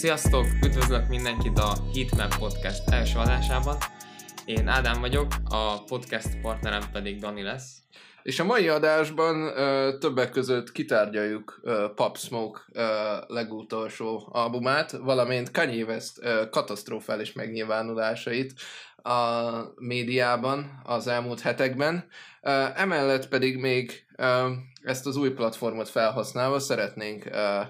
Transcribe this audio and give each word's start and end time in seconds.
Sziasztok! 0.00 0.46
Üdvözlök 0.64 1.08
mindenkit 1.08 1.58
a 1.58 1.72
Heatmap 1.94 2.38
Podcast 2.38 2.90
első 2.90 3.18
adásában. 3.18 3.76
Én 4.44 4.68
Ádám 4.68 5.00
vagyok, 5.00 5.32
a 5.44 5.84
podcast 5.84 6.40
partnerem 6.40 6.82
pedig 6.92 7.18
Dani 7.18 7.42
lesz. 7.42 7.78
És 8.22 8.40
a 8.40 8.44
mai 8.44 8.68
adásban 8.68 9.36
ö, 9.36 9.96
többek 9.98 10.30
között 10.30 10.72
kitárgyaljuk 10.72 11.60
ö, 11.62 11.86
Pop 11.94 12.16
Smoke 12.16 12.60
ö, 12.72 12.82
legutolsó 13.26 14.28
albumát, 14.32 14.90
valamint 14.90 15.50
Kanye 15.50 15.84
West 15.84 16.18
ö, 16.20 16.48
katasztrofális 16.50 17.32
megnyilvánulásait 17.32 18.52
a 18.96 19.50
médiában 19.76 20.80
az 20.84 21.06
elmúlt 21.06 21.40
hetekben. 21.40 22.06
Ö, 22.42 22.64
emellett 22.74 23.28
pedig 23.28 23.56
még 23.56 24.06
ö, 24.16 24.50
ezt 24.82 25.06
az 25.06 25.16
új 25.16 25.30
platformot 25.30 25.88
felhasználva 25.88 26.58
szeretnénk 26.58 27.24
ö, 27.24 27.60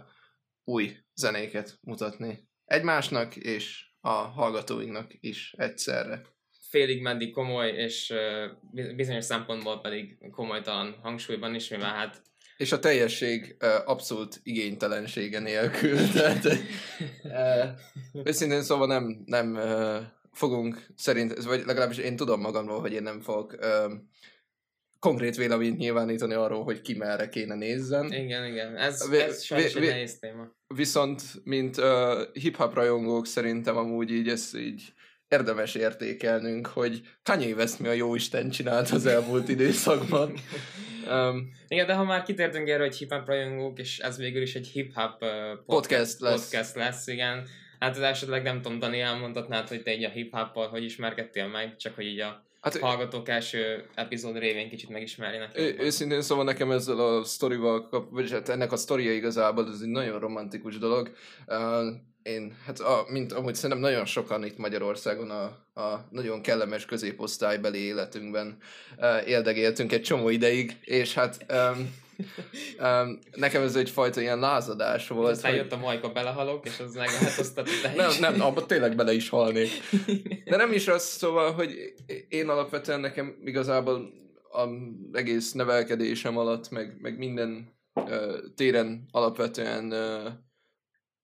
új 0.64 0.96
zenéket 1.20 1.78
mutatni 1.80 2.48
egymásnak 2.64 3.36
és 3.36 3.84
a 4.00 4.10
hallgatóinknak 4.10 5.12
is 5.20 5.54
egyszerre 5.56 6.22
félig 6.70 7.02
meddig 7.02 7.32
komoly, 7.32 7.70
és 7.70 8.14
bizonyos 8.96 9.24
szempontból 9.24 9.80
pedig 9.80 10.18
komolytalan 10.30 10.98
hangsúlyban 11.02 11.54
is, 11.54 11.68
mivel 11.68 11.94
hát 11.94 12.22
és 12.56 12.72
a 12.72 12.78
teljesség 12.78 13.56
abszolút 13.84 14.40
igénytelensége 14.42 15.38
nélkül. 15.38 16.08
Tehát, 16.12 16.46
őszintén 18.24 18.62
szóval 18.62 18.86
nem, 18.86 19.22
nem 19.26 19.58
fogunk 20.32 20.86
szerint, 20.96 21.42
vagy 21.42 21.62
legalábbis 21.66 21.98
én 21.98 22.16
tudom 22.16 22.40
magamról, 22.40 22.80
hogy 22.80 22.92
én 22.92 23.02
nem 23.02 23.20
fogok 23.20 23.56
konkrét 25.00 25.36
véleményt 25.36 25.78
nyilvánítani 25.78 26.34
arról, 26.34 26.64
hogy 26.64 26.80
ki 26.80 26.94
merre 26.94 27.28
kéne 27.28 27.54
nézzen. 27.54 28.12
Igen, 28.12 28.46
igen. 28.46 28.76
Ez, 28.76 29.00
ez 29.10 29.42
sajnos 29.42 29.74
egy 29.74 29.88
nehéz 29.88 30.18
téma. 30.18 30.56
Viszont, 30.74 31.22
mint 31.44 31.76
uh, 31.76 32.32
hip-hop 32.32 32.74
rajongók 32.74 33.26
szerintem 33.26 33.76
amúgy 33.76 34.10
így 34.10 34.28
ezt 34.28 34.56
így 34.56 34.92
érdemes 35.28 35.74
értékelnünk, 35.74 36.66
hogy 36.66 37.00
Kanye 37.22 37.54
West 37.54 37.78
mi 37.78 37.88
a 37.88 37.92
jó 37.92 38.14
Isten 38.14 38.50
csinált 38.50 38.90
az 38.90 39.06
elmúlt 39.06 39.48
időszakban. 39.48 40.32
Um, 41.10 41.50
Igen, 41.68 41.86
de 41.86 41.94
ha 41.94 42.04
már 42.04 42.22
kitértünk 42.22 42.68
erre, 42.68 42.82
hogy 42.82 42.96
hip-hop 42.96 43.26
rajongók, 43.26 43.78
és 43.78 43.98
ez 43.98 44.16
végül 44.16 44.42
is 44.42 44.54
egy 44.54 44.66
hip-hop 44.66 45.22
uh, 45.22 45.28
podcast, 45.66 45.66
podcast 45.66 46.20
lesz. 46.20 46.48
podcast 46.48 46.74
lesz, 46.74 47.06
igen. 47.06 47.48
Hát 47.78 47.96
az 47.96 48.02
esetleg 48.02 48.42
nem 48.42 48.62
tudom, 48.62 48.78
Dani, 48.78 49.00
elmondhatnád, 49.00 49.68
hogy 49.68 49.82
te 49.82 49.90
egy 49.90 50.04
a 50.04 50.08
hip-hoppal 50.08 50.68
hogy 50.68 50.84
ismerkedtél 50.84 51.46
meg, 51.48 51.76
csak 51.76 51.94
hogy 51.94 52.04
így 52.04 52.20
a 52.20 52.44
hát, 52.60 52.78
hallgatók 52.78 53.28
első 53.28 53.88
epizód 53.94 54.38
révén 54.38 54.68
kicsit 54.68 54.88
megismerjenek. 54.88 55.58
Ő, 55.58 55.76
őszintén 55.78 56.22
szóval 56.22 56.44
nekem 56.44 56.70
ezzel 56.70 56.98
a 56.98 57.24
sztorival, 57.24 58.08
vagy 58.10 58.30
hát 58.30 58.48
ennek 58.48 58.72
a 58.72 58.76
sztoria 58.76 59.12
igazából 59.12 59.68
ez 59.68 59.80
egy 59.80 59.88
nagyon 59.88 60.18
romantikus 60.18 60.78
dolog. 60.78 61.10
Uh, 61.46 61.56
én, 62.22 62.56
hát 62.66 62.80
a, 62.80 63.04
mint 63.08 63.32
amúgy 63.32 63.54
szerintem 63.54 63.78
nagyon 63.78 64.04
sokan 64.04 64.44
itt 64.44 64.58
Magyarországon 64.58 65.30
a, 65.30 65.44
a 65.80 66.08
nagyon 66.10 66.42
kellemes 66.42 66.84
középosztálybeli 66.84 67.78
életünkben 67.78 68.56
uh, 68.96 69.28
éldegéltünk 69.28 69.92
egy 69.92 70.02
csomó 70.02 70.28
ideig, 70.28 70.76
és 70.80 71.14
hát 71.14 71.46
um, 71.50 71.94
um, 72.80 73.18
nekem 73.32 73.62
ez 73.62 73.76
egyfajta 73.76 74.20
ilyen 74.20 74.38
lázadás 74.38 75.08
volt. 75.08 75.30
Aztán 75.30 75.50
hogy... 75.50 75.60
jött 75.60 75.72
a 75.72 75.76
majka 75.76 76.12
belehalok, 76.12 76.66
és 76.66 76.78
az 76.78 76.94
megváltoztatta 76.94 77.70
Nem, 77.96 78.10
nem, 78.20 78.40
abban 78.40 78.66
tényleg 78.66 78.96
bele 78.96 79.12
is 79.12 79.28
halnék. 79.28 79.70
De 80.44 80.56
nem 80.56 80.72
is 80.72 80.88
az, 80.88 81.02
szóval, 81.02 81.52
hogy 81.52 81.94
én 82.28 82.48
alapvetően 82.48 83.00
nekem 83.00 83.36
igazából 83.44 84.12
az 84.50 84.68
egész 85.12 85.52
nevelkedésem 85.52 86.38
alatt, 86.38 86.70
meg, 86.70 86.96
meg 87.00 87.18
minden 87.18 87.78
uh, 87.94 88.36
téren 88.54 89.08
alapvetően 89.10 89.92
uh, 89.92 90.32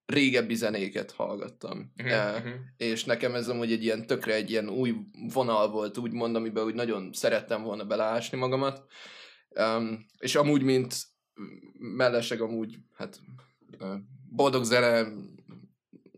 régebbi 0.05 0.55
zenéket 0.55 1.11
hallgattam. 1.11 1.91
Uh-huh, 2.03 2.45
uh, 2.45 2.51
És 2.77 3.03
nekem 3.03 3.35
ez 3.35 3.49
amúgy 3.49 3.71
egy 3.71 3.83
ilyen 3.83 4.07
tökre 4.07 4.33
egy 4.33 4.49
ilyen 4.49 4.69
új 4.69 4.93
vonal 5.33 5.69
volt, 5.69 5.97
úgymond, 5.97 6.35
amiben 6.35 6.63
úgy 6.63 6.75
nagyon 6.75 7.09
szerettem 7.13 7.63
volna 7.63 7.85
beleásni 7.85 8.37
magamat. 8.37 8.85
Um, 9.59 10.05
és 10.17 10.35
amúgy, 10.35 10.61
mint 10.63 10.95
mellesleg 11.79 12.41
amúgy, 12.41 12.77
hát 12.93 13.19
boldog 14.29 14.63
zene 14.63 15.07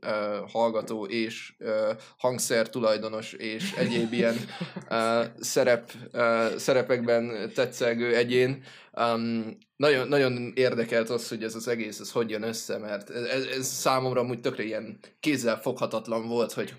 uh, 0.01 0.49
hallgató 0.51 1.05
és 1.05 1.53
uh, 1.59 1.97
hangszer 2.17 2.69
tulajdonos 2.69 3.33
és 3.33 3.73
egyéb 3.73 4.13
ilyen 4.13 4.35
uh, 4.89 5.25
szerep, 5.39 5.91
uh, 6.13 6.55
szerepekben 6.55 7.51
tetszegő 7.53 8.15
egyén. 8.15 8.63
Um, 8.93 9.57
nagyon, 9.75 10.07
nagyon 10.07 10.51
érdekelt 10.55 11.09
az, 11.09 11.29
hogy 11.29 11.43
ez 11.43 11.55
az 11.55 11.67
egész, 11.67 11.99
ez 11.99 12.11
hogy 12.11 12.29
jön 12.29 12.43
össze, 12.43 12.77
mert 12.77 13.09
ez, 13.09 13.45
ez 13.45 13.67
számomra 13.67 14.19
amúgy 14.19 14.41
tökre 14.41 14.63
ilyen 14.63 14.99
kézzel 15.19 15.61
foghatatlan 15.61 16.27
volt, 16.27 16.51
hogy 16.51 16.75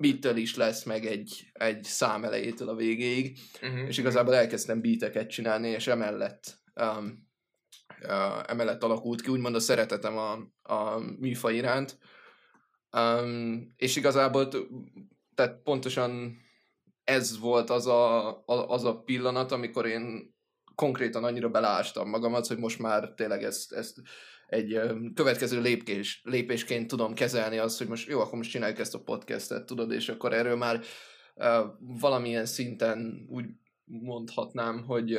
mitől 0.00 0.36
is 0.36 0.56
lesz 0.56 0.84
meg 0.84 1.06
egy, 1.06 1.50
egy 1.52 1.84
szám 1.84 2.24
elejétől 2.24 2.68
a 2.68 2.74
végéig, 2.74 3.38
uh-huh. 3.62 3.88
és 3.88 3.98
igazából 3.98 4.34
elkezdtem 4.34 4.80
beateket 4.80 5.30
csinálni, 5.30 5.68
és 5.68 5.86
emellett 5.86 6.58
um, 6.74 7.28
uh, 8.02 8.50
emellett 8.50 8.82
alakult 8.82 9.20
ki, 9.20 9.30
úgymond 9.30 9.54
a 9.54 9.60
szeretetem 9.60 10.16
a, 10.16 10.32
a 10.74 10.98
műfaj 10.98 11.54
iránt, 11.54 11.98
Um, 12.96 13.72
és 13.76 13.96
igazából 13.96 14.48
tehát 15.34 15.62
pontosan 15.62 16.36
ez 17.04 17.38
volt 17.38 17.70
az 17.70 17.86
a, 17.86 18.44
az 18.44 18.84
a 18.84 19.00
pillanat, 19.00 19.52
amikor 19.52 19.86
én 19.86 20.34
konkrétan 20.74 21.24
annyira 21.24 21.48
beleástam 21.48 22.08
magamat, 22.08 22.46
hogy 22.46 22.58
most 22.58 22.78
már 22.78 23.12
tényleg 23.16 23.42
ezt, 23.42 23.72
ezt 23.72 24.00
egy 24.50 24.80
következő 25.14 25.60
lépés, 25.60 26.20
lépésként 26.24 26.88
tudom 26.88 27.14
kezelni 27.14 27.58
azt, 27.58 27.78
hogy 27.78 27.88
most 27.88 28.08
jó, 28.08 28.20
akkor 28.20 28.38
most 28.38 28.50
csináljuk 28.50 28.78
ezt 28.78 28.94
a 28.94 29.02
podcastet, 29.02 29.66
tudod, 29.66 29.92
és 29.92 30.08
akkor 30.08 30.32
erről 30.32 30.56
már 30.56 30.80
valamilyen 31.78 32.46
szinten 32.46 33.26
úgy 33.28 33.44
mondhatnám, 33.84 34.84
hogy 34.84 35.18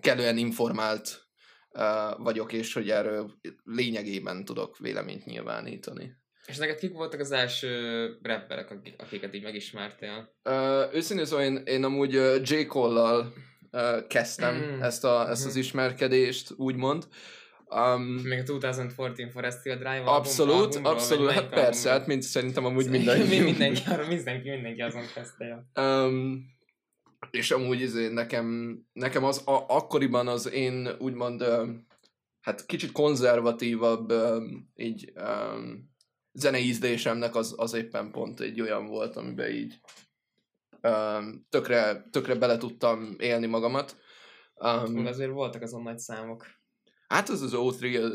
kellően 0.00 0.36
informált 0.36 1.26
vagyok, 2.16 2.52
és 2.52 2.72
hogy 2.72 2.90
erről 2.90 3.32
lényegében 3.64 4.44
tudok 4.44 4.78
véleményt 4.78 5.24
nyilvánítani. 5.24 6.20
És 6.46 6.56
neked 6.56 6.78
kik 6.78 6.92
voltak 6.92 7.20
az 7.20 7.30
első 7.30 8.08
rapperek, 8.22 8.78
akiket 8.96 9.34
így 9.34 9.42
megismertél? 9.42 10.34
Uh, 10.44 10.94
őszintén 10.94 11.26
szóval 11.26 11.44
én, 11.44 11.56
én 11.56 11.84
amúgy 11.84 12.12
J. 12.42 12.66
Cole-lal 12.66 13.32
kezdtem 14.08 14.54
mm. 14.54 14.82
ezt, 14.82 15.04
a, 15.04 15.30
ezt 15.30 15.46
az 15.46 15.56
ismerkedést, 15.56 16.52
úgymond. 16.56 17.08
Um, 17.74 18.02
Még 18.02 18.38
a 18.38 18.42
2014 18.42 19.30
Forest 19.30 19.62
Drive 19.62 20.02
Abszolút, 20.04 20.54
albumról, 20.54 20.92
abszolút, 20.92 21.30
hát 21.30 21.48
persze, 21.48 21.90
hát 21.90 22.06
mint 22.06 22.22
szerintem 22.22 22.64
amúgy 22.64 22.90
mindenki. 22.90 23.40
mindenki, 23.42 23.82
mindenki, 24.08 24.50
mindenki 24.50 24.80
azon 24.80 25.04
kezdte. 25.14 25.66
Um, 25.80 26.44
és 27.30 27.50
amúgy 27.50 27.80
izé, 27.80 28.08
nekem, 28.08 28.78
nekem 28.92 29.24
az 29.24 29.42
a, 29.46 29.64
akkoriban 29.68 30.28
az 30.28 30.50
én 30.50 30.88
úgymond 30.98 31.44
hát 32.40 32.66
kicsit 32.66 32.92
konzervatívabb 32.92 34.12
így 34.74 35.12
um, 35.16 35.90
zenei 36.32 36.64
ízlésemnek 36.64 37.34
az, 37.34 37.54
az 37.56 37.74
éppen 37.74 38.10
pont 38.10 38.40
egy 38.40 38.60
olyan 38.60 38.86
volt, 38.86 39.16
amiben 39.16 39.50
így 39.50 39.80
um, 40.82 41.46
tökre, 41.48 42.08
tökre 42.10 42.34
bele 42.34 42.56
tudtam 42.56 43.16
élni 43.18 43.46
magamat. 43.46 43.96
Um, 44.54 45.06
azért 45.06 45.30
voltak 45.30 45.62
azon 45.62 45.82
nagy 45.82 45.98
számok. 45.98 46.46
Hát 47.12 47.28
az 47.28 47.42
az 47.42 47.52
O3 47.54 48.12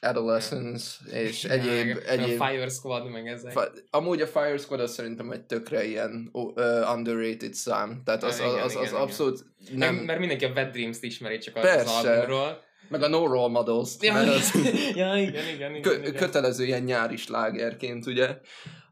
Adolescence 0.00 0.86
yeah. 1.06 1.22
és 1.22 1.44
egyéb, 1.56 1.86
yeah, 1.86 2.10
egyéb... 2.10 2.40
A 2.40 2.44
Fire 2.46 2.68
Squad 2.68 3.10
meg 3.10 3.26
ezek. 3.26 3.52
Fa- 3.52 3.84
amúgy 3.90 4.20
a 4.20 4.26
Fire 4.26 4.56
Squad 4.56 4.80
az 4.80 4.92
szerintem 4.92 5.30
egy 5.30 5.42
tökre 5.42 5.84
ilyen 5.84 6.28
uh, 6.32 6.52
underrated 6.94 7.54
szám. 7.54 8.02
Tehát 8.04 8.22
az, 8.22 8.40
az, 8.40 8.52
az, 8.52 8.62
az, 8.62 8.76
az 8.76 8.88
igen, 8.88 9.00
abszolút 9.00 9.44
igen. 9.66 9.78
nem... 9.78 9.94
Mert 9.94 10.18
mindenki 10.18 10.44
a 10.44 10.52
Bad 10.52 10.70
Dreams-t 10.70 11.02
ismeri 11.02 11.38
csak 11.38 11.54
Persze. 11.54 11.98
az 11.98 12.04
albumról. 12.04 12.62
Meg 12.88 13.02
a 13.02 13.08
No 13.08 13.26
Role 13.26 13.48
Models. 13.48 13.90
Ja, 14.00 14.14
az 14.14 14.54
ja 14.94 15.16
igen, 15.16 15.48
igen, 15.54 15.74
igen, 15.74 15.82
kö- 15.82 15.98
igen. 15.98 16.14
Kötelező 16.14 16.64
ilyen 16.64 16.82
nyári 16.82 17.16
slágerként, 17.16 18.06
ugye. 18.06 18.38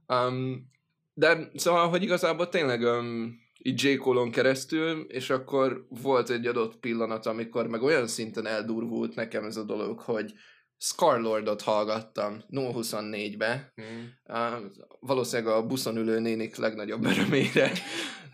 Um, 0.08 0.70
de 1.14 1.50
szóval, 1.54 1.88
hogy 1.88 2.02
igazából 2.02 2.48
tényleg 2.48 2.80
um, 2.80 3.44
így 3.66 3.84
J. 3.84 3.96
Cole-on 3.96 4.30
keresztül, 4.30 5.06
és 5.08 5.30
akkor 5.30 5.86
volt 5.88 6.30
egy 6.30 6.46
adott 6.46 6.76
pillanat, 6.76 7.26
amikor 7.26 7.66
meg 7.66 7.82
olyan 7.82 8.06
szinten 8.06 8.46
eldurvult 8.46 9.14
nekem 9.14 9.44
ez 9.44 9.56
a 9.56 9.62
dolog, 9.62 9.98
hogy 9.98 10.32
Scarlordot 10.78 11.62
hallgattam 11.62 12.42
0-24-be, 12.50 13.72
mm. 13.80 14.04
uh, 14.24 14.64
valószínűleg 15.00 15.54
a 15.54 15.66
buszon 15.66 15.96
ülő 15.96 16.18
nénik 16.18 16.56
legnagyobb 16.56 17.04
örömére. 17.04 17.72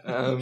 Um, 0.06 0.38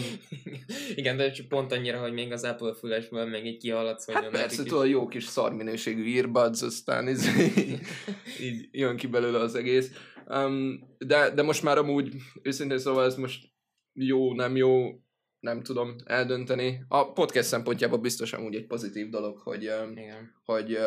Igen, 0.95 1.17
de 1.17 1.31
csak 1.31 1.49
pont 1.49 1.73
annyira, 1.73 2.01
hogy 2.01 2.13
még 2.13 2.33
az 2.33 2.45
Apple 2.45 2.75
fülesből 2.75 3.27
még 3.27 3.47
így 3.47 3.59
kihaladsz, 3.59 4.11
hát 4.11 4.29
persze, 4.29 4.63
tudod, 4.63 4.89
jó 4.89 5.07
kis 5.09 5.25
szarminőségű 5.25 6.17
earbuds, 6.17 6.63
aztán 6.63 7.07
ez, 7.07 7.27
így, 7.39 7.81
így 8.47 8.69
jön 8.71 8.97
ki 8.97 9.07
belőle 9.07 9.39
az 9.39 9.55
egész. 9.55 9.91
Um, 10.27 10.81
de, 10.99 11.31
de 11.31 11.43
most 11.43 11.63
már 11.63 11.79
amúgy, 11.79 12.15
őszintén 12.43 12.79
szóval 12.79 13.05
ez 13.05 13.17
most 13.17 13.51
jó, 13.93 14.35
nem 14.35 14.57
jó, 14.57 15.01
nem 15.41 15.63
tudom 15.63 15.97
eldönteni. 16.05 16.85
A 16.89 17.13
podcast 17.13 17.49
szempontjából 17.49 17.99
biztos 17.99 18.33
amúgy 18.33 18.55
egy 18.55 18.67
pozitív 18.67 19.09
dolog, 19.09 19.39
hogy, 19.39 19.63
Igen. 19.63 20.35
hogy 20.45 20.79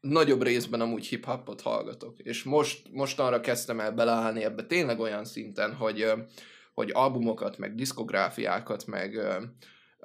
nagyobb 0.00 0.42
részben 0.42 0.80
amúgy 0.80 1.06
hip-hopot 1.06 1.60
hallgatok, 1.60 2.18
és 2.18 2.42
most, 2.42 2.88
most 2.92 3.20
arra 3.20 3.40
kezdtem 3.40 3.80
el 3.80 3.92
beleállni 3.92 4.44
ebbe 4.44 4.66
tényleg 4.66 5.00
olyan 5.00 5.24
szinten, 5.24 5.74
hogy, 5.74 6.12
hogy 6.74 6.90
albumokat, 6.92 7.58
meg 7.58 7.74
diszkográfiákat, 7.74 8.86
meg, 8.86 9.20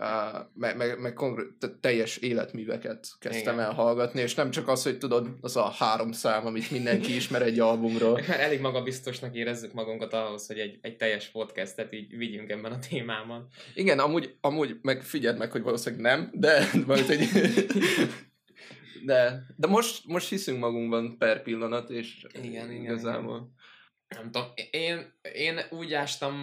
Uh, 0.02 0.08
meg, 0.54 0.78
meg, 0.78 1.00
meg 1.00 1.14
konkrét, 1.14 1.48
teljes 1.82 2.18
életműveket 2.18 3.08
kezdtem 3.20 3.54
Igen. 3.54 3.66
el 3.66 3.74
hallgatni, 3.74 4.22
és 4.22 4.36
nem 4.36 4.52
csak 4.52 4.68
az, 4.68 4.84
hogy 4.84 4.98
tudod, 4.98 5.28
az 5.42 5.56
a 5.56 5.70
három 5.70 6.12
szám, 6.12 6.46
amit 6.46 6.72
mindenki 6.72 7.16
ismer 7.22 7.42
egy 7.42 7.60
albumról. 7.60 8.20
Elég 8.20 8.60
magabiztosnak 8.60 9.36
érezzük 9.36 9.74
magunkat 9.74 10.14
ahhoz, 10.14 10.48
hogy 10.48 10.60
egy, 10.60 10.80
egy 10.82 10.98
teljes 10.98 11.28
podcastet 11.28 11.94
így 11.94 12.18
vigyünk 12.18 12.50
ebben 12.50 12.72
a 12.72 12.80
témában. 12.90 13.48
Igen, 13.74 14.00
amúgy, 14.00 14.38
amúgy 14.40 14.78
meg 14.82 15.04
figyeld 15.04 15.38
meg, 15.38 15.52
hogy 15.52 15.62
valószínűleg 15.62 16.06
nem, 16.06 16.30
de 16.34 16.70
majd 16.88 17.10
egy... 17.10 17.28
de, 19.10 19.44
de 19.56 19.68
most, 19.68 20.06
most 20.08 20.30
hiszünk 20.30 20.60
magunkban 20.60 21.18
per 21.18 21.42
pillanat, 21.42 21.90
és 21.90 22.26
igen, 22.44 22.72
igazából... 22.72 23.36
Igen. 23.36 24.22
Nem 24.22 24.32
tudom, 24.32 24.48
én, 24.72 25.14
én 25.34 25.60
úgy 25.70 25.94
ástam 25.94 26.36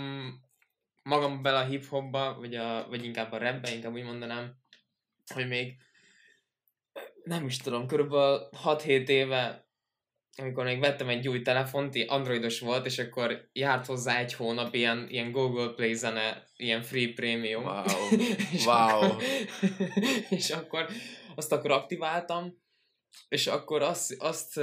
magam 1.09 1.43
bele 1.43 1.59
a 1.59 1.65
hip-hopba, 1.65 2.37
vagy, 2.39 2.55
a, 2.55 2.87
vagy 2.89 3.05
inkább 3.05 3.33
a 3.33 3.39
rapbe, 3.39 3.75
inkább 3.75 3.93
úgy 3.93 4.05
mondanám, 4.05 4.55
hogy 5.35 5.49
még 5.49 5.77
nem 7.25 7.47
is 7.47 7.57
tudom, 7.57 7.87
körülbelül 7.87 8.49
6-7 8.65 9.09
éve, 9.09 9.67
amikor 10.37 10.65
még 10.65 10.81
vettem 10.81 11.09
egy 11.09 11.29
új 11.29 11.43
telefont, 11.43 11.97
androidos 12.07 12.61
volt, 12.61 12.87
és 12.87 12.99
akkor 12.99 13.49
járt 13.53 13.87
hozzá 13.87 14.19
egy 14.19 14.35
hónap 14.35 14.75
ilyen, 14.75 15.07
ilyen 15.09 15.33
Google 15.33 15.69
Play 15.69 15.95
zene, 15.95 16.45
ilyen 16.57 16.83
free 16.83 17.13
premium. 17.13 17.65
Wow. 17.65 17.85
és 18.53 18.65
wow. 18.65 18.77
Akkor, 18.77 19.23
és 20.39 20.51
akkor 20.51 20.89
azt 21.35 21.53
akkor 21.53 21.71
aktiváltam, 21.71 22.63
és 23.29 23.47
akkor 23.47 23.83
azt, 23.83 24.15
azt 24.19 24.57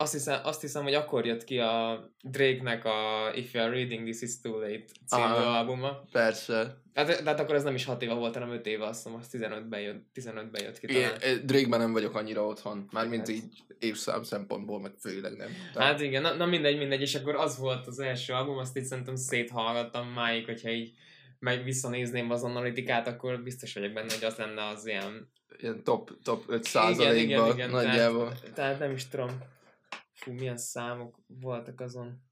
azt 0.00 0.12
hiszem, 0.12 0.40
azt 0.42 0.60
hiszem, 0.60 0.82
hogy 0.82 0.94
akkor 0.94 1.26
jött 1.26 1.44
ki 1.44 1.58
a 1.58 2.04
Drake-nek 2.22 2.84
a 2.84 3.30
If 3.34 3.54
You 3.54 3.64
Are 3.64 3.74
Reading 3.74 4.02
This 4.02 4.20
Is 4.20 4.40
Too 4.40 4.58
Late 4.58 4.84
című 5.06 5.22
Aha, 5.22 5.58
albuma. 5.58 6.04
Persze. 6.12 6.80
Hát, 6.94 7.06
de 7.06 7.30
hát 7.30 7.40
akkor 7.40 7.54
ez 7.54 7.62
nem 7.62 7.74
is 7.74 7.84
6 7.84 8.02
éve 8.02 8.14
volt, 8.14 8.34
hanem 8.34 8.50
5 8.50 8.66
éve, 8.66 8.86
azt 8.86 9.02
hiszem, 9.02 9.18
az 9.18 9.26
15-ben 9.32 9.80
jött, 9.80 10.06
15-ben 10.14 10.62
jött 10.62 10.78
ki 10.78 10.86
talán. 10.86 11.20
Én, 11.20 11.46
Drake-ben 11.46 11.78
nem 11.78 11.92
vagyok 11.92 12.14
annyira 12.14 12.46
otthon, 12.46 12.88
mármint 12.90 13.26
hát. 13.26 13.36
így 13.36 13.62
évszám 13.78 14.22
szempontból, 14.22 14.80
meg 14.80 14.92
főleg 15.00 15.36
nem. 15.36 15.48
Tehát... 15.72 15.90
Hát 15.90 16.00
igen, 16.00 16.22
na, 16.22 16.34
na, 16.34 16.46
mindegy, 16.46 16.78
mindegy, 16.78 17.00
és 17.00 17.14
akkor 17.14 17.34
az 17.34 17.58
volt 17.58 17.86
az 17.86 17.98
első 17.98 18.32
album, 18.32 18.56
azt 18.58 18.76
így 18.76 18.84
szerintem 18.84 19.16
széthallgattam 19.16 20.08
máig, 20.08 20.44
hogyha 20.44 20.70
így 20.70 20.92
meg 21.38 21.64
visszanézném 21.64 22.30
az 22.30 22.42
analitikát, 22.42 23.06
akkor 23.06 23.42
biztos 23.42 23.74
vagyok 23.74 23.92
benne, 23.92 24.12
hogy 24.12 24.24
az 24.24 24.36
lenne 24.36 24.66
az 24.66 24.86
ilyen... 24.86 25.30
Ilyen 25.60 25.84
top, 25.84 26.10
top 26.22 26.44
5 26.46 26.64
százalékban 26.64 27.70
nagyjából. 27.70 28.28
Tehát, 28.28 28.52
tehát 28.54 28.78
nem 28.78 28.92
is 28.92 29.08
tudom 29.08 29.30
Fú, 30.18 30.32
milyen 30.32 30.56
számok 30.56 31.18
voltak 31.26 31.80
azon. 31.80 32.26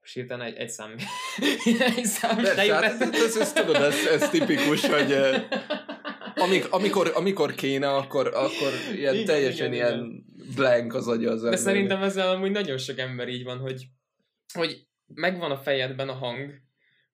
Sírtan 0.00 0.40
egy, 0.40 0.56
egy 0.56 0.70
szám. 0.70 0.94
egy 1.96 2.04
szám 2.04 2.36
Persze, 2.36 2.74
hát 2.74 2.82
ez, 2.82 3.00
ez, 3.00 3.36
ez, 3.36 3.52
tudod, 3.52 3.74
ez, 3.74 4.06
ez 4.06 4.28
tipikus, 4.30 4.86
hogy 4.86 5.12
amik, 6.34 6.72
amikor, 6.72 7.12
amikor 7.14 7.54
kéne, 7.54 7.94
akkor, 7.94 8.26
akkor 8.26 8.72
ilyen 8.92 9.14
igen, 9.14 9.26
teljesen 9.26 9.72
igen, 9.72 9.92
ilyen 9.92 10.04
igen. 10.04 10.24
blank 10.54 10.94
az 10.94 11.08
agya 11.08 11.30
az 11.30 11.44
ember. 11.44 11.50
De 11.50 11.56
szerintem 11.64 12.02
ezzel 12.02 12.30
amúgy 12.30 12.50
nagyon 12.50 12.78
sok 12.78 12.98
ember 12.98 13.28
így 13.28 13.44
van, 13.44 13.58
hogy, 13.58 13.86
hogy 14.52 14.86
megvan 15.14 15.50
a 15.50 15.58
fejedben 15.58 16.08
a 16.08 16.14
hang, 16.14 16.62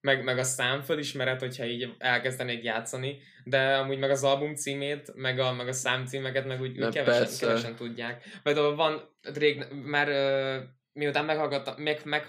meg, 0.01 0.23
meg 0.23 0.37
a 0.37 0.43
szám 0.43 0.81
fölismered, 0.81 1.39
hogyha 1.39 1.65
így 1.65 1.95
elkezdenék 1.97 2.63
játszani, 2.63 3.21
de 3.43 3.77
amúgy 3.77 3.99
meg 3.99 4.09
az 4.09 4.23
album 4.23 4.55
címét, 4.55 5.11
meg 5.15 5.39
a, 5.39 5.53
meg 5.53 5.67
a 5.67 5.73
számcímeket, 5.73 6.45
meg 6.45 6.61
úgy, 6.61 6.83
úgy 6.83 6.93
kevesen, 6.93 7.37
kevesen 7.39 7.75
tudják. 7.75 8.39
Például 8.43 8.75
van, 8.75 9.17
rég, 9.33 9.65
már 9.71 10.07
uh, 10.07 10.69
miután 10.93 11.25
meghallgattam, 11.25 11.81
meg, 11.81 12.01
meg, 12.03 12.27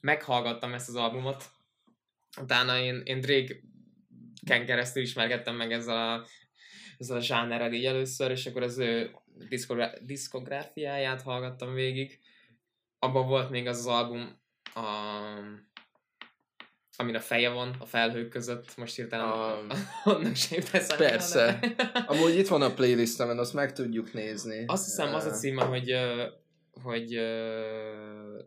meghallgattam 0.00 0.74
ezt 0.74 0.88
az 0.88 0.94
albumot, 0.94 1.44
utána 2.40 2.78
én, 2.78 3.02
én 3.04 3.20
Drake-ken 3.20 4.64
keresztül 4.66 5.02
ismerkedtem 5.02 5.56
meg 5.56 5.72
ezzel 5.72 5.96
a, 5.96 6.26
ezzel 6.98 7.16
a 7.16 7.20
zsánerrel 7.20 7.72
így 7.72 7.84
először, 7.84 8.30
és 8.30 8.46
akkor 8.46 8.62
az 8.62 8.78
ő 8.78 9.10
diszkográfiáját 10.00 11.22
hallgattam 11.22 11.74
végig. 11.74 12.20
Abban 12.98 13.26
volt 13.26 13.50
még 13.50 13.66
az, 13.66 13.78
az 13.78 13.86
album, 13.86 14.40
a, 14.74 14.82
amin 16.96 17.14
a 17.14 17.20
feje 17.20 17.48
van 17.48 17.76
a 17.78 17.86
felhők 17.86 18.28
között, 18.28 18.76
most 18.76 18.96
hirtelen 18.96 19.28
a... 19.28 19.58
onnan 20.04 20.34
sem 20.34 20.58
jut 20.72 20.96
Persze. 20.96 21.58
Amúgy 22.06 22.34
itt 22.34 22.48
van 22.48 22.62
a 22.62 22.74
playlistemen, 22.74 23.38
azt 23.38 23.54
meg 23.54 23.72
tudjuk 23.72 24.12
nézni. 24.12 24.64
Azt 24.66 24.84
hiszem, 24.84 25.14
az 25.14 25.24
a 25.24 25.30
címe, 25.30 25.64
hogy, 25.64 25.94
hogy 26.82 27.16
uh, 27.16 28.44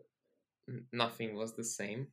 Nothing 0.90 1.36
was 1.36 1.50
the 1.52 1.62
same. 1.62 2.06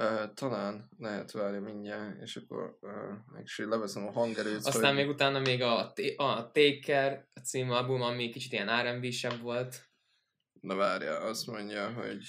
Uh, 0.00 0.34
talán, 0.34 0.90
lehet 0.98 1.30
várni 1.30 1.58
mindjárt, 1.58 2.22
és 2.22 2.36
akkor 2.36 2.78
uh, 2.80 3.42
is 3.42 3.58
leveszem 3.58 4.06
a 4.06 4.12
hangerőt. 4.12 4.66
Aztán 4.66 4.94
hogy... 4.94 5.04
még 5.04 5.08
utána 5.08 5.38
még 5.38 5.62
a, 5.62 5.92
a 6.16 6.50
Taker 6.52 7.26
a 7.34 7.40
című 7.40 7.70
album, 7.70 8.02
ami 8.02 8.30
kicsit 8.30 8.52
ilyen 8.52 8.82
R&B-sebb 8.82 9.40
volt. 9.40 9.90
Na 10.60 10.74
várja, 10.74 11.20
azt 11.20 11.46
mondja, 11.46 11.92
hogy 11.92 12.24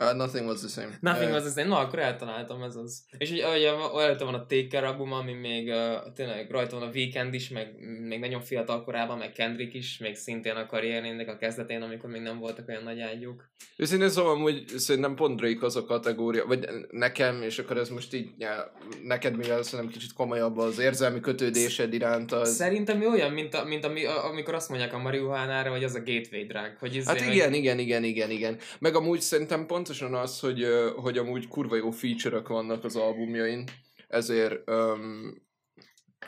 Uh, 0.00 0.16
nothing 0.16 0.46
was 0.46 0.60
the 0.60 0.68
same. 0.68 0.98
Nothing 1.00 1.28
uh, 1.28 1.34
was 1.34 1.42
the 1.42 1.52
same. 1.60 1.68
Na, 1.68 1.78
akkor 1.78 1.98
eltaláltam, 1.98 2.62
ez 2.62 2.76
az. 2.76 3.04
És 3.18 3.30
ugye, 3.30 3.48
ugye 3.56 3.70
rajta 3.70 4.24
van 4.24 4.34
a 4.34 4.46
Taker 4.46 4.84
album, 4.84 5.12
ami 5.12 5.32
még 5.32 5.68
uh, 5.68 6.12
tényleg 6.14 6.50
rajta 6.50 6.78
van 6.78 6.88
a 6.88 6.90
Weekend 6.94 7.34
is, 7.34 7.48
meg 7.48 7.74
még 8.08 8.20
nagyon 8.20 8.40
fiatal 8.40 8.84
korában, 8.84 9.18
meg 9.18 9.32
Kendrick 9.32 9.74
is, 9.74 9.98
még 9.98 10.16
szintén 10.16 10.54
a 10.54 10.66
karrierének 10.66 11.28
a 11.28 11.36
kezdetén, 11.36 11.82
amikor 11.82 12.10
még 12.10 12.22
nem 12.22 12.38
voltak 12.38 12.68
olyan 12.68 12.82
nagy 12.82 13.00
ágyuk. 13.00 13.48
Őszintén 13.76 14.08
szóval, 14.08 14.36
hogy 14.36 14.64
szerintem 14.76 15.14
pont 15.14 15.40
Drake 15.40 15.66
az 15.66 15.76
a 15.76 15.84
kategória, 15.84 16.46
vagy 16.46 16.68
nekem, 16.90 17.42
és 17.42 17.58
akkor 17.58 17.76
ez 17.76 17.88
most 17.88 18.14
így, 18.14 18.30
ja, 18.38 18.72
neked 19.02 19.36
mivel 19.36 19.62
szerintem 19.62 19.94
kicsit 19.94 20.12
komolyabb 20.12 20.58
az 20.58 20.78
érzelmi 20.78 21.20
kötődésed 21.20 21.92
iránt. 21.92 22.32
Az... 22.32 22.54
Szerintem 22.54 22.98
mi 22.98 23.06
olyan, 23.06 23.32
mint, 23.32 23.54
a, 23.54 23.64
mint 23.64 23.84
ami, 23.84 24.04
amikor 24.04 24.54
azt 24.54 24.68
mondják 24.68 24.92
a 24.92 24.98
marihuánára, 24.98 25.70
hogy 25.70 25.84
az 25.84 25.94
a 25.94 25.98
gateway 25.98 26.44
drug. 26.46 26.76
Hogy 26.78 26.94
izé, 26.94 27.06
hát 27.06 27.20
igen, 27.20 27.48
hogy... 27.48 27.56
igen, 27.56 27.78
igen, 27.78 28.04
igen, 28.04 28.30
igen. 28.30 28.58
Meg 28.78 28.94
amúgy 28.94 29.20
szerintem 29.20 29.66
pont 29.66 29.88
pontosan 29.90 30.20
az, 30.20 30.40
hogy, 30.40 30.66
hogy 30.96 31.18
amúgy 31.18 31.48
kurva 31.48 31.76
jó 31.76 31.90
feature 31.90 32.40
vannak 32.40 32.84
az 32.84 32.96
albumjain, 32.96 33.64
ezért 34.08 34.70
um, 34.70 35.42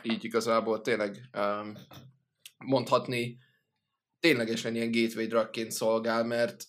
így 0.01 0.23
igazából 0.23 0.81
tényleg 0.81 1.29
um, 1.37 1.77
mondhatni 2.57 3.37
ténylegesen 4.19 4.75
ilyen 4.75 4.91
gateway 4.91 5.25
drugként 5.25 5.71
szolgál, 5.71 6.23
mert, 6.23 6.63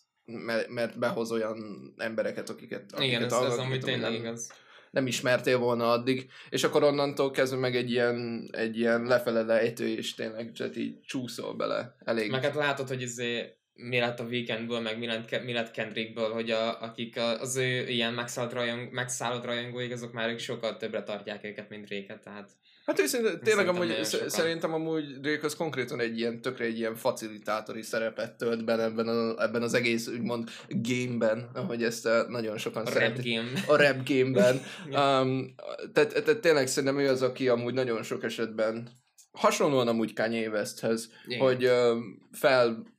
mert, 0.68 0.98
behoz 0.98 1.32
olyan 1.32 1.58
embereket, 1.96 2.50
akiket, 2.50 2.92
akiket 2.92 3.06
Igen, 3.06 3.22
ez, 3.22 3.32
ez 3.32 3.58
amúgy 3.58 3.80
tényleg 3.80 4.10
nem, 4.10 4.20
igaz. 4.20 4.52
Nem 4.90 5.06
ismertél 5.06 5.58
volna 5.58 5.90
addig, 5.90 6.30
és 6.50 6.64
akkor 6.64 6.82
onnantól 6.82 7.30
kezdve 7.30 7.58
meg 7.58 7.76
egy 7.76 7.90
ilyen, 7.90 8.48
egy 8.52 8.78
ilyen 8.78 9.02
lefele 9.02 9.42
lejtő, 9.42 9.88
és 9.88 10.14
tényleg 10.14 10.52
csak 10.52 10.76
így 10.76 11.00
csúszol 11.00 11.54
bele. 11.54 11.96
Elég. 12.04 12.30
Meg 12.30 12.42
hát 12.42 12.54
látod, 12.54 12.88
hogy 12.88 13.02
izé 13.02 13.56
mi 13.76 13.98
lett 13.98 14.20
a 14.20 14.24
Weekendből, 14.24 14.80
meg 14.80 14.98
mi 14.98 15.06
lett, 15.06 15.44
mi 15.44 15.52
lett 15.52 15.70
Kendrickből, 15.70 16.32
hogy 16.32 16.50
a, 16.50 16.82
akik 16.82 17.16
az 17.40 17.56
ő 17.56 17.88
ilyen 17.88 18.14
megszállt, 18.14 18.52
rajong, 18.52 18.92
megszállott 18.92 19.44
rajongóik, 19.44 19.92
azok 19.92 20.12
már 20.12 20.28
ők 20.28 20.38
sokkal 20.38 20.76
többre 20.76 21.02
tartják 21.02 21.44
őket, 21.44 21.68
mint 21.68 21.84
Drake-et, 21.84 22.22
tehát... 22.22 22.50
Hát 22.86 23.00
őszintén, 23.00 23.40
tényleg 23.40 23.68
amúgy, 23.68 24.04
szerintem 24.26 24.74
amúgy 24.74 25.20
Drake 25.20 25.46
az 25.46 25.56
konkrétan 25.56 26.00
egy 26.00 26.18
ilyen, 26.18 26.40
tökre 26.40 26.64
egy 26.64 26.78
ilyen 26.78 26.94
facilitátori 26.94 27.82
szerepet 27.82 28.32
tölt 28.32 28.64
be 28.64 28.82
ebben, 28.82 29.08
a, 29.08 29.42
ebben 29.42 29.62
az 29.62 29.74
egész 29.74 30.08
úgymond 30.08 30.50
gameben, 30.68 31.50
ahogy 31.54 31.82
ezt 31.82 32.06
eh, 32.06 32.26
nagyon 32.28 32.58
sokan 32.58 32.86
a 32.86 32.90
szeretik. 32.90 33.36
Rap 33.36 33.44
game. 33.44 33.60
A 33.66 33.76
rap 33.76 34.08
gameben. 34.08 34.56
um, 34.86 35.54
tehát, 35.92 36.24
tehát 36.24 36.40
tényleg 36.40 36.66
szerintem 36.66 36.98
ő 36.98 37.08
az, 37.08 37.22
aki 37.22 37.48
amúgy 37.48 37.74
nagyon 37.74 38.02
sok 38.02 38.24
esetben 38.24 38.88
hasonlóan 39.32 39.88
amúgy 39.88 40.12
Kanye 40.12 40.48
Westhez, 40.48 41.10
hogy 41.38 41.64
uh, 41.64 41.96
fel 42.32 42.93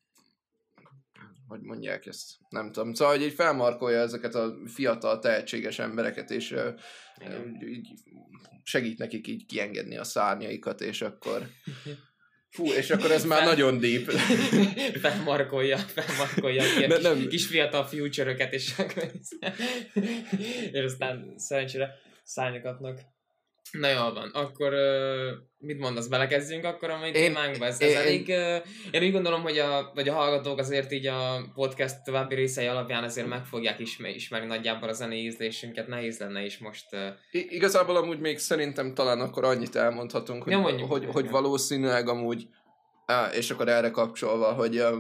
hogy 1.48 1.62
mondják 1.62 2.06
ezt, 2.06 2.25
nem 2.50 2.72
tudom. 2.72 2.94
Szóval, 2.94 3.16
hogy 3.16 3.25
így 3.25 3.34
felmarkolja 3.34 4.00
ezeket 4.00 4.36
a 4.36 4.54
fiatal, 4.66 5.20
tehetséges 5.20 5.80
embereket, 5.80 6.32
és 6.32 6.52
uh, 6.52 6.74
így 7.70 7.88
segít 8.64 8.98
nekik 8.98 9.28
így 9.28 9.46
kiengedni 9.46 9.98
a 9.98 10.04
szárnyaikat, 10.04 10.82
és 10.82 11.02
akkor 11.02 11.48
Fú, 12.56 12.66
és 12.72 12.90
akkor 12.90 13.12
ez 13.12 13.25
már 13.25 13.38
Fel... 13.38 13.48
nagyon 13.48 13.80
deep. 13.80 14.12
felmarkolja, 15.04 15.78
felmarkolja 15.78 16.64
a 16.64 16.88
kis, 16.88 17.02
nem. 17.02 17.28
kis 17.28 17.48
fiatal 17.48 17.86
future 17.86 18.48
és, 18.50 18.75
és 20.72 20.84
aztán 20.84 21.34
szerencsére 21.38 21.90
szárnyakatnak. 22.24 23.00
Na 23.79 23.88
jól 23.89 24.13
van, 24.13 24.29
akkor 24.34 24.74
uh, 24.74 25.29
mit 25.58 25.79
mondasz, 25.79 26.08
belekezdjünk 26.08 26.63
akkor 26.65 26.89
a 26.89 26.98
mai 26.98 27.08
Én- 27.08 27.13
témánkba? 27.13 27.65
Ez, 27.65 27.82
ez 27.82 27.89
én- 27.89 27.98
elég, 27.98 28.27
uh, 28.27 28.65
én 28.91 29.03
úgy 29.03 29.12
gondolom, 29.12 29.41
hogy 29.41 29.58
a, 29.58 29.91
vagy 29.94 30.10
a 30.10 30.13
hallgatók 30.13 30.60
azért 30.60 30.91
így 30.91 31.08
a 31.08 31.46
podcast 31.53 32.03
további 32.03 32.36
részei 32.36 32.65
alapján 32.67 33.03
azért 33.03 33.27
meg 33.27 33.46
fogják 33.46 33.79
ismer, 33.79 34.15
ismerni 34.15 34.48
nagyjából 34.48 34.89
a 34.89 34.94
zenei 34.94 35.24
ízlésünket, 35.24 35.88
nehéz 35.88 36.20
lenne 36.20 36.46
is 36.46 36.58
most 36.58 36.86
uh, 36.91 37.00
I- 37.32 37.48
igazából 37.55 37.96
amúgy 37.96 38.20
még 38.20 38.38
szerintem 38.38 38.94
talán 38.94 39.20
akkor 39.20 39.44
annyit 39.44 39.75
elmondhatunk, 39.75 40.44
hogy, 40.44 40.51
Ja, 40.51 40.60
mondjuk, 40.60 40.91
hogy, 40.91 41.05
hogy 41.12 41.29
valószínűleg 41.29 42.10
amúgy, 42.10 42.48
á, 43.05 43.27
és 43.34 43.51
akkor 43.51 43.67
erre 43.67 43.91
kapcsolva, 43.91 44.53
hogy 44.53 44.77
ö, 44.77 44.98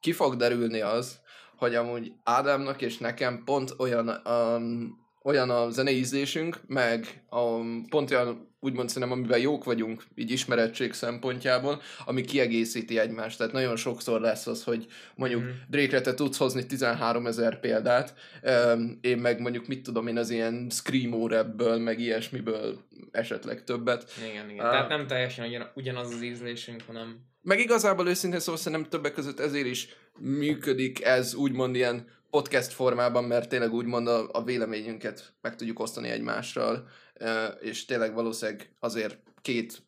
ki 0.00 0.12
fog 0.12 0.36
derülni 0.36 0.80
az, 0.80 1.18
hogy 1.56 1.74
amúgy 1.74 2.12
Ádámnak 2.24 2.82
és 2.82 2.98
nekem 2.98 3.42
pont 3.44 3.74
olyan, 3.78 4.08
um, 4.28 5.04
olyan 5.26 5.50
a 5.50 5.70
zenei 5.70 5.96
ízlésünk, 5.96 6.60
meg 6.66 7.22
a, 7.28 7.40
pont 7.88 8.10
olyan, 8.10 8.54
úgymond 8.60 8.88
szerintem, 8.88 9.18
amiben 9.18 9.38
jók 9.38 9.64
vagyunk, 9.64 10.04
így 10.14 10.30
ismerettség 10.30 10.92
szempontjából, 10.92 11.82
ami 12.04 12.24
kiegészíti 12.24 12.98
egymást. 12.98 13.38
Tehát 13.38 13.52
nagyon 13.52 13.76
sokszor 13.76 14.20
lesz 14.20 14.46
az, 14.46 14.64
hogy 14.64 14.86
mondjuk 15.14 15.42
mm. 15.42 15.48
Drake-re 15.68 16.00
te 16.00 16.14
tudsz 16.14 16.36
hozni 16.36 16.66
13 16.66 17.26
ezer 17.26 17.60
példát, 17.60 18.14
én 19.00 19.18
meg 19.18 19.40
mondjuk 19.40 19.66
mit 19.66 19.82
tudom 19.82 20.06
én 20.06 20.16
az 20.16 20.30
ilyen 20.30 20.66
screamo 20.70 21.28
rapből, 21.28 21.78
meg 21.78 22.00
ilyesmiből 22.00 22.78
esetleg 23.10 23.64
többet. 23.64 24.12
igen, 24.30 24.50
igen. 24.50 24.64
Ah. 24.64 24.70
Tehát 24.70 24.88
nem 24.88 25.06
teljesen 25.06 25.46
ugyan, 25.46 25.70
ugyanaz 25.74 26.14
az 26.14 26.22
ízlésünk, 26.22 26.82
hanem 26.86 27.16
Meg 27.42 27.58
igazából 27.58 28.08
őszintén 28.08 28.40
szóval 28.40 28.60
szerintem 28.60 28.90
többek 28.90 29.12
között 29.12 29.40
ezért 29.40 29.66
is 29.66 29.88
működik 30.18 31.04
ez 31.04 31.34
úgymond 31.34 31.74
ilyen 31.74 32.15
podcast 32.36 32.72
formában, 32.72 33.24
mert 33.24 33.48
tényleg 33.48 33.72
úgymond 33.72 34.08
a, 34.08 34.28
a 34.32 34.42
véleményünket 34.42 35.34
meg 35.40 35.56
tudjuk 35.56 35.80
osztani 35.80 36.08
egymással, 36.08 36.88
és 37.60 37.84
tényleg 37.84 38.14
valószínűleg 38.14 38.70
azért 38.80 39.18
két 39.42 39.82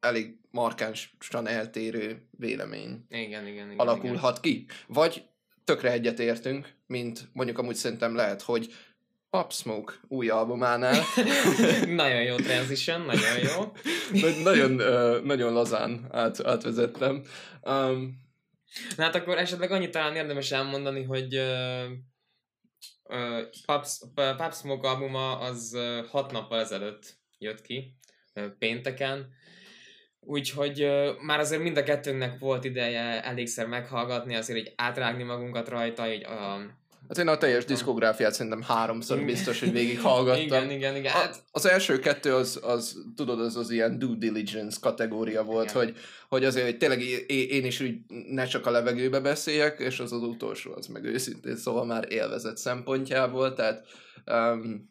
elég 0.00 0.38
markánsan 0.50 1.46
eltérő 1.46 2.28
vélemény 2.30 3.04
igen, 3.08 3.26
igen, 3.26 3.46
igen. 3.46 3.66
igen. 3.66 3.78
alakulhat 3.78 4.40
ki. 4.40 4.66
Vagy 4.86 5.22
tökre 5.64 5.92
egyetértünk, 5.92 6.74
mint 6.86 7.28
mondjuk 7.32 7.58
amúgy 7.58 7.74
szerintem 7.74 8.14
lehet, 8.14 8.42
hogy 8.42 8.74
Pop 9.30 9.52
Smoke 9.52 9.92
új 10.08 10.28
albumánál. 10.28 11.02
nagyon 12.02 12.22
jó 12.22 12.36
transition, 12.36 13.00
nagyon 13.00 13.38
jó. 13.38 13.72
Nagy- 14.20 14.42
nagyon, 14.42 14.70
nagyon 15.24 15.52
lazán 15.52 16.06
át, 16.10 16.46
átvezettem. 16.46 17.22
Um, 17.62 18.23
Na 18.96 19.02
hát 19.02 19.14
akkor 19.14 19.38
esetleg 19.38 19.70
annyit 19.70 19.90
talán 19.90 20.16
érdemes 20.16 20.52
elmondani, 20.52 21.02
hogy 21.02 21.36
uh, 21.36 21.90
uh, 23.04 24.52
Smoke 24.52 24.88
albuma 24.88 25.38
az 25.38 25.78
hat 26.08 26.32
nappal 26.32 26.60
ezelőtt 26.60 27.16
jött 27.38 27.60
ki, 27.60 27.96
pénteken, 28.58 29.32
úgyhogy 30.20 30.90
már 31.20 31.38
azért 31.38 31.62
mind 31.62 31.76
a 31.76 31.82
kettőnknek 31.82 32.38
volt 32.38 32.64
ideje 32.64 33.22
elégszer 33.24 33.66
meghallgatni, 33.66 34.34
azért 34.34 34.58
így 34.58 34.72
átrágni 34.76 35.22
magunkat 35.22 35.68
rajta, 35.68 36.12
így 36.12 36.24
a... 36.24 36.60
hát 37.08 37.18
én 37.18 37.28
a 37.28 37.36
teljes 37.36 37.64
diszkográfiát 37.64 38.32
szerintem 38.32 38.62
háromszor 38.62 39.16
Igen. 39.16 39.28
biztos, 39.28 39.60
hogy 39.60 39.72
végighallgattam. 39.72 40.42
Igen, 40.42 40.70
igen, 40.70 40.96
igen. 40.96 41.12
A, 41.12 41.16
Hát, 41.16 41.44
az 41.50 41.66
első 41.66 41.98
kettő 41.98 42.34
az, 42.34 42.60
az, 42.62 42.96
tudod, 43.16 43.40
az 43.40 43.56
az 43.56 43.70
ilyen 43.70 43.98
due 43.98 44.16
diligence 44.18 44.78
kategória 44.80 45.42
volt, 45.42 45.70
Igen. 45.70 45.84
hogy, 45.84 45.96
hogy 46.28 46.44
azért, 46.44 46.66
hogy 46.66 46.76
tényleg 46.76 47.00
én 47.28 47.64
is 47.64 47.80
úgy 47.80 47.96
ne 48.28 48.44
csak 48.44 48.66
a 48.66 48.70
levegőbe 48.70 49.20
beszéljek, 49.20 49.78
és 49.78 50.00
az 50.00 50.12
az 50.12 50.22
utolsó, 50.22 50.72
az 50.72 50.86
meg 50.86 51.04
őszintén, 51.04 51.56
szóval 51.56 51.84
már 51.84 52.12
élvezet 52.12 52.56
szempontjából, 52.56 53.54
tehát 53.54 53.86
um, 54.26 54.90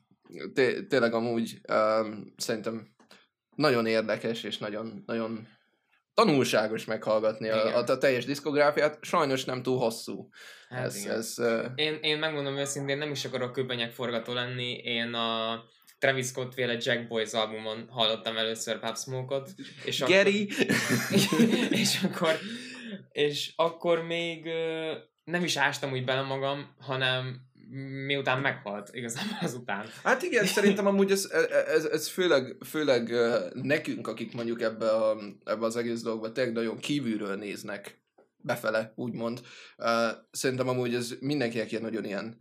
té- 0.54 0.88
tényleg 0.88 1.14
amúgy 1.14 1.62
um, 1.70 2.34
szerintem 2.38 2.88
nagyon 3.56 3.86
érdekes, 3.86 4.44
és 4.44 4.58
nagyon, 4.58 5.04
nagyon 5.06 5.48
tanulságos 6.14 6.86
meghallgatni 6.86 7.50
a, 7.50 7.78
a, 7.78 7.84
a 7.88 7.98
teljes 7.98 8.26
diszkográfiát, 8.26 8.98
sajnos 9.02 9.46
nem 9.46 9.62
túl 9.64 9.78
hosszú. 9.78 10.30
hát 10.70 10.86
ez, 10.86 10.96
igen. 10.96 11.18
ez, 11.18 11.34
uh, 11.38 11.66
Én, 11.76 11.98
én 12.02 12.18
megmondom 12.18 12.58
őszintén, 12.58 12.98
nem 12.98 13.12
is 13.12 13.26
akarok 13.26 13.52
köpenyek 13.52 13.92
forgató 13.92 14.34
lenni, 14.34 14.72
én 14.74 15.14
a 15.14 15.62
Travis 16.00 16.26
Scott 16.26 16.54
féle 16.54 16.78
Jack 16.80 17.08
Boys 17.08 17.34
albumon 17.34 17.88
hallottam 17.90 18.38
először 18.38 18.80
Pop 18.80 18.98
Smoke-ot, 18.98 19.50
és 19.86 20.02
akkor- 20.02 20.16
és 21.82 22.04
akkor, 22.04 22.40
és 23.12 23.54
akkor 23.56 24.02
még 24.02 24.50
nem 25.24 25.44
is 25.44 25.56
ástam 25.56 25.92
úgy 25.92 26.06
bele 26.06 26.22
magam, 26.22 26.76
hanem 26.80 27.42
miután 28.06 28.40
meghalt, 28.42 28.90
igazából 28.94 29.38
azután. 29.42 29.86
Hát 30.04 30.24
igen, 30.24 30.46
szerintem 30.46 30.88
amúgy 30.88 31.12
ez, 31.12 31.30
ez, 31.68 31.86
ez 31.86 32.08
főleg, 32.08 32.58
főleg 32.66 33.14
nekünk, 33.54 34.08
akik 34.08 34.34
mondjuk 34.34 34.62
ebbe, 34.62 34.92
a, 34.92 35.18
ebbe 35.44 35.66
az 35.66 35.76
egész 35.76 36.02
dologba 36.02 36.32
tényleg 36.32 36.54
nagyon 36.54 36.78
kívülről 36.78 37.36
néznek 37.36 38.02
befele, 38.38 38.94
úgymond. 38.96 39.42
Szerintem 40.32 40.68
amúgy 40.68 40.96
ez 40.96 41.16
mindenkinek 41.20 41.72
ilyen 41.72 41.84
nagyon 41.84 42.06
ilyen 42.06 42.38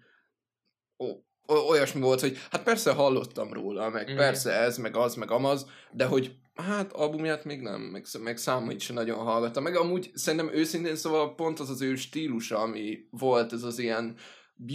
o- 0.97 1.69
olyasmi 1.69 2.01
volt, 2.01 2.21
hogy 2.21 2.39
hát 2.51 2.63
persze 2.63 2.93
hallottam 2.93 3.53
róla, 3.53 3.91
meg 3.91 4.13
mm. 4.13 4.17
persze 4.17 4.53
ez, 4.53 4.77
meg 4.77 4.97
az, 4.97 5.15
meg 5.15 5.31
amaz, 5.31 5.67
de 5.93 6.05
hogy 6.05 6.37
hát 6.55 6.93
albumját 6.93 7.45
még 7.45 7.61
nem, 7.61 7.81
meg, 7.81 8.05
meg 8.23 8.37
számait 8.37 8.81
sem 8.81 8.95
nagyon 8.95 9.19
hallgattam. 9.19 9.63
Meg 9.63 9.77
amúgy 9.77 10.11
szerintem 10.15 10.55
őszintén 10.55 10.97
szóval 10.97 11.35
pont 11.35 11.61
az 11.61 11.71
az 11.71 11.83
ő 11.83 11.95
stílusa, 11.95 12.59
ami 12.59 12.99
volt, 13.11 13.53
ez 13.53 13.63
az 13.63 13.79
ilyen 13.79 14.17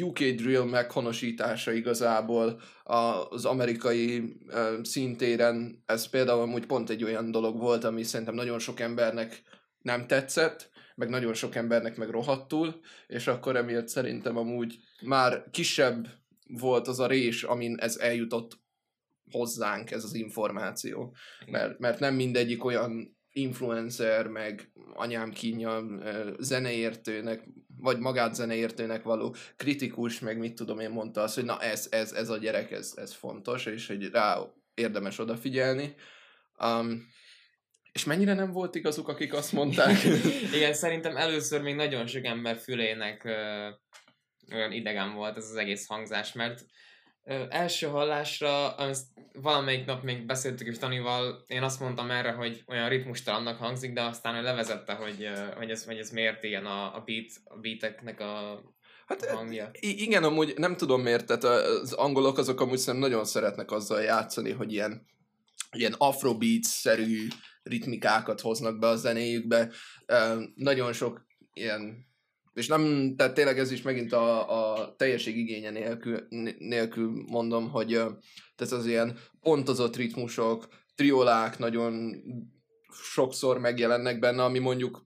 UK 0.01 0.19
drill 0.19 0.63
meghonosítása 0.63 1.72
igazából 1.72 2.62
az 2.84 3.46
amerikai 3.46 4.38
szintéren. 4.81 5.84
Ez 5.86 6.10
például 6.10 6.41
amúgy 6.41 6.65
pont 6.65 6.89
egy 6.89 7.03
olyan 7.03 7.31
dolog 7.31 7.57
volt, 7.57 7.84
ami 7.84 8.03
szerintem 8.03 8.36
nagyon 8.36 8.60
sok 8.60 8.79
embernek 8.79 9.41
nem 9.81 10.07
tetszett, 10.07 10.69
meg 10.96 11.10
nagyon 11.10 11.34
sok 11.34 11.55
embernek 11.55 11.98
meg 11.98 12.10
rohadtul, 12.10 12.79
és 13.07 13.27
akkor 13.27 13.55
emiatt 13.55 13.88
szerintem 13.88 14.38
amúgy 14.38 14.79
már 15.01 15.43
kisebb 15.51 16.07
volt 16.48 16.88
az 16.88 17.00
a 17.00 17.07
rés, 17.07 17.43
amin 17.43 17.77
ez 17.79 17.98
eljutott 17.98 18.60
hozzánk, 19.31 19.91
ez 19.91 20.03
az 20.03 20.13
információ. 20.13 21.15
Mert, 21.46 21.79
mert 21.79 22.00
nem 22.00 22.15
mindegyik 22.15 22.63
olyan 22.63 23.17
influencer, 23.31 24.27
meg 24.27 24.72
anyám 24.93 25.31
kínja 25.31 25.86
zeneértőnek, 26.39 27.48
vagy 27.79 28.00
magát 28.00 28.36
zeneértőnek 28.36 29.03
való 29.03 29.36
kritikus, 29.55 30.19
meg 30.19 30.38
mit 30.38 30.55
tudom 30.55 30.79
én 30.79 30.89
mondta 30.89 31.22
azt, 31.22 31.36
hogy 31.36 31.46
na 31.46 31.62
ez, 31.62 31.88
ez, 31.91 32.12
ez 32.12 32.29
a 32.29 32.38
gyerek, 32.38 32.72
ez, 32.72 32.93
ez 32.96 33.13
fontos, 33.13 33.65
és 33.65 33.88
hogy 33.88 34.10
rá 34.10 34.39
érdemes 34.74 35.19
odafigyelni. 35.19 35.96
Um, 36.63 37.07
és 37.91 38.03
mennyire 38.03 38.34
nem 38.34 38.51
volt 38.51 38.75
igazuk, 38.75 39.07
akik 39.07 39.34
azt 39.34 39.51
mondták? 39.51 40.03
Igen, 40.55 40.74
szerintem 40.74 41.17
először 41.17 41.62
még 41.62 41.75
nagyon 41.75 42.07
sok 42.07 42.25
ember 42.25 42.57
fülének 42.57 43.24
ö, 43.24 43.69
olyan 44.53 44.72
idegen 44.72 45.13
volt 45.13 45.38
ez 45.38 45.50
az 45.50 45.55
egész 45.55 45.88
hangzás, 45.88 46.34
mert 46.34 46.65
ö, 47.27 47.43
első 47.50 47.88
hallásra, 47.88 48.75
valamelyik 49.34 49.86
nap 49.86 50.03
még 50.03 50.25
beszéltük 50.25 50.67
is 50.67 50.77
Danival, 50.77 51.43
én 51.48 51.63
azt 51.63 51.79
mondtam 51.79 52.12
erre, 52.12 52.31
hogy 52.31 52.63
olyan 52.67 52.89
ritmustalannak 52.89 53.57
hangzik, 53.57 53.93
de 53.93 54.01
aztán 54.01 54.36
ő 54.36 54.41
levezette, 54.41 54.93
hogy, 54.93 55.29
hogy, 55.57 55.69
ez, 55.69 55.86
hogy 55.86 55.98
ez 55.98 56.10
miért 56.10 56.43
ilyen 56.43 56.65
a, 56.65 56.96
a, 56.96 57.03
beat, 57.05 57.27
a 57.43 57.57
beateknek 57.57 58.19
a 58.19 58.62
Hát 59.07 59.25
hangja. 59.25 59.69
Igen, 59.79 60.24
amúgy 60.24 60.53
nem 60.57 60.77
tudom 60.77 61.01
miért, 61.01 61.25
tehát 61.25 61.43
az 61.43 61.93
angolok 61.93 62.38
azok 62.38 62.62
amúgy 62.62 62.77
szerintem 62.77 63.10
nagyon 63.10 63.25
szeretnek 63.25 63.72
azzal 63.72 64.01
játszani, 64.01 64.51
hogy 64.51 64.72
ilyen, 64.72 65.05
ilyen 65.72 65.96
afrobeat-szerű 65.98 67.27
ritmikákat 67.63 68.41
hoznak 68.41 68.79
be 68.79 68.88
a 68.88 68.96
zenéjükbe. 68.96 69.72
Nagyon 70.55 70.93
sok 70.93 71.25
ilyen, 71.53 72.06
és 72.57 72.67
nem, 72.67 73.13
tehát 73.17 73.33
tényleg 73.33 73.59
ez 73.59 73.71
is 73.71 73.81
megint 73.81 74.13
a, 74.13 74.73
a 74.73 74.95
teljesség 74.95 75.37
igénye 75.37 75.69
nélkül, 75.69 76.27
nélkül 76.57 77.23
mondom, 77.27 77.69
hogy 77.69 77.87
tehát 78.55 78.73
az 78.73 78.85
ilyen 78.85 79.17
pontozott 79.41 79.95
ritmusok, 79.95 80.67
triolák 80.95 81.57
nagyon 81.57 82.15
sokszor 82.91 83.59
megjelennek 83.59 84.19
benne, 84.19 84.43
ami 84.43 84.59
mondjuk 84.59 85.05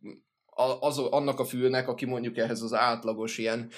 az, 0.80 0.98
annak 0.98 1.40
a 1.40 1.46
fülnek, 1.46 1.88
aki 1.88 2.06
mondjuk 2.06 2.38
ehhez 2.38 2.62
az 2.62 2.74
átlagos 2.74 3.38
ilyen 3.38 3.70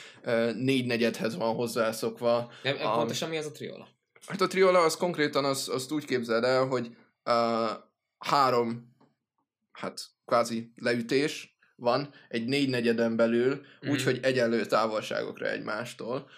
négynegyedhez 0.56 1.36
van 1.36 1.56
hozzászokva. 1.56 2.52
Nem, 2.64 2.76
A- 2.82 2.96
pontosan 2.96 3.30
mi 3.30 3.38
az 3.38 3.46
a 3.46 3.52
triola? 3.52 3.88
Hát 4.28 4.42
a 4.42 4.48
triola 4.48 4.80
az 4.80 4.96
konkrétan 4.98 5.46
azt, 5.46 5.70
azt 5.70 5.92
úgy 5.92 6.06
képzeld 6.06 6.44
el, 6.44 6.66
hogy 6.66 6.88
uh, 7.26 7.70
három, 8.18 8.96
hát 9.72 10.02
kvázi 10.26 10.72
leütés 10.76 11.53
van 11.84 12.10
egy 12.30 12.46
négynegyeden 12.46 13.16
belül, 13.16 13.62
Mhm. 13.82 13.92
úgyhogy 13.92 14.20
egyenlő 14.22 14.66
távolságokra 14.66 15.50
egymástól, 15.50 16.30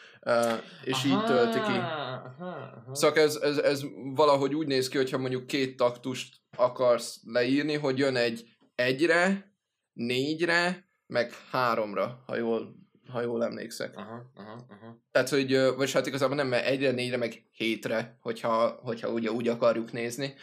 és 0.83 1.05
így 1.05 1.23
tölti 1.23 1.59
ki. 1.59 1.77
Aha, 1.77 2.35
aha. 2.39 2.95
Szóval 2.95 3.17
ez, 3.23 3.35
ez, 3.35 3.57
ez 3.57 3.83
valahogy 4.15 4.55
úgy 4.55 4.67
néz 4.67 4.87
ki, 4.87 4.97
hogyha 4.97 5.17
mondjuk 5.17 5.47
két 5.47 5.77
taktust 5.77 6.35
akarsz 6.57 7.21
leírni, 7.25 7.73
hogy 7.73 7.97
jön 7.97 8.15
egy 8.15 8.45
egyre, 8.75 9.53
négyre, 9.93 10.89
meg 11.07 11.31
háromra, 11.51 12.23
ha 12.25 12.35
jól 12.35 12.83
ha 13.11 13.21
jól 13.21 13.43
emlékszek. 13.43 13.97
Aha, 13.97 14.31
aha, 14.35 14.65
aha. 14.69 14.97
Tehát, 15.11 15.29
hogy, 15.29 15.57
vagy 15.75 15.91
hát 15.91 16.05
igazából 16.07 16.35
nem, 16.35 16.47
mert 16.47 16.65
egyre, 16.65 16.91
négyre, 16.91 17.17
meg 17.17 17.43
hétre, 17.51 18.17
hogyha, 18.21 18.67
hogyha 18.67 19.09
ugye 19.09 19.31
úgy 19.31 19.47
akarjuk 19.47 19.91
nézni. 19.91 20.33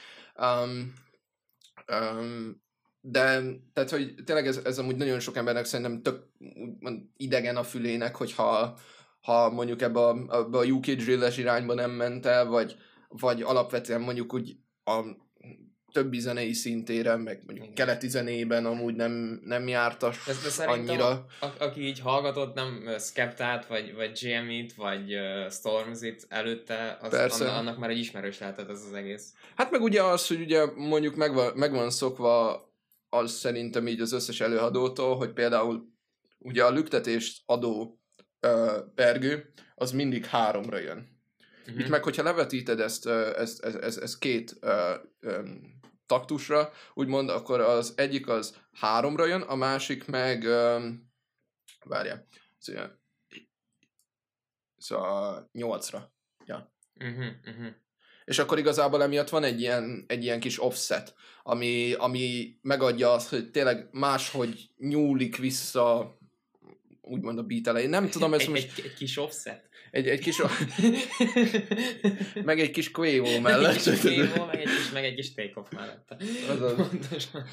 Um, 0.41 0.93
um, 1.93 2.63
de, 3.05 3.43
tehát, 3.73 3.91
hogy 3.91 4.15
tényleg 4.25 4.47
ez, 4.47 4.61
ez 4.65 4.79
amúgy 4.79 4.97
nagyon 4.97 5.21
sok 5.21 5.37
embernek 5.37 5.65
szerintem 5.65 6.03
tök 6.03 6.27
úgymond 6.39 7.03
idegen 7.17 7.57
a 7.57 7.63
fülének, 7.63 8.17
hogyha 8.17 8.79
ha 9.21 9.51
mondjuk 9.51 9.83
ebbe 9.83 10.01
a, 10.01 10.17
ebbe 10.31 10.59
a 10.59 10.65
UK 10.65 10.87
drilles 10.87 11.39
irányba 11.39 11.75
nem 11.75 11.91
ment 11.91 12.27
el, 12.27 12.47
vagy, 12.47 12.77
vagy 13.09 13.43
alapvetően 13.43 14.01
mondjuk 14.01 14.35
úgy 14.35 14.57
a 14.85 15.01
többi 15.93 16.19
zenei 16.19 16.53
szintére, 16.53 17.17
meg 17.17 17.43
mondjuk 17.47 17.67
Igen. 17.67 17.75
keleti 17.75 18.09
zenében 18.09 18.67
amúgy 18.67 18.95
nem, 18.95 19.41
nem 19.45 19.69
jártas 19.69 20.25
De, 20.27 20.33
de 20.57 20.71
annyira. 20.71 21.09
a, 21.41 21.47
aki 21.59 21.87
így 21.87 22.01
hallgatott, 22.01 22.55
nem 22.55 22.89
Skeptát, 22.99 23.67
vagy, 23.67 23.95
vagy 23.95 24.19
GM-it, 24.23 24.75
vagy 24.75 25.15
uh, 25.15 25.51
Stormzy-t 25.51 26.27
előtte, 26.29 26.99
az, 27.01 27.11
Persze. 27.11 27.45
annak, 27.45 27.57
annak 27.57 27.79
már 27.79 27.91
egy 27.91 27.99
ismerős 27.99 28.39
lehetett 28.39 28.71
ez 28.71 28.85
az 28.89 28.95
egész. 28.95 29.33
Hát 29.57 29.71
meg 29.71 29.81
ugye 29.81 30.03
az, 30.03 30.27
hogy 30.27 30.41
ugye 30.41 30.65
mondjuk 30.75 31.15
megvan, 31.15 31.53
megvan 31.55 31.91
szokva 31.91 32.61
az 33.15 33.33
szerintem 33.33 33.87
így 33.87 34.01
az 34.01 34.13
összes 34.13 34.41
előadótól, 34.41 35.17
hogy 35.17 35.33
például 35.33 35.93
ugye 36.39 36.65
a 36.65 36.71
lüktetést 36.71 37.43
adó 37.47 38.01
ö, 38.41 38.81
pergő, 38.95 39.53
az 39.75 39.91
mindig 39.91 40.25
háromra 40.25 40.79
jön. 40.79 41.21
Uh-huh. 41.61 41.81
Itt 41.81 41.89
meg, 41.89 42.03
hogyha 42.03 42.23
levetíted 42.23 42.81
ezt, 42.81 43.07
ezt, 43.07 43.65
ezt, 43.65 43.77
ezt, 43.77 43.99
ezt 43.99 44.19
két 44.19 44.57
ö, 44.61 44.95
ö, 45.21 45.49
taktusra, 46.07 46.73
úgymond, 46.95 47.29
akkor 47.29 47.61
az 47.61 47.93
egyik 47.97 48.29
az 48.29 48.57
háromra 48.73 49.27
jön, 49.27 49.43
a 49.43 49.55
másik 49.55 50.07
meg, 50.07 50.45
ö, 50.45 50.89
várjál, 51.85 52.27
szóval, 54.77 55.49
nyolcra. 55.53 56.13
Uh-huh, 57.01 57.27
uh-huh. 57.47 57.75
És 58.25 58.39
akkor 58.39 58.59
igazából 58.59 59.03
emiatt 59.03 59.29
van 59.29 59.45
egy 59.45 59.61
ilyen, 59.61 60.05
egy 60.09 60.23
ilyen 60.25 60.41
kis 60.41 60.63
offset, 60.63 61.15
ami, 61.43 61.93
ami 61.93 62.55
megadja 62.63 63.13
azt, 63.13 63.29
hogy 63.29 63.51
tényleg 63.51 63.89
máshogy 63.93 64.69
nyúlik 64.79 65.37
vissza 65.37 66.17
úgymond 67.01 67.39
a 67.39 67.43
beat 67.43 67.67
elején. 67.67 67.91
Nem 67.91 68.09
tudom, 68.09 68.35
ez 68.35 68.41
egy, 68.41 68.49
most 68.49 68.79
egy, 68.79 68.85
egy 68.85 68.95
kis 68.95 69.17
offset. 69.19 69.69
egy, 69.91 70.09
egy 70.09 70.21
kis, 70.21 70.43
meg 72.45 72.61
egy 72.61 72.71
kis 72.71 72.91
Quavo 72.91 73.41
mellett. 73.41 73.75
Egy 73.75 74.01
kis 74.01 74.01
Quavo, 74.01 74.47
meg 74.47 74.61
egy 74.61 74.69
kis, 74.69 74.91
meg 74.93 75.05
egy 75.05 75.15
kis 75.15 75.35
take-off 75.35 75.67
mellette. 75.71 76.17
Azaz. 76.49 76.75
Pontosan. 76.77 77.45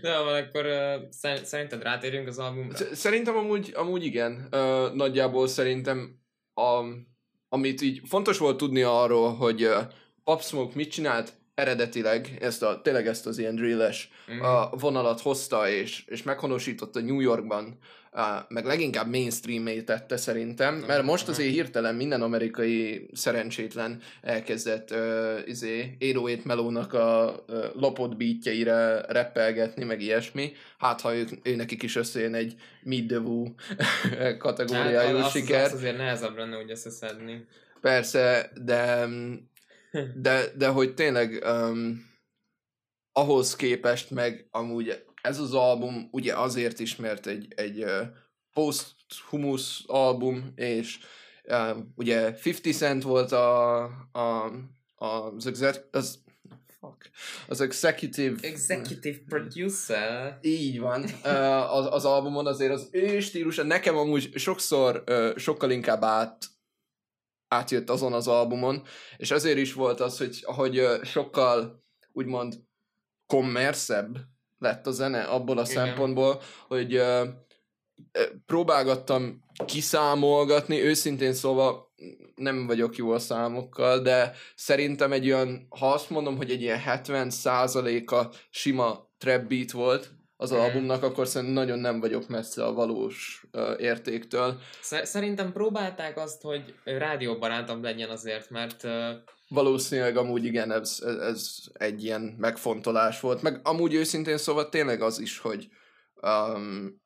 De 0.00 0.18
van, 0.18 0.34
akkor 0.42 0.66
uh, 0.66 1.10
szer- 1.10 1.46
szerinted 1.46 1.82
rátérünk 1.82 2.28
az 2.28 2.38
albumra? 2.38 2.76
Sz- 2.76 2.94
Szerintem 2.94 3.36
amúgy, 3.36 3.72
amúgy 3.74 4.04
igen. 4.04 4.46
Ö, 4.50 4.88
nagyjából 4.94 5.48
szerintem 5.48 6.18
a, 6.54 6.82
amit 7.48 7.80
így 7.80 8.00
fontos 8.04 8.38
volt 8.38 8.56
tudni 8.56 8.82
arról, 8.82 9.34
hogy 9.34 9.68
Pop 10.24 10.42
Smoke 10.42 10.72
mit 10.74 10.90
csinált 10.90 11.32
eredetileg, 11.56 12.38
ezt 12.40 12.62
a, 12.62 12.80
tényleg 12.82 13.06
ezt 13.06 13.26
az 13.26 13.38
ilyen 13.38 13.54
drilles 13.54 14.10
Mhm. 14.28 14.44
a 14.44 14.70
vonalat 14.70 15.20
hozta, 15.20 15.68
és, 15.68 16.04
és 16.06 16.22
meghonosította 16.22 17.00
New 17.00 17.20
Yorkban, 17.20 17.78
uh, 18.12 18.20
meg 18.48 18.64
leginkább 18.64 19.10
mainstream 19.10 19.84
tette 19.84 20.16
szerintem, 20.16 20.74
mert 20.74 21.02
most 21.02 21.28
azért 21.28 21.52
hirtelen 21.52 21.94
minden 21.94 22.22
amerikai 22.22 23.08
szerencsétlen 23.12 24.00
elkezdett 24.22 24.90
uh, 24.90 25.38
izé, 25.46 25.96
808 25.98 26.44
melónak 26.44 26.92
a 26.92 27.34
uh, 27.48 27.64
lopott 27.74 28.16
beatjeire 28.16 29.00
reppelgetni, 29.08 29.84
meg 29.84 30.00
ilyesmi. 30.00 30.52
Hát, 30.78 31.00
ha 31.00 31.14
ők, 31.14 31.28
ő 31.42 31.56
nekik 31.56 31.82
is 31.82 31.96
összejön 31.96 32.34
egy 32.34 32.54
Meet 32.82 33.06
the 33.06 33.18
Woo 33.18 33.44
kategóriájú 34.38 35.16
Hát, 35.16 35.24
azt, 35.24 35.30
siker. 35.36 35.64
Azt 35.64 35.74
azért 35.74 35.96
nehezebb 35.96 36.36
lenne 36.36 36.58
úgy 36.58 36.70
összeszedni. 36.70 37.46
Persze, 37.80 38.50
de, 38.64 39.06
de, 40.14 40.52
de 40.56 40.68
hogy 40.68 40.94
tényleg 40.94 41.44
um, 41.46 42.14
ahhoz 43.12 43.56
képest 43.56 44.10
meg 44.10 44.48
amúgy 44.50 45.04
ez 45.22 45.38
az 45.38 45.54
album 45.54 46.08
ugye 46.10 46.34
azért 46.34 46.80
is, 46.80 46.96
mert 46.96 47.26
egy, 47.26 47.52
egy 47.56 47.84
uh, 47.84 48.00
post-humus 48.52 49.84
album, 49.86 50.52
és 50.54 50.98
um, 51.44 51.92
ugye 51.96 52.36
50 52.44 52.72
Cent 52.72 53.02
volt 53.02 53.32
a, 53.32 53.82
a, 54.12 54.52
az, 54.94 55.46
exec, 55.46 55.78
az, 55.90 56.18
fuck, 56.80 57.10
az 57.48 57.60
executive 57.60 58.36
Executive 58.40 59.18
producer. 59.28 60.38
így 60.42 60.80
van. 60.80 61.02
Az, 61.70 61.86
az 61.90 62.04
albumon 62.04 62.46
azért 62.46 62.72
az 62.72 62.88
ő 62.90 63.20
stílusa 63.20 63.62
nekem 63.62 63.96
amúgy 63.96 64.30
sokszor 64.34 65.04
sokkal 65.36 65.70
inkább 65.70 66.02
át 66.02 66.55
átjött 67.48 67.90
azon 67.90 68.12
az 68.12 68.28
albumon, 68.28 68.82
és 69.16 69.30
azért 69.30 69.58
is 69.58 69.72
volt 69.72 70.00
az, 70.00 70.18
hogy, 70.18 70.42
hogy 70.44 70.78
ö, 70.78 70.96
sokkal 71.04 71.84
úgymond 72.12 72.54
kommerszebb 73.26 74.16
lett 74.58 74.86
a 74.86 74.90
zene 74.90 75.22
abból 75.22 75.58
a 75.58 75.66
Igen. 75.68 75.74
szempontból, 75.74 76.40
hogy 76.68 76.94
ö, 76.94 77.24
próbálgattam 78.46 79.44
kiszámolgatni, 79.66 80.82
őszintén 80.82 81.32
szóval 81.32 81.92
nem 82.34 82.66
vagyok 82.66 82.96
jó 82.96 83.10
a 83.10 83.18
számokkal, 83.18 83.98
de 83.98 84.32
szerintem 84.54 85.12
egy 85.12 85.26
olyan, 85.26 85.66
ha 85.68 85.92
azt 85.92 86.10
mondom, 86.10 86.36
hogy 86.36 86.50
egy 86.50 86.62
ilyen 86.62 86.78
70 86.78 87.30
a 88.06 88.30
sima 88.50 89.10
trap 89.18 89.48
beat 89.48 89.70
volt 89.70 90.15
az 90.36 90.50
Mhm. 90.50 90.60
albumnak, 90.60 91.02
akkor 91.02 91.26
szerintem 91.26 91.54
nagyon 91.64 91.78
nem 91.78 92.00
vagyok 92.00 92.28
messze 92.28 92.64
a 92.64 92.72
valós 92.72 93.46
uh, 93.52 93.74
értéktől. 93.78 94.60
Sze- 94.80 95.04
Szerintem 95.04 95.52
próbálták 95.52 96.16
azt, 96.18 96.42
hogy 96.42 96.74
rádióbarátabb 96.84 97.82
legyen 97.82 98.10
azért, 98.10 98.50
mert 98.50 98.82
uh, 98.84 99.10
Valószínűleg 99.48 100.16
amúgy 100.16 100.44
igen, 100.44 100.70
ez, 100.72 101.00
ez, 101.04 101.16
ez 101.16 101.56
egy 101.72 102.04
ilyen 102.04 102.34
megfontolás 102.38 103.20
volt. 103.20 103.42
Meg 103.42 103.60
amúgy 103.64 103.94
őszintén 103.94 104.36
szóval 104.38 104.68
tényleg 104.68 105.02
az 105.02 105.18
is, 105.18 105.38
hogy 105.38 105.68
um, 106.22 107.02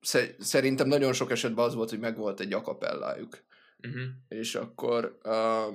sze- 0.00 0.34
szerintem 0.38 0.88
nagyon 0.88 1.12
sok 1.12 1.30
esetben 1.30 1.64
az 1.64 1.74
volt, 1.74 1.90
hogy 1.90 1.98
megvolt 1.98 2.40
egy 2.40 2.52
akapellájuk. 2.52 3.44
uh-huh. 3.86 4.02
és 4.28 4.54
akkor 4.54 5.18
uh, 5.24 5.74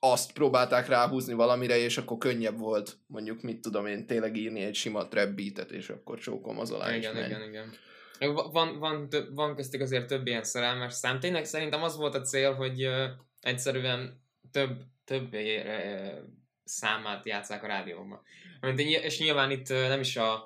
azt 0.00 0.32
próbálták 0.32 0.88
ráhúzni 0.88 1.34
valamire, 1.34 1.76
és 1.78 1.98
akkor 1.98 2.18
könnyebb 2.18 2.58
volt 2.58 2.98
mondjuk, 3.06 3.42
mit 3.42 3.60
tudom 3.60 3.86
én, 3.86 4.06
tényleg 4.06 4.36
írni 4.36 4.62
egy 4.62 4.74
sima 4.74 5.08
trap 5.08 5.28
beatet, 5.28 5.70
és 5.70 5.88
akkor 5.88 6.18
csókom 6.18 6.58
az 6.58 6.70
alá 6.70 6.94
igen, 6.94 7.16
igen, 7.16 7.42
igen. 7.42 7.72
Va- 8.18 8.52
Van, 8.52 8.78
van, 8.78 9.08
több, 9.08 9.34
van 9.34 9.56
köztük 9.56 9.80
azért 9.80 10.06
több 10.06 10.26
ilyen 10.26 10.44
szerelmes 10.44 10.94
szám. 10.94 11.20
Tényleg 11.20 11.44
szerintem 11.44 11.82
az 11.82 11.96
volt 11.96 12.14
a 12.14 12.20
cél, 12.20 12.54
hogy 12.54 12.86
uh, 12.86 13.04
egyszerűen 13.40 14.22
több, 14.52 14.82
több 15.04 15.34
uh, 15.34 16.12
számát 16.64 17.26
játszák 17.26 17.62
a 17.62 17.66
rádióban. 17.66 18.20
És 19.02 19.18
nyilván 19.18 19.50
itt 19.50 19.70
uh, 19.70 19.88
nem 19.88 20.00
is 20.00 20.16
a, 20.16 20.44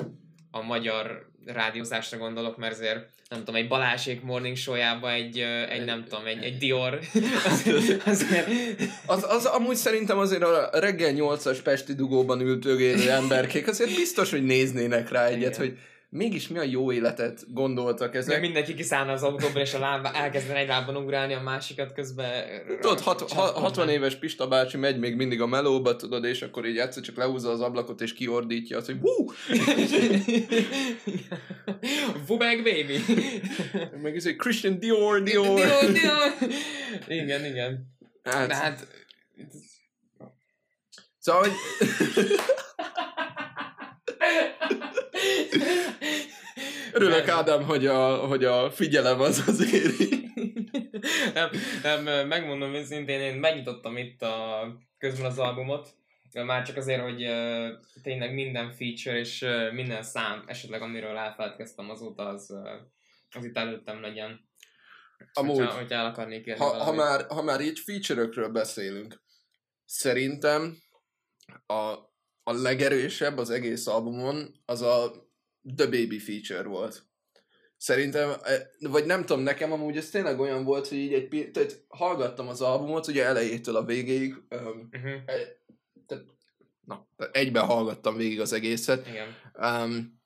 a 0.51 0.63
magyar 0.63 1.32
rádiózásra 1.47 2.19
gondolok, 2.19 2.57
mert 2.57 2.73
azért 2.73 2.99
nem 3.29 3.39
tudom, 3.39 3.55
egy 3.55 3.69
Balázsék 3.69 4.23
morning 4.23 4.57
show 4.57 5.07
egy, 5.07 5.39
egy 5.69 5.85
nem 5.85 6.05
tudom, 6.09 6.27
egy, 6.27 6.45
egy 6.45 6.59
Dior. 6.59 6.99
azért, 8.05 8.83
Az, 9.07 9.27
az 9.29 9.45
amúgy 9.45 9.77
szerintem 9.77 10.19
azért 10.19 10.43
a 10.43 10.71
reggel 10.73 11.13
8-as 11.15 11.59
Pesti 11.65 11.95
dugóban 11.95 12.41
ültőgélő 12.41 13.11
emberkék 13.11 13.69
azért 13.69 13.95
biztos, 13.95 14.31
hogy 14.31 14.45
néznének 14.45 15.11
rá 15.11 15.27
egyet, 15.27 15.57
Igen. 15.57 15.59
hogy 15.59 15.79
mégis 16.13 16.49
mi 16.49 16.59
a 16.59 16.63
jó 16.63 16.93
életet 16.93 17.53
gondoltak 17.53 18.15
Ezek... 18.15 18.29
ezek. 18.29 18.41
mindenki 18.41 18.75
kiszállna 18.75 19.13
az 19.13 19.23
autóból, 19.23 19.61
és 19.61 19.75
a 19.75 19.79
lába, 19.79 20.13
elkezdene 20.13 20.59
egy 20.59 20.69
lábban 20.69 20.97
ugrálni, 20.97 21.35
a 21.35 21.41
másikat 21.41 21.93
közben... 21.93 22.45
Tudod, 22.81 23.01
hat, 23.01 23.31
ha, 23.31 23.43
60 23.43 23.89
éves 23.89 24.15
Pista 24.15 24.49
bácsi 24.49 24.77
megy 24.77 24.99
még 24.99 25.15
mindig 25.15 25.41
a 25.41 25.47
melóba, 25.47 25.97
tudod, 25.97 26.25
és 26.25 26.43
akkor 26.43 26.67
így 26.67 26.79
egyszer 26.79 27.03
csak 27.03 27.17
lehúzza 27.17 27.51
az 27.51 27.61
ablakot, 27.61 28.01
és 28.01 28.15
kiordítja 28.15 28.77
azt, 28.77 28.87
hogy 28.87 28.99
hú, 29.01 29.33
Vubek 32.27 32.63
baby! 32.63 32.99
meg 34.03 34.17
ez 34.17 34.27
egy 34.27 34.37
Christian 34.37 34.79
Dior, 34.79 35.23
Dior. 35.23 35.55
Dior, 35.55 35.93
Dior! 35.93 36.33
Igen, 37.09 37.45
igen. 37.45 37.95
Hát, 38.23 38.49
De 38.49 38.55
hát... 38.55 38.87
Szóval, 41.19 41.41
hogy 41.41 41.53
örülök 46.93 47.29
Ádám, 47.29 47.63
hogy 47.65 47.87
a, 47.87 48.17
hogy 48.17 48.45
a 48.45 48.71
figyelem 48.71 49.21
az 49.21 49.45
az 49.47 49.75
éri. 49.75 50.31
nem, 51.35 51.51
nem, 51.83 52.27
megmondom 52.29 52.75
őszintén, 52.75 53.21
én 53.21 53.35
megnyitottam 53.35 53.97
itt 53.97 54.23
a 54.23 54.67
közben 54.99 55.27
az 55.27 55.39
albumot, 55.39 55.95
már 56.33 56.67
csak 56.67 56.77
azért, 56.77 57.03
hogy 57.03 57.23
uh, 57.23 57.69
tényleg 58.03 58.35
minden 58.35 58.73
feature 58.73 59.19
és 59.19 59.43
uh, 59.43 59.73
minden 59.73 60.03
szám, 60.03 60.45
esetleg 60.47 60.83
amiről 60.83 61.17
elfeledkeztem 61.17 61.91
azóta, 61.91 62.29
az, 62.29 62.51
uh, 62.51 62.69
az 63.31 63.45
itt 63.45 63.57
előttem 63.57 64.01
legyen. 64.01 64.51
Amúgy, 65.33 65.59
Hogyha, 65.59 65.75
hogyha 65.75 65.95
el 65.95 66.07
akarnék 66.07 66.47
érni 66.47 66.65
ha, 66.65 66.85
ha, 66.85 66.93
már, 66.93 67.27
ha 67.29 67.43
már 67.43 67.61
így 67.61 67.79
feature-ökről 67.79 68.49
beszélünk, 68.49 69.23
szerintem 69.85 70.77
a, 71.67 71.95
a 72.43 72.53
legerősebb 72.53 73.39
az 73.39 73.51
egész 73.51 73.87
albumon 73.87 74.63
az 74.65 74.83
a 74.83 75.13
The 75.77 75.85
Baby 75.87 76.19
feature 76.19 76.69
volt. 76.69 77.03
Szerintem, 77.77 78.31
eh, 78.43 78.61
vagy 78.81 79.07
nem 79.07 79.25
tudom, 79.25 79.43
nekem 79.43 79.73
amúgy 79.73 79.97
ez 79.97 80.11
tényleg 80.11 80.41
olyan 80.41 80.65
volt, 80.65 80.89
hogy 80.89 80.99
így 80.99 81.13
egy 81.13 81.51
tehát 81.53 81.85
hallgattam 81.89 82.49
az 82.49 82.61
albumot, 82.61 83.07
ugye 83.07 83.25
elejétől 83.25 83.77
a 83.77 83.85
végéig, 83.85 84.35
um, 84.51 84.89
Uh-huh. 84.93 85.21
tehát, 86.07 86.25
na, 86.85 87.07
egyben 87.33 87.65
hallgattam 87.65 88.17
végig 88.17 88.41
az 88.41 88.53
egészet, 88.53 89.07
Igen. 89.09 89.29
um, 89.59 90.21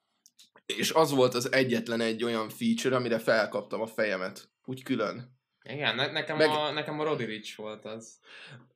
és 0.66 0.90
az 0.90 1.10
volt 1.10 1.34
az 1.34 1.52
egyetlen 1.52 2.00
egy 2.00 2.24
olyan 2.24 2.48
feature, 2.48 2.96
amire 2.96 3.18
felkaptam 3.18 3.80
a 3.80 3.86
fejemet, 3.86 4.48
úgy 4.64 4.82
külön. 4.82 5.34
Igen, 5.62 5.94
ne, 5.96 6.12
nekem, 6.12 6.36
Meg- 6.36 6.48
a, 6.48 6.70
nekem 6.72 7.00
a 7.00 7.04
Roddy 7.04 7.24
Rich 7.24 7.56
volt 7.56 7.84
az. 7.84 8.18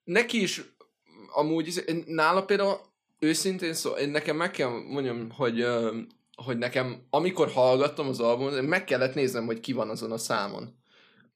Neki 0.05 0.42
is 0.42 0.62
amúgy, 1.33 1.85
nála 2.07 2.44
például 2.44 2.81
őszintén 3.18 3.75
szó, 3.75 3.90
én 3.90 4.09
nekem 4.09 4.37
meg 4.37 4.51
kell 4.51 4.68
mondjam, 4.68 5.31
hogy, 5.31 5.66
hogy 6.44 6.59
nekem, 6.59 7.07
amikor 7.11 7.50
hallgattam 7.50 8.09
az 8.09 8.20
albumot, 8.20 8.62
meg 8.62 8.85
kellett 8.85 9.14
néznem, 9.14 9.46
hogy 9.46 9.61
ki 9.61 9.72
van 9.72 9.88
azon 9.88 10.12
a 10.12 10.18
számon. 10.18 10.79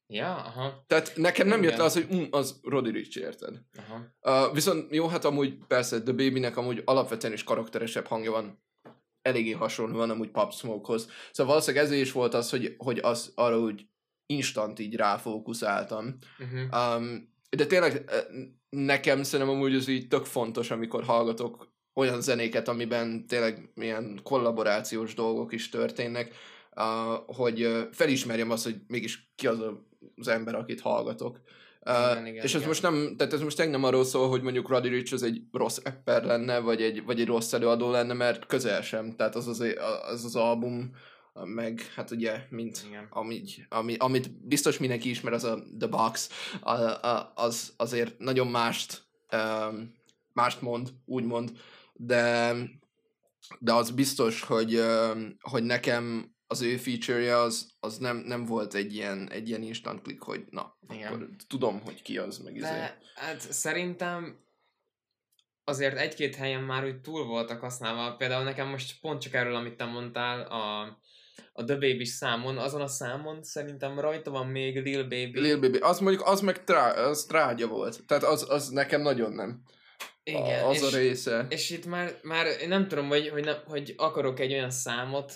Ja, 0.07 0.35
aha, 0.35 0.83
Tehát 0.87 1.11
nekem 1.15 1.47
nem 1.47 1.61
jött 1.61 1.67
Igen. 1.67 1.79
le 1.79 1.85
az, 1.85 1.93
hogy 1.93 2.07
um, 2.09 2.27
az 2.31 2.59
Roddy 2.63 2.91
Rich, 2.91 3.17
érted? 3.17 3.61
aha. 3.77 4.45
Uh, 4.47 4.53
viszont 4.53 4.93
jó, 4.93 5.07
hát 5.07 5.25
amúgy 5.25 5.57
persze 5.67 6.01
The 6.01 6.13
Babynek 6.13 6.57
amúgy 6.57 6.81
alapvetően 6.85 7.33
is 7.33 7.43
karakteresebb 7.43 8.05
hangja 8.05 8.31
van, 8.31 8.63
eléggé 9.21 9.51
hasonló 9.51 9.97
van 9.97 10.09
amúgy 10.09 10.31
Pop 10.31 10.53
Smoke-hoz. 10.53 11.09
Szóval 11.31 11.53
valószínűleg 11.53 11.85
ezért 11.85 12.01
is 12.01 12.11
volt 12.11 12.33
az, 12.33 12.49
hogy, 12.49 12.75
hogy 12.77 12.99
az 12.99 13.31
arra 13.35 13.59
úgy 13.59 13.87
instant 14.25 14.79
így 14.79 14.95
ráfókuszáltam. 14.95 16.17
Uh-huh. 16.39 16.97
Um, 16.97 17.33
de 17.49 17.65
tényleg 17.65 18.03
eh, 18.07 18.23
nekem 18.69 19.23
szerintem 19.23 19.55
amúgy 19.55 19.75
az 19.75 19.87
így 19.87 20.07
tök 20.07 20.25
fontos, 20.25 20.71
amikor 20.71 21.03
hallgatok 21.03 21.73
olyan 21.95 22.21
zenéket, 22.21 22.67
amiben 22.67 23.27
tényleg 23.27 23.69
milyen 23.73 24.19
kollaborációs 24.23 25.13
dolgok 25.13 25.53
is 25.53 25.69
történnek, 25.69 26.33
uh, 26.75 27.35
hogy 27.35 27.87
felismerjem 27.91 28.51
azt, 28.51 28.63
hogy 28.63 28.75
mégis 28.87 29.31
ki 29.35 29.47
az 29.47 29.59
a- 29.59 29.87
az 30.15 30.27
ember, 30.27 30.55
akit 30.55 30.81
hallgatok. 30.81 31.41
Uh, 31.85 32.11
Igen, 32.11 32.25
igen, 32.25 32.43
és 32.43 32.49
ez 32.53 32.55
igen. 32.55 32.67
most 32.67 32.81
nem, 32.81 33.15
tehát 33.17 33.33
ez 33.33 33.41
most 33.41 33.55
tényleg 33.55 33.75
nem 33.75 33.83
arról 33.83 34.03
szól, 34.05 34.29
hogy 34.29 34.41
mondjuk 34.41 34.69
Roddy 34.69 34.87
Rich 34.89 35.13
az 35.13 35.23
egy 35.23 35.41
rossz 35.51 35.79
rapper 35.83 36.23
lenne, 36.23 36.59
vagy 36.59 36.81
egy, 36.81 37.03
vagy 37.03 37.19
egy 37.19 37.27
rossz 37.27 37.53
előadó 37.53 37.91
lenne, 37.91 38.13
mert 38.13 38.45
közel 38.45 38.81
sem. 38.81 39.15
Tehát 39.15 39.35
az 39.35 39.47
az, 39.47 39.59
az, 40.11 40.25
az 40.25 40.35
album, 40.35 40.91
meg 41.43 41.81
hát 41.95 42.11
ugye, 42.11 42.39
mint 42.49 42.83
Igen. 42.87 43.07
ami, 43.09 43.43
ami, 43.69 43.95
amit 43.97 44.47
biztos 44.47 44.77
mindenki 44.77 45.09
ismer, 45.09 45.33
az 45.33 45.43
a 45.43 45.63
The 45.79 45.87
Box, 45.87 46.29
a, 46.61 46.71
a, 46.81 47.31
az 47.35 47.73
azért 47.77 48.19
nagyon 48.19 48.47
mást, 48.47 49.03
um, 49.31 49.93
mást 50.33 50.61
mond, 50.61 50.89
úgymond, 51.05 51.51
de, 51.97 52.53
de 53.59 53.73
az 53.73 53.91
biztos, 53.91 54.41
hogy, 54.41 54.81
hogy 55.39 55.63
nekem 55.63 56.33
az 56.47 56.61
ő 56.61 56.77
feature 56.77 57.37
az, 57.37 57.75
az 57.79 57.97
nem, 57.97 58.17
nem 58.17 58.45
volt 58.45 58.73
egy 58.73 58.93
ilyen, 58.93 59.29
egy 59.31 59.47
ilyen 59.47 59.61
instant 59.61 60.01
click, 60.01 60.23
hogy 60.23 60.45
na, 60.49 60.77
Igen. 60.89 61.13
akkor 61.13 61.29
tudom, 61.47 61.81
hogy 61.81 62.01
ki 62.01 62.17
az, 62.17 62.37
meg 62.37 62.55
izé. 62.55 62.65
De 62.65 62.97
hát 63.15 63.39
szerintem 63.39 64.43
azért 65.63 65.97
egy-két 65.97 66.35
helyen 66.35 66.63
már 66.63 66.85
úgy 66.85 67.01
túl 67.01 67.25
voltak 67.25 67.59
használva. 67.59 68.15
Például 68.15 68.43
nekem 68.43 68.67
most 68.67 68.99
pont 69.01 69.21
csak 69.21 69.33
erről, 69.33 69.55
amit 69.55 69.77
te 69.77 69.85
mondtál, 69.85 70.41
a, 70.41 70.81
a 71.53 71.63
The 71.63 71.75
baby 71.75 72.05
számon, 72.05 72.57
azon 72.57 72.81
a 72.81 72.87
számon 72.87 73.43
szerintem 73.43 73.99
rajta 73.99 74.31
van 74.31 74.47
még 74.47 74.83
Lil 74.83 75.01
Baby. 75.03 75.39
Lil 75.39 75.59
Baby, 75.59 75.77
az 75.77 75.99
mondjuk, 75.99 76.27
az 76.27 76.41
meg 76.41 76.63
trá, 76.63 76.91
az 76.91 77.25
trágya 77.25 77.67
volt. 77.67 78.05
Tehát 78.05 78.23
az, 78.23 78.49
az 78.49 78.69
nekem 78.69 79.01
nagyon 79.01 79.31
nem. 79.31 79.61
Igen, 80.27 80.63
a, 80.63 80.67
az 80.67 80.81
és, 80.81 80.93
a 80.93 80.97
része. 80.97 81.45
és 81.49 81.69
itt 81.69 81.85
már, 81.85 82.19
már 82.21 82.45
én 82.61 82.67
nem 82.67 82.87
tudom, 82.87 83.07
hogy, 83.07 83.29
hogy, 83.29 83.43
nem, 83.43 83.57
hogy 83.65 83.93
akarok 83.97 84.39
egy 84.39 84.53
olyan 84.53 84.69
számot, 84.69 85.33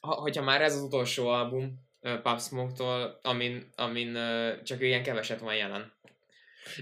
ha, 0.00 0.14
hogyha 0.14 0.42
már 0.42 0.62
ez 0.62 0.74
az 0.74 0.82
utolsó 0.82 1.28
album 1.28 1.88
uh, 2.00 2.20
Pop 2.20 2.40
Smoke-tól, 2.40 3.18
amin, 3.22 3.70
amin 3.74 4.16
uh, 4.16 4.62
csak 4.62 4.80
ilyen 4.80 5.02
keveset 5.02 5.40
van 5.40 5.54
jelen. 5.54 5.92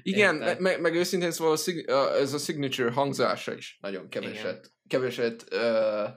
Igen, 0.03 0.35
me- 0.35 0.59
meg, 0.59 0.81
meg 0.81 0.95
őszintén 0.95 1.31
szóval 1.31 1.53
a 1.53 1.57
szig- 1.57 1.91
ez 1.91 2.33
a 2.33 2.39
signature 2.39 2.91
hangzása 2.91 3.55
is 3.55 3.79
nagyon 3.81 4.09
keveset, 4.09 4.73
keveset 4.89 5.45
uh, 5.53 6.09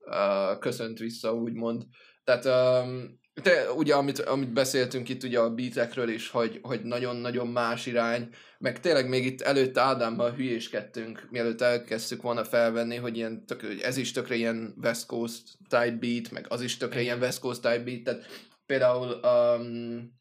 uh, 0.00 0.58
köszönt 0.58 0.98
vissza, 0.98 1.34
úgymond. 1.34 1.82
Tehát 2.24 2.44
um, 2.84 3.20
te, 3.42 3.72
ugye, 3.72 3.94
amit, 3.94 4.18
amit 4.18 4.52
beszéltünk 4.52 5.08
itt 5.08 5.22
ugye 5.22 5.40
a 5.40 5.54
beatekről 5.54 6.08
is, 6.08 6.30
hogy, 6.30 6.58
hogy 6.62 6.82
nagyon-nagyon 6.82 7.48
más 7.48 7.86
irány, 7.86 8.28
meg 8.58 8.80
tényleg 8.80 9.08
még 9.08 9.26
itt 9.26 9.40
előtte 9.40 9.80
Ádámmal 9.80 10.32
hülyéskedtünk, 10.32 11.26
mielőtt 11.30 11.60
elkezdtük 11.60 12.22
volna 12.22 12.44
felvenni, 12.44 12.96
hogy 12.96 13.16
ilyen 13.16 13.46
tök, 13.46 13.60
hogy 13.60 13.80
ez 13.80 13.96
is 13.96 14.12
tökre 14.12 14.34
ilyen 14.34 14.74
West 14.82 15.06
Coast 15.06 15.42
type 15.68 15.96
beat, 16.00 16.30
meg 16.30 16.46
az 16.48 16.62
is 16.62 16.76
tökre 16.76 17.00
ilyen 17.00 17.18
West 17.18 17.40
Coast 17.40 17.62
type 17.62 17.82
beat, 17.82 18.02
tehát 18.02 18.24
például 18.66 19.20
um, 19.22 20.18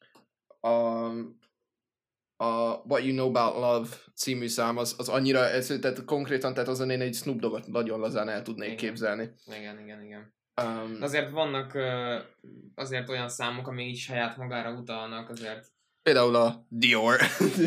a, 0.60 1.06
a 2.43 2.82
What 2.88 3.04
You 3.04 3.13
Know 3.13 3.28
About 3.28 3.56
Love 3.56 3.89
című 4.15 4.47
szám, 4.47 4.78
az, 4.78 4.95
az 4.97 5.10
annyira, 5.10 5.39
ez, 5.39 5.78
tehát 5.82 6.06
konkrétan, 6.06 6.54
tehát 6.54 6.69
azon 6.69 6.89
én 6.89 7.02
egy 7.02 7.15
Snoop 7.15 7.39
Doggot 7.39 7.67
nagyon 7.67 7.99
lazán 7.99 8.30
el 8.30 8.41
tudnék 8.41 8.67
Igen. 8.67 8.78
képzelni. 8.78 9.30
Igen, 9.45 9.80
igen, 9.80 10.04
igen. 10.04 10.34
Um, 10.62 10.98
azért 11.02 11.30
vannak 11.30 11.78
azért 12.76 13.10
olyan 13.10 13.30
számok, 13.30 13.68
amik 13.68 13.88
így 13.88 13.98
saját 13.98 14.38
magára 14.38 14.72
utalnak, 14.72 15.30
azért. 15.30 15.68
például 16.02 16.36
a 16.36 16.66
Dior. 16.70 17.20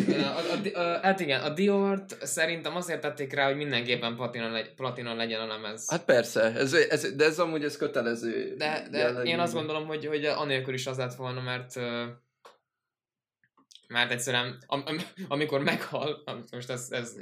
A, 0.09 0.79
a, 0.79 0.81
a, 0.81 1.01
hát 1.03 1.21
igen, 1.21 1.43
a 1.43 1.51
Diort 1.51 2.27
szerintem 2.27 2.77
azért 2.77 3.01
tették 3.01 3.33
rá, 3.33 3.47
hogy 3.47 3.57
mindenképpen 3.57 4.17
platina, 4.17 4.51
legy, 4.51 4.75
platina 4.75 5.15
legyen 5.15 5.41
a 5.41 5.47
lemez. 5.47 5.91
hát 5.91 6.05
persze, 6.05 6.41
ez, 6.43 6.73
ez, 6.73 7.15
de 7.15 7.25
ez 7.25 7.39
amúgy 7.39 7.65
ez 7.65 7.77
kötelező. 7.77 8.55
De, 8.57 8.89
de 8.91 8.99
jellegű. 8.99 9.29
én 9.29 9.39
azt 9.39 9.55
gondolom, 9.55 9.87
hogy, 9.87 10.07
hogy 10.07 10.25
anélkül 10.25 10.75
is 10.75 10.87
az 10.87 10.97
lett 10.97 11.15
volna, 11.15 11.41
mert 11.41 11.75
mert 13.89 14.11
egyszerűen, 14.11 14.63
am, 14.67 14.83
am, 14.87 14.97
amikor 15.29 15.63
meghal, 15.63 16.23
most 16.53 16.71
ez, 16.71 16.87
ez 16.91 17.17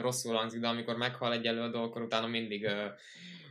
rosszul 0.00 0.34
hangzik, 0.34 0.60
de 0.60 0.68
amikor 0.68 0.96
meghal 0.96 1.32
egy 1.32 1.46
előadó, 1.46 1.82
akkor 1.82 2.02
utána 2.02 2.26
mindig, 2.26 2.70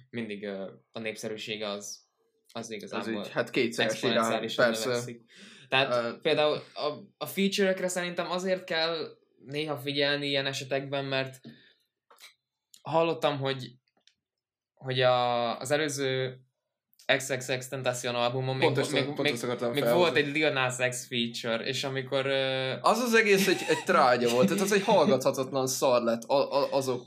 mindig 0.09 0.47
a 0.91 0.99
népszerűsége 0.99 1.67
az, 1.67 2.07
az 2.51 2.65
Az 2.65 2.71
igazából 2.71 3.23
így, 3.25 3.31
hát 3.31 3.49
kétszeres 3.49 4.03
irány, 4.03 4.11
exponenciálisan 4.11 4.65
persze. 4.65 4.87
növekszik. 4.87 5.21
Tehát 5.69 6.13
Uh, 6.13 6.21
például 6.21 6.61
a, 6.73 6.91
a 7.17 7.25
feature-ekre 7.25 7.87
szerintem 7.87 8.31
azért 8.31 8.63
kell 8.63 9.17
néha 9.45 9.77
figyelni 9.77 10.27
ilyen 10.27 10.45
esetekben, 10.45 11.05
mert 11.05 11.39
hallottam, 12.81 13.37
hogy, 13.37 13.71
hogy 14.73 15.01
a, 15.01 15.59
az 15.59 15.71
előző 15.71 16.39
XXX 17.17 17.67
Tentacion 17.67 18.15
albumon 18.15 18.55
még, 18.55 18.65
Pont 18.65 18.77
ezt, 18.77 18.91
még, 18.91 19.05
pont 19.05 19.21
még, 19.21 19.83
még 19.83 19.93
volt 19.93 20.15
egy 20.15 20.27
Lil 20.27 20.51
Nas 20.51 20.75
X 20.89 21.07
feature, 21.07 21.65
és 21.65 21.83
amikor 21.83 22.25
uh, 22.25 22.77
Az 22.81 22.99
az 22.99 23.13
egész 23.13 23.47
egy, 23.47 23.61
egy 23.67 23.83
trágya 23.85 24.29
volt, 24.29 24.47
tehát 24.47 24.63
az 24.63 24.71
egy 24.71 24.83
hallgathatatlan 24.83 25.67
szar 25.67 26.01
lett, 26.03 26.23
a, 26.23 26.61
a, 26.61 26.71
azok, 26.71 27.05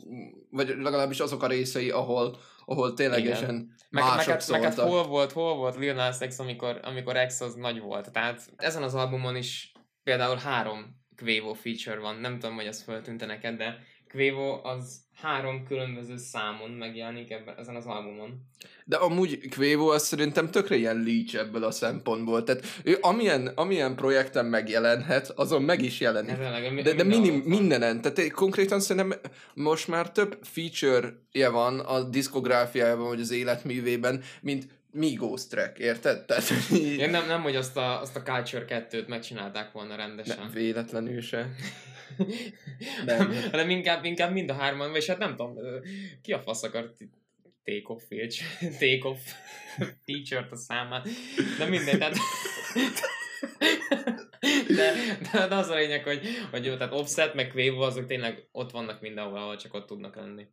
vagy 0.50 0.68
legalábbis 0.68 1.20
azok 1.20 1.42
a 1.42 1.46
részei, 1.46 1.90
ahol, 1.90 2.38
ahol 2.64 2.94
ténylegesen 2.94 3.54
meg, 3.54 4.04
meg, 4.04 4.04
mások 4.04 4.32
hát, 4.32 4.48
meg 4.48 4.62
hát 4.62 4.78
hol 4.78 5.06
volt, 5.06 5.32
hol 5.32 5.56
volt 5.56 5.76
Lil 5.76 5.94
Nas 5.94 6.18
X, 6.18 6.38
amikor, 6.38 6.80
amikor 6.82 7.26
X 7.26 7.40
az 7.40 7.54
nagy 7.54 7.80
volt. 7.80 8.12
Tehát 8.12 8.52
ezen 8.56 8.82
az 8.82 8.94
albumon 8.94 9.36
is 9.36 9.72
például 10.02 10.36
három 10.36 11.00
Quavo 11.16 11.52
feature 11.52 11.98
van. 11.98 12.16
Nem 12.16 12.38
tudom, 12.38 12.54
hogy 12.54 12.66
ez 12.66 12.82
föltűnte 12.82 13.26
neked, 13.26 13.56
de 13.56 13.78
Quavo 14.12 14.60
az 14.68 15.00
három 15.22 15.64
különböző 15.66 16.16
számon 16.16 16.70
megjelenik 16.70 17.30
ebben, 17.30 17.54
ezen 17.58 17.76
az 17.76 17.86
albumon. 17.86 18.40
De 18.84 18.96
amúgy 18.96 19.48
Quavo 19.56 19.88
az 19.88 20.06
szerintem 20.06 20.50
tökre 20.50 20.76
ilyen 20.76 21.02
leech 21.06 21.34
ebből 21.34 21.64
a 21.64 21.70
szempontból. 21.70 22.44
Tehát 22.44 22.64
ő 22.84 22.98
amilyen, 23.00 23.46
amilyen 23.46 23.94
projekten 23.96 24.44
megjelenhet, 24.46 25.30
azon 25.30 25.62
meg 25.62 25.82
is 25.82 26.00
jelenik. 26.00 26.36
Mi- 26.72 26.82
De, 26.82 26.92
de 26.94 27.04
minim, 27.04 27.34
mindenen. 27.34 28.00
Tehát 28.00 28.18
én 28.18 28.30
konkrétan 28.30 28.80
szerintem 28.80 29.20
most 29.54 29.88
már 29.88 30.10
több 30.12 30.38
feature-je 30.42 31.48
van 31.48 31.80
a 31.80 32.02
diszkográfiájában, 32.02 33.06
vagy 33.08 33.20
az 33.20 33.30
életművében, 33.30 34.22
mint 34.40 34.66
Migos 34.94 35.46
track, 35.46 35.78
érted? 35.78 36.24
Tehát, 36.24 36.44
Én 36.98 37.10
nem, 37.10 37.26
nem, 37.26 37.42
hogy 37.42 37.56
azt 37.56 37.76
a, 37.76 38.00
azt 38.00 38.16
a 38.16 38.22
Culture 38.22 38.86
2-t 38.90 39.06
megcsinálták 39.06 39.72
volna 39.72 39.96
rendesen. 39.96 40.36
nem, 40.38 40.50
véletlenül 40.52 41.20
se. 41.20 41.48
nem. 43.04 43.30
Nem. 43.30 43.50
hanem 43.50 43.70
inkább, 43.70 44.04
inkább 44.04 44.32
mind 44.32 44.50
a 44.50 44.54
hárman, 44.54 44.90
vagy 44.90 45.06
hát 45.06 45.18
nem 45.18 45.36
tudom, 45.36 45.58
ki 46.22 46.32
a 46.32 46.40
fasz 46.40 46.62
akar 46.62 46.94
t- 46.94 47.08
take 47.64 47.82
off 47.84 48.02
feature, 48.08 48.48
take 48.80 49.08
off 49.08 49.20
feature-t 50.04 50.52
a 50.52 50.56
számán, 50.56 51.06
de 51.58 51.64
mindegy, 51.64 51.98
tehát 51.98 52.16
de, 54.76 54.92
de, 55.32 55.48
de, 55.48 55.54
az 55.54 55.68
a 55.68 55.74
lényeg, 55.74 56.02
hogy, 56.02 56.26
hogy 56.50 56.64
jó, 56.64 56.76
tehát 56.76 56.92
Offset 56.92 57.34
meg 57.34 57.50
Quavo 57.50 57.80
azok 57.80 58.06
tényleg 58.06 58.48
ott 58.52 58.70
vannak 58.70 59.00
mindenhol, 59.00 59.38
ahol 59.38 59.56
csak 59.56 59.74
ott 59.74 59.86
tudnak 59.86 60.16
lenni. 60.16 60.46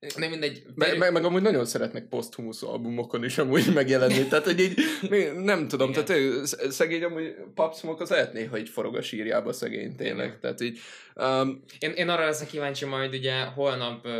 De 0.00 0.28
mindegy. 0.28 0.62
Meg, 0.74 0.98
meg, 0.98 1.12
meg 1.12 1.24
amúgy 1.24 1.42
nagyon 1.42 1.64
szeretnek 1.64 2.08
poszthumusz 2.08 2.62
albumokon 2.62 3.24
is 3.24 3.38
amúgy 3.38 3.72
megjelenni, 3.74 4.26
tehát 4.28 4.44
hogy 4.44 4.60
így, 4.60 4.78
nem 5.34 5.68
tudom, 5.68 5.90
Igen. 5.90 6.04
tehát 6.04 6.22
ő, 6.22 6.44
szegény 6.70 7.04
amúgy 7.04 7.34
Pop 7.54 7.74
Smoke 7.74 8.02
az 8.02 8.10
lehetné, 8.10 8.44
hogy 8.44 8.68
forog 8.68 8.96
a 8.96 9.02
sírjába 9.02 9.52
szegény 9.52 9.96
tényleg, 9.96 10.26
Igen. 10.26 10.40
tehát 10.40 10.60
így... 10.60 10.78
Um, 11.14 11.62
én, 11.78 11.90
én 11.90 12.08
arra 12.08 12.24
leszek 12.24 12.48
kíváncsi 12.48 12.84
majd 12.84 13.14
ugye 13.14 13.44
holnap 13.44 14.06
uh, 14.06 14.12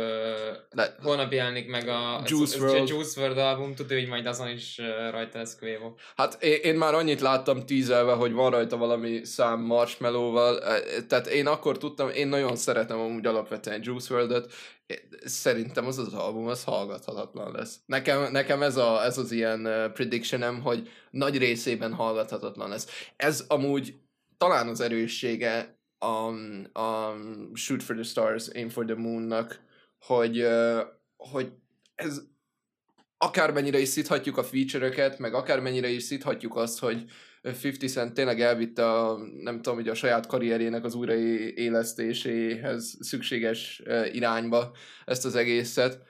Le, 0.69 0.95
holnap 1.01 1.31
jelenik 1.31 1.67
meg 1.67 1.87
a 1.87 2.21
Juice 2.25 2.59
WRLD. 2.59 2.89
Juice 2.89 3.21
WRLD 3.21 3.37
album, 3.37 3.75
tudja, 3.75 3.97
hogy 3.97 4.07
majd 4.07 4.25
azon 4.25 4.49
is 4.49 4.77
uh, 4.79 5.11
rajta 5.11 5.37
lesz 5.37 5.57
Quavo. 5.59 5.93
Hát 6.15 6.43
én, 6.43 6.59
én 6.63 6.75
már 6.75 6.93
annyit 6.93 7.21
láttam 7.21 7.65
tízelve, 7.65 8.13
hogy 8.13 8.31
van 8.31 8.51
rajta 8.51 8.77
valami 8.77 9.25
szám 9.25 9.59
Marshmallow-val, 9.59 10.59
tehát 11.07 11.27
én 11.27 11.47
akkor 11.47 11.77
tudtam, 11.77 12.09
én 12.09 12.27
nagyon 12.27 12.55
szeretem 12.55 12.99
amúgy 12.99 13.25
alapvetően 13.25 13.79
Juice 13.83 14.13
WRLD-öt, 14.13 14.53
szerintem 15.25 15.85
az 15.85 15.97
az 15.97 16.13
album 16.13 16.47
az 16.47 16.63
hallgathatatlan 16.63 17.51
lesz. 17.51 17.79
Nekem, 17.85 18.31
nekem 18.31 18.61
ez, 18.61 18.77
a, 18.77 19.03
ez 19.03 19.17
az 19.17 19.31
ilyen 19.31 19.91
predictionem, 19.93 20.61
hogy 20.61 20.89
nagy 21.11 21.37
részében 21.37 21.93
hallgathatatlan 21.93 22.69
lesz. 22.69 22.87
Ez 23.15 23.45
amúgy 23.47 23.95
talán 24.37 24.67
az 24.67 24.79
erőssége 24.79 25.79
a, 25.97 26.27
a 26.79 27.15
Shoot 27.53 27.83
for 27.83 27.95
the 27.95 28.03
Stars, 28.03 28.47
Aim 28.47 28.69
for 28.69 28.85
the 28.85 28.95
Moon-nak, 28.95 29.59
hogy, 29.99 30.47
hogy 31.17 31.51
ez 31.95 32.21
akármennyire 33.17 33.79
is 33.79 33.87
szíthatjuk 33.87 34.37
a 34.37 34.43
feature-öket, 34.43 35.19
meg 35.19 35.33
akármennyire 35.33 35.87
is 35.87 36.03
szíthatjuk 36.03 36.55
azt, 36.55 36.79
hogy 36.79 37.05
50 37.47 37.89
Cent 37.89 38.13
tényleg 38.13 38.41
elvitte 38.41 38.91
a, 38.91 39.17
nem 39.17 39.55
tudom, 39.55 39.75
hogy 39.75 39.87
a 39.87 39.93
saját 39.93 40.25
karrierjének 40.25 40.83
az 40.83 40.95
újraélesztéséhez 40.95 42.97
szükséges 42.99 43.81
irányba 44.11 44.75
ezt 45.05 45.25
az 45.25 45.35
egészet. 45.35 46.01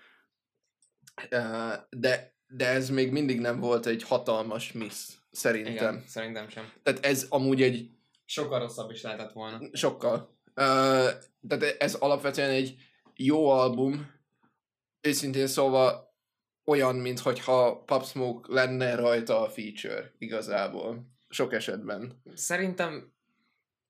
De, 1.90 2.36
de 2.48 2.68
ez 2.68 2.90
még 2.90 3.12
mindig 3.12 3.40
nem 3.40 3.60
volt 3.60 3.86
egy 3.86 4.04
hatalmas 4.04 4.72
miss, 4.72 5.08
szerintem. 5.32 5.74
Igen, 5.74 6.04
szerintem 6.08 6.50
sem. 6.50 6.72
Tehát 6.84 7.06
ez 7.06 7.26
amúgy 7.30 7.62
egy... 7.62 7.90
Sokkal 8.26 8.60
rosszabb 8.60 8.92
is 8.92 9.02
lehetett 9.02 9.32
volna. 9.32 9.60
Sokkal. 9.74 10.40
Tehát 11.48 11.76
ez 11.80 11.94
alapvetően 11.94 12.50
egy 12.50 12.76
jó 13.16 13.50
album, 13.50 14.12
őszintén 15.02 15.48
szóval 15.48 16.16
olyan, 16.66 16.96
mintha 16.96 17.84
Pop 17.86 18.06
Smoke 18.06 18.54
lenne 18.54 18.96
rajta 18.96 19.42
a 19.42 19.50
feature 19.50 20.14
igazából 20.18 21.17
sok 21.30 21.54
esetben. 21.54 22.22
Szerintem 22.34 23.16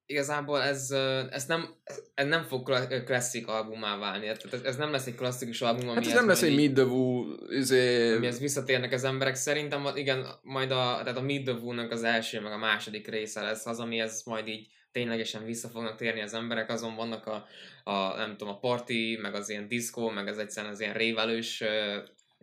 igazából 0.05 0.61
ez, 0.61 0.91
ez, 1.31 1.45
nem, 1.45 1.75
ez 2.13 2.27
nem 2.27 2.43
fog 2.43 2.71
klasszik 3.05 3.47
albumá 3.47 3.97
válni. 3.97 4.25
Tehát 4.25 4.53
ez, 4.53 4.61
ez 4.61 4.75
nem 4.75 4.91
lesz 4.91 5.05
egy 5.05 5.15
klasszikus 5.15 5.61
album, 5.61 5.87
ami 5.87 5.95
hát 5.97 6.05
ez 6.05 6.13
nem 6.13 6.27
lesz 6.27 6.41
egy 6.41 6.55
Meet 6.55 6.73
the 6.73 6.83
Woo, 6.83 7.25
izé... 7.49 8.13
amihez 8.15 8.39
visszatérnek 8.39 8.91
az 8.91 9.03
emberek. 9.03 9.35
Szerintem 9.35 9.87
igen, 9.95 10.25
majd 10.41 10.71
a, 10.71 10.99
tehát 11.03 11.17
a 11.17 11.21
Meet 11.21 11.43
the 11.43 11.53
Woo-nak 11.53 11.91
az 11.91 12.03
első, 12.03 12.41
meg 12.41 12.51
a 12.51 12.57
második 12.57 13.07
része 13.07 13.41
lesz 13.41 13.65
az, 13.65 13.79
amihez 13.79 14.23
majd 14.25 14.47
így 14.47 14.67
ténylegesen 14.91 15.45
vissza 15.45 15.67
fognak 15.67 15.95
térni 15.95 16.21
az 16.21 16.33
emberek, 16.33 16.69
azon 16.69 16.95
vannak 16.95 17.25
a, 17.25 17.45
a 17.83 18.15
nem 18.15 18.37
tudom, 18.37 18.53
a 18.53 18.59
party, 18.59 19.17
meg 19.21 19.33
az 19.35 19.49
ilyen 19.49 19.67
diszkó, 19.67 20.09
meg 20.09 20.27
az 20.27 20.37
egyszerűen 20.37 20.73
az 20.73 20.79
ilyen 20.79 20.93
révelős 20.93 21.63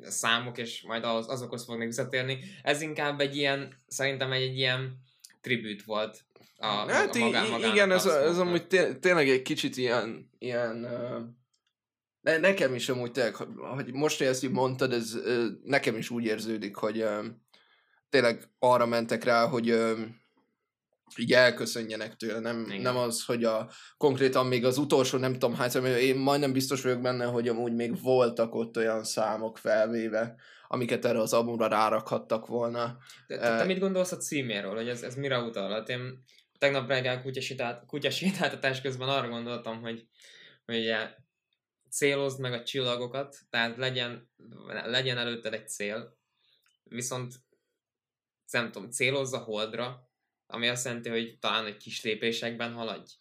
számok, 0.02 0.58
és 0.58 0.82
majd 0.82 1.04
az, 1.04 1.28
azokhoz 1.28 1.64
fognak 1.64 1.86
visszatérni. 1.86 2.38
Ez 2.62 2.80
inkább 2.80 3.20
egy 3.20 3.36
ilyen, 3.36 3.82
szerintem 3.86 4.32
egy, 4.32 4.42
egy 4.42 4.56
ilyen 4.56 4.98
tribüt 5.40 5.84
volt 5.84 6.24
a, 6.64 6.92
hát 6.92 7.14
a 7.14 7.18
magán, 7.18 7.50
magán 7.50 7.70
igen, 7.70 7.90
ez, 7.90 8.06
ez 8.06 8.38
amúgy 8.38 8.66
tényleg 9.00 9.28
egy 9.28 9.42
kicsit 9.42 9.76
ilyen, 9.76 10.30
ilyen 10.38 10.84
uh, 12.22 12.38
nekem 12.38 12.74
is 12.74 12.88
amúgy 12.88 13.12
tényleg, 13.12 13.34
hogy 13.74 13.92
most, 13.92 14.18
hogy 14.18 14.26
ezt 14.26 14.44
így 14.44 14.50
mondtad, 14.50 14.92
ez 14.92 15.14
uh, 15.14 15.44
nekem 15.64 15.96
is 15.96 16.10
úgy 16.10 16.24
érződik, 16.24 16.76
hogy 16.76 17.02
uh, 17.02 17.24
tényleg 18.08 18.48
arra 18.58 18.86
mentek 18.86 19.24
rá, 19.24 19.46
hogy 19.46 19.70
uh, 19.70 19.98
így 21.18 21.32
elköszönjenek 21.32 22.16
tőle, 22.16 22.38
nem, 22.38 22.56
nem 22.78 22.96
az, 22.96 23.24
hogy 23.24 23.44
a 23.44 23.70
konkrétan 23.96 24.46
még 24.46 24.64
az 24.64 24.78
utolsó, 24.78 25.18
nem 25.18 25.32
tudom 25.32 25.56
szám, 25.68 25.84
én 25.84 26.16
majdnem 26.16 26.52
biztos 26.52 26.82
vagyok 26.82 27.00
benne, 27.00 27.24
hogy 27.24 27.48
amúgy 27.48 27.74
még 27.74 28.02
voltak 28.02 28.54
ott 28.54 28.76
olyan 28.76 29.04
számok 29.04 29.58
felvéve, 29.58 30.34
amiket 30.68 31.04
erre 31.04 31.20
az 31.20 31.32
albumra 31.32 31.66
rárakhattak 31.66 32.46
volna. 32.46 32.96
De, 33.26 33.38
te, 33.38 33.56
te 33.56 33.64
mit 33.64 33.78
gondolsz 33.78 34.12
a 34.12 34.16
címéről, 34.16 34.74
hogy 34.74 34.88
ez, 34.88 35.02
ez 35.02 35.14
mire 35.14 35.38
utal? 35.38 35.70
Hát 35.70 35.88
én 35.88 36.22
tegnap 36.58 36.88
reggel 36.88 37.22
kutyasétáltatás 37.86 38.80
közben 38.80 39.08
arra 39.08 39.28
gondoltam, 39.28 39.80
hogy, 39.80 40.06
hogy 40.64 40.76
ugye 40.76 41.14
célozd 41.90 42.40
meg 42.40 42.52
a 42.52 42.62
csillagokat, 42.62 43.36
tehát 43.50 43.76
legyen, 43.76 44.30
legyen 44.84 45.18
előtted 45.18 45.52
egy 45.52 45.68
cél, 45.68 46.16
viszont 46.84 47.34
nem 48.50 48.70
tudom, 48.70 48.90
célozz 48.90 49.32
a 49.32 49.38
holdra, 49.38 50.03
ami 50.54 50.68
azt 50.68 50.84
jelenti, 50.84 51.08
hogy 51.08 51.38
talán 51.40 51.66
egy 51.66 51.76
kis 51.76 52.02
lépésekben 52.02 52.72
haladj. 52.72 53.12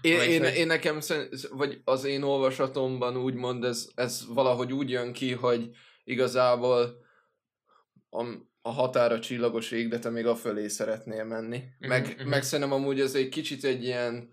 Én, 0.00 0.16
vagy, 0.16 0.28
én, 0.28 0.42
hogy... 0.42 0.54
én 0.54 0.66
nekem, 0.66 0.98
vagy 1.50 1.80
az 1.84 2.04
én 2.04 2.22
olvasatomban 2.22 3.16
úgymond 3.16 3.64
ez, 3.64 3.88
ez 3.94 4.24
valahogy 4.28 4.72
úgy 4.72 4.90
jön 4.90 5.12
ki, 5.12 5.32
hogy 5.32 5.70
igazából 6.04 7.06
a, 8.10 8.24
a 8.62 8.70
határa 8.70 9.20
csillagos 9.20 9.70
ég, 9.70 9.88
de 9.88 9.98
te 9.98 10.10
még 10.10 10.26
a 10.26 10.34
fölé 10.34 10.68
szeretnél 10.68 11.24
menni. 11.24 11.56
Uh-huh, 11.56 11.88
meg, 11.88 12.06
uh-huh. 12.06 12.26
meg 12.26 12.42
szerintem 12.42 12.74
amúgy 12.74 13.00
ez 13.00 13.14
egy 13.14 13.28
kicsit 13.28 13.64
egy 13.64 13.84
ilyen 13.84 14.30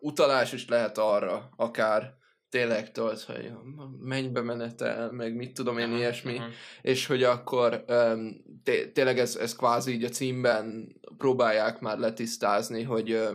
utalás 0.00 0.52
is 0.52 0.68
lehet 0.68 0.98
arra, 0.98 1.50
akár 1.56 2.16
tényleg 2.48 2.92
tudod, 2.92 3.20
hogy 3.20 3.52
mennybe 3.98 4.40
menetel, 4.40 5.12
meg 5.12 5.34
mit 5.34 5.52
tudom 5.52 5.78
én, 5.78 5.92
ilyesmi, 5.92 6.32
uh-huh. 6.32 6.52
és 6.82 7.06
hogy 7.06 7.22
akkor 7.22 7.84
um, 7.88 8.44
té- 8.62 8.92
tényleg 8.92 9.18
ez, 9.18 9.36
ez 9.36 9.56
kvázi 9.56 9.92
így 9.92 10.04
a 10.04 10.08
címben 10.08 10.96
próbálják 11.18 11.80
már 11.80 11.98
letisztázni, 11.98 12.82
hogy, 12.82 13.28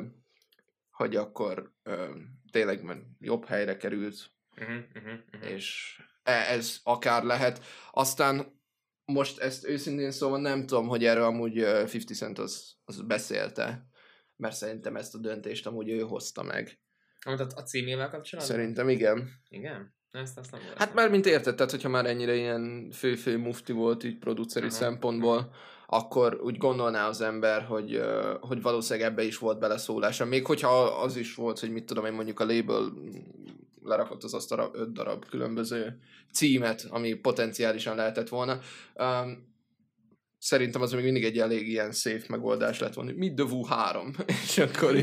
hogy 0.91 1.15
akkor 1.15 1.73
tényleg 2.51 3.05
jobb 3.19 3.45
helyre 3.45 3.77
került, 3.77 4.15
uh-huh, 4.61 4.75
uh-huh, 4.95 5.13
uh-huh. 5.33 5.51
és 5.51 5.97
e, 6.23 6.31
ez 6.31 6.79
akár 6.83 7.23
lehet. 7.23 7.63
Aztán 7.91 8.61
most 9.05 9.39
ezt 9.39 9.65
őszintén 9.67 10.11
szóval 10.11 10.41
nem 10.41 10.65
tudom, 10.65 10.87
hogy 10.87 11.05
erről 11.05 11.23
amúgy 11.23 11.57
50 11.57 11.99
Cent 12.05 12.39
az, 12.39 12.75
az 12.83 13.01
beszélte, 13.01 13.87
mert 14.35 14.55
szerintem 14.55 14.95
ezt 14.95 15.15
a 15.15 15.19
döntést 15.19 15.67
amúgy 15.67 15.89
ő 15.89 15.99
hozta 15.99 16.43
meg. 16.43 16.79
Amit 17.25 17.39
a, 17.39 17.47
a 17.55 17.61
címével 17.61 18.09
kapcsolatban? 18.09 18.55
Szerintem 18.55 18.89
igen. 18.89 19.29
Igen? 19.49 19.95
Ezt, 20.11 20.37
ezt 20.37 20.51
nem 20.51 20.61
hát 20.75 20.93
már 20.93 21.09
mint 21.09 21.25
érted, 21.25 21.55
tehát 21.55 21.71
hogyha 21.71 21.89
már 21.89 22.05
ennyire 22.05 22.35
ilyen 22.35 22.91
fő-fő 22.91 23.37
mufti 23.37 23.71
volt 23.71 24.03
így 24.03 24.17
produceri 24.17 24.65
uh-huh. 24.65 24.81
szempontból, 24.81 25.53
akkor 25.95 26.39
úgy 26.41 26.57
gondolná 26.57 27.07
az 27.07 27.21
ember, 27.21 27.61
hogy, 27.61 28.01
hogy 28.39 28.61
valószínűleg 28.61 29.09
ebbe 29.09 29.23
is 29.23 29.37
volt 29.37 29.59
beleszólása. 29.59 30.25
Még 30.25 30.45
hogyha 30.45 30.83
az 30.83 31.15
is 31.15 31.35
volt, 31.35 31.59
hogy 31.59 31.71
mit 31.71 31.85
tudom 31.85 32.05
én 32.05 32.13
mondjuk 32.13 32.39
a 32.39 32.45
label 32.45 32.93
lerakott 33.83 34.23
az 34.23 34.33
asztalra 34.33 34.71
öt 34.73 34.93
darab 34.93 35.25
különböző 35.25 35.99
címet, 36.33 36.85
ami 36.89 37.13
potenciálisan 37.13 37.95
lehetett 37.95 38.29
volna. 38.29 38.59
Um, 38.95 39.51
szerintem 40.37 40.81
az 40.81 40.91
még 40.91 41.03
mindig 41.03 41.23
egy 41.23 41.39
elég 41.39 41.67
ilyen 41.67 41.91
safe 41.91 42.25
megoldás 42.27 42.79
lett 42.79 42.93
volna. 42.93 43.11
Mit 43.15 43.35
the 43.35 43.45
Woo 43.45 43.65
3? 43.65 44.15
és 44.45 44.57
akkor 44.57 44.95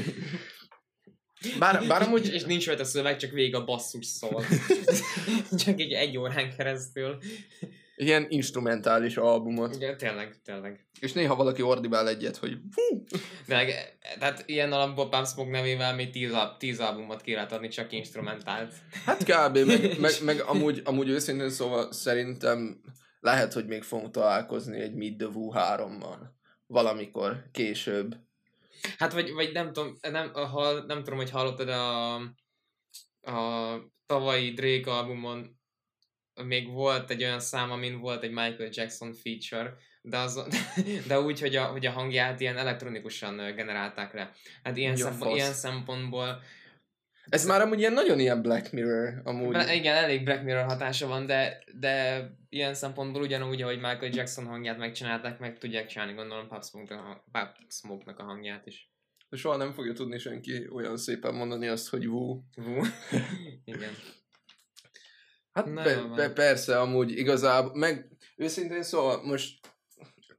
bár, 1.58 1.84
bár 1.88 2.02
amúgy... 2.02 2.26
És 2.26 2.44
nincs 2.44 2.66
rajta 2.66 2.84
szöveg, 2.84 3.16
csak 3.16 3.30
végig 3.30 3.54
a 3.54 3.64
basszus 3.64 4.06
szól. 4.06 4.44
csak 5.64 5.80
egy 5.80 5.92
egy 5.92 6.16
órán 6.16 6.56
keresztül. 6.56 7.18
Ilyen 8.00 8.26
instrumentális 8.28 9.16
albumot. 9.16 9.74
Igen, 9.74 9.96
tényleg, 9.96 10.40
tényleg. 10.44 10.86
És 11.00 11.12
néha 11.12 11.36
valaki 11.36 11.62
ordibál 11.62 12.08
egyet, 12.08 12.36
hogy 12.36 12.58
fú! 12.70 13.04
De, 13.46 13.64
tehát 14.18 14.42
ilyen 14.46 14.72
alapból 14.72 15.08
Pump 15.08 15.26
Smoke 15.26 15.50
nevével 15.50 15.94
még 15.94 16.10
tíz, 16.10 16.32
tíz 16.58 16.80
albumot 16.80 17.20
ki 17.20 17.34
lehet 17.34 17.52
adni, 17.52 17.68
csak 17.68 17.92
instrumentált. 17.92 18.74
Hát 19.04 19.22
kb. 19.22 19.58
meg, 19.58 19.98
meg, 20.00 20.12
meg 20.24 20.40
amúgy, 20.40 20.82
amúgy 20.84 21.08
őszintén 21.08 21.50
szóval 21.50 21.92
szerintem 21.92 22.80
lehet, 23.20 23.52
hogy 23.52 23.66
még 23.66 23.82
fogunk 23.82 24.10
találkozni 24.10 24.80
egy 24.80 24.94
Mid 24.94 25.16
the 25.16 25.26
Woo 25.26 25.52
3-mal. 25.54 26.18
Valamikor, 26.66 27.44
később. 27.52 28.16
Hát 28.98 29.12
vagy, 29.12 29.32
vagy 29.32 29.52
nem 29.52 29.72
tudom, 29.72 29.96
nem, 30.00 30.32
ha, 30.32 30.72
nem 30.72 31.02
tudom, 31.02 31.18
hogy 31.18 31.30
hallottad 31.30 31.68
a, 31.68 32.14
a 33.20 33.78
tavalyi 34.06 34.50
Drake 34.50 34.90
albumon 34.90 35.59
még 36.44 36.72
volt 36.72 37.10
egy 37.10 37.22
olyan 37.22 37.40
szám, 37.40 37.70
amin 37.70 38.00
volt 38.00 38.22
egy 38.22 38.30
Michael 38.30 38.68
Jackson 38.72 39.12
feature, 39.12 39.76
de, 40.02 40.18
az, 40.18 40.46
de 41.08 41.20
úgy, 41.20 41.40
hogy 41.40 41.56
a, 41.56 41.64
hogy 41.64 41.86
a 41.86 41.90
hangját 41.90 42.40
ilyen 42.40 42.56
elektronikusan 42.56 43.36
generálták 43.36 44.12
le. 44.12 44.32
Hát 44.62 44.76
ilyen, 44.76 44.96
szempont, 44.96 45.36
ilyen 45.36 45.52
szempontból 45.52 46.42
ez 47.30 47.46
már 47.46 47.60
amúgy 47.60 47.78
ilyen 47.78 47.92
nagyon 47.92 48.20
ilyen 48.20 48.42
Black 48.42 48.72
Mirror 48.72 49.20
amúgy. 49.24 49.52
Be, 49.52 49.74
igen, 49.74 49.96
elég 49.96 50.24
Black 50.24 50.42
Mirror 50.42 50.64
hatása 50.64 51.06
van, 51.06 51.26
de, 51.26 51.64
de 51.78 52.24
ilyen 52.48 52.74
szempontból 52.74 53.22
ugyanúgy, 53.22 53.62
ahogy 53.62 53.76
Michael 53.76 54.10
Jackson 54.12 54.46
hangját 54.46 54.78
megcsinálták, 54.78 55.38
meg 55.38 55.58
tudják 55.58 55.86
csinálni, 55.86 56.12
gondolom 56.12 56.48
Pop 56.48 56.64
Smoke-nak 56.64 57.24
a, 57.32 57.54
Smoke 57.68 58.14
a 58.16 58.22
hangját 58.22 58.66
is. 58.66 58.90
Soha 59.30 59.56
nem 59.56 59.72
fogja 59.72 59.92
tudni 59.92 60.18
senki 60.18 60.68
olyan 60.72 60.96
szépen 60.96 61.34
mondani 61.34 61.66
azt, 61.66 61.88
hogy. 61.88 62.06
Wu. 62.06 62.40
igen. 63.64 63.92
Hát 65.52 65.66
Na, 65.66 65.82
be, 65.82 66.02
be, 66.16 66.30
persze, 66.30 66.80
amúgy 66.80 67.18
igazából, 67.18 67.74
meg 67.74 68.08
őszintén 68.36 68.82
szóval 68.82 69.22
most 69.24 69.58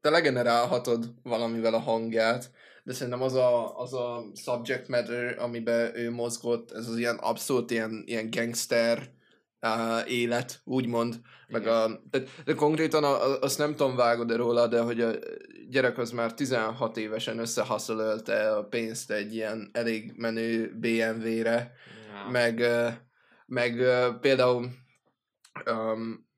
te 0.01 0.09
legenerálhatod 0.09 1.13
valamivel 1.23 1.73
a 1.73 1.79
hangját, 1.79 2.51
de 2.83 2.93
szerintem 2.93 3.21
az 3.21 3.33
a, 3.33 3.77
az 3.77 3.93
a 3.93 4.23
subject 4.35 4.87
matter, 4.87 5.39
amiben 5.39 5.95
ő 5.95 6.11
mozgott, 6.11 6.71
ez 6.71 6.87
az 6.87 6.97
ilyen 6.97 7.15
abszolút 7.15 7.71
ilyen, 7.71 8.03
ilyen 8.05 8.29
gangster 8.29 9.11
uh, 9.61 10.11
élet, 10.11 10.61
úgymond, 10.63 11.19
meg 11.47 11.67
a, 11.67 12.01
de, 12.09 12.23
de 12.45 12.53
konkrétan 12.53 13.03
a, 13.03 13.23
a, 13.23 13.39
azt 13.39 13.57
nem 13.57 13.75
tudom 13.75 13.95
vágod-e 13.95 14.35
róla, 14.35 14.67
de 14.67 14.81
hogy 14.81 15.01
a 15.01 15.11
gyerek 15.69 15.97
az 15.97 16.11
már 16.11 16.33
16 16.33 16.97
évesen 16.97 17.39
összehaszolölte 17.39 18.55
a 18.55 18.63
pénzt 18.63 19.11
egy 19.11 19.33
ilyen 19.33 19.69
elég 19.73 20.13
menő 20.15 20.75
BMW-re, 20.79 21.71
Ja. 22.23 22.29
meg, 22.31 22.65
meg 23.45 23.83
például 24.21 24.69
um, 25.71 26.29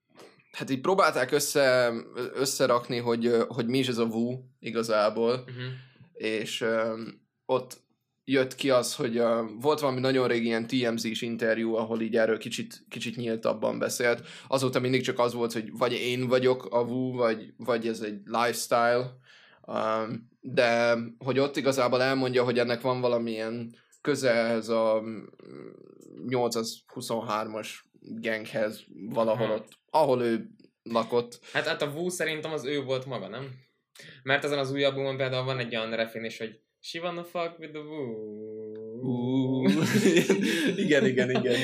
hát 0.51 0.69
így 0.69 0.81
próbálták 0.81 1.31
össze, 1.31 1.93
összerakni, 2.33 2.97
hogy, 2.97 3.35
hogy 3.47 3.67
mi 3.67 3.77
is 3.77 3.87
ez 3.87 3.97
a 3.97 4.05
Wu 4.05 4.39
igazából, 4.59 5.31
Uh-huh. 5.31 5.73
és 6.13 6.61
um, 6.61 7.21
ott 7.45 7.81
jött 8.25 8.55
ki 8.55 8.69
az, 8.69 8.95
hogy 8.95 9.19
uh, 9.19 9.39
volt 9.61 9.79
valami 9.79 9.99
nagyon 9.99 10.27
régi 10.27 10.45
ilyen 10.45 10.67
TMZ-s 10.67 11.21
interjú, 11.21 11.75
ahol 11.75 12.01
így 12.01 12.15
erről 12.15 12.37
kicsit, 12.37 12.85
kicsit 12.89 13.15
nyíltabban 13.15 13.79
beszélt. 13.79 14.27
Azóta 14.47 14.79
mindig 14.79 15.01
csak 15.01 15.19
az 15.19 15.33
volt, 15.33 15.53
hogy 15.53 15.77
vagy 15.77 15.93
én 15.93 16.27
vagyok 16.27 16.65
a 16.65 16.81
Wu, 16.81 17.11
vagy, 17.11 17.53
vagy 17.57 17.87
ez 17.87 17.99
egy 17.99 18.21
lifestyle, 18.25 19.11
um, 19.67 20.31
de 20.41 20.97
hogy 21.17 21.39
ott 21.39 21.57
igazából 21.57 22.01
elmondja, 22.01 22.43
hogy 22.43 22.59
ennek 22.59 22.81
van 22.81 23.01
valamilyen 23.01 23.75
köze 24.01 24.31
ehhez 24.31 24.69
a 24.69 25.01
mm, 25.01 25.23
823-as 26.27 27.69
ganghez 28.05 28.83
valahol 29.09 29.45
Aha. 29.45 29.53
ott, 29.55 29.67
ahol 29.89 30.21
ő 30.21 30.49
lakott. 30.83 31.39
Hát, 31.53 31.67
hát 31.67 31.81
a 31.81 31.91
Wu 31.95 32.09
szerintem 32.09 32.51
az 32.51 32.65
ő 32.65 32.83
volt 32.83 33.05
maga, 33.05 33.27
nem? 33.27 33.49
Mert 34.23 34.43
ezen 34.43 34.57
az 34.59 34.71
új 34.71 34.83
albumon 34.83 35.17
például 35.17 35.45
van 35.45 35.59
egy 35.59 35.75
olyan 35.75 35.95
refén 35.95 36.23
is, 36.23 36.37
hogy 36.37 36.59
She 36.79 36.99
wanna 37.01 37.23
fuck 37.23 37.59
with 37.59 37.71
the 37.73 37.81
Wu. 37.81 39.67
igen, 40.83 41.05
igen, 41.05 41.29
igen. 41.29 41.59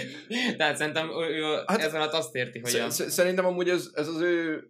Tehát 0.58 0.78
szerintem 0.78 1.10
ő, 1.10 1.36
ő 1.36 1.44
Hát- 1.66 1.82
ez 1.82 1.94
alatt 1.94 2.14
azt 2.14 2.36
érti, 2.36 2.60
hogy 2.60 2.76
a... 2.76 2.90
Sz- 2.90 3.02
sz- 3.02 3.10
Szerintem 3.10 3.46
amúgy 3.46 3.70
ez, 3.70 3.90
ez 3.94 4.08
az 4.08 4.22
ő 4.22 4.64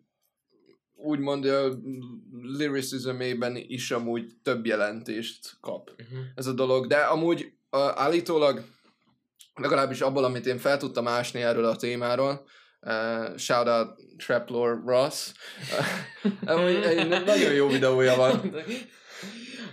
úgymond 0.94 1.46
uh, 1.46 1.74
lyricismében 2.58 3.56
is 3.68 3.92
amúgy 3.92 4.26
több 4.44 4.66
jelentést 4.66 5.58
kap 5.62 5.90
Uh-huh. 5.90 6.26
ez 6.36 6.48
a 6.48 6.54
dolog, 6.54 6.88
de 6.88 6.98
amúgy 6.98 7.42
uh, 7.72 7.80
állítólag 7.80 8.64
legalábbis 9.62 10.02
abból, 10.02 10.24
amit 10.24 10.46
én 10.46 10.58
fel 10.58 10.78
tudtam 10.78 11.08
ásni 11.08 11.42
erről 11.42 11.66
a 11.66 11.76
témáról, 11.76 12.46
uh, 12.82 13.38
shout 13.38 13.68
out 13.68 14.00
Traplore 14.18 14.80
Ross, 14.86 15.32
amúgy 16.46 16.84
egy 16.84 17.08
nagyon 17.08 17.54
jó 17.54 17.68
videója 17.68 18.16
van. 18.16 18.56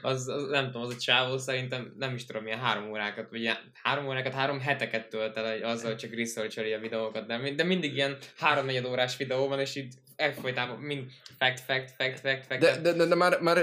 Az, 0.03 0.29
az, 0.29 0.49
nem 0.49 0.65
tudom, 0.67 0.83
az 0.83 0.95
a 0.95 0.99
csávó 0.99 1.39
szerintem 1.39 1.95
nem 1.99 2.15
is 2.15 2.27
tudom, 2.27 2.43
milyen 2.43 2.59
három 2.59 2.91
órákat, 2.91 3.31
vagy 3.31 3.41
ilyen, 3.41 3.57
három 3.83 4.07
órákat, 4.07 4.33
három 4.33 4.61
heteket 4.61 5.09
tölt 5.09 5.37
el 5.37 5.63
azzal, 5.63 5.91
hogy 5.91 5.99
csak 5.99 6.15
researcheli 6.15 6.73
a 6.73 6.79
videókat, 6.79 7.27
de, 7.27 7.53
de 7.55 7.65
mindig 7.65 7.95
ilyen 7.95 8.17
három-negyed 8.37 8.85
órás 8.85 9.17
videó 9.17 9.49
van, 9.49 9.61
és 9.61 9.75
így 9.75 9.95
egyfolytában 10.17 10.79
mind 10.79 11.05
fact, 11.39 11.61
fact, 11.61 11.95
fact, 11.99 12.21
fact, 12.21 12.47
fact. 12.47 12.61
De, 12.61 12.81
de, 12.81 12.93
de, 12.93 13.05
de 13.05 13.15
már, 13.15 13.41
már, 13.41 13.59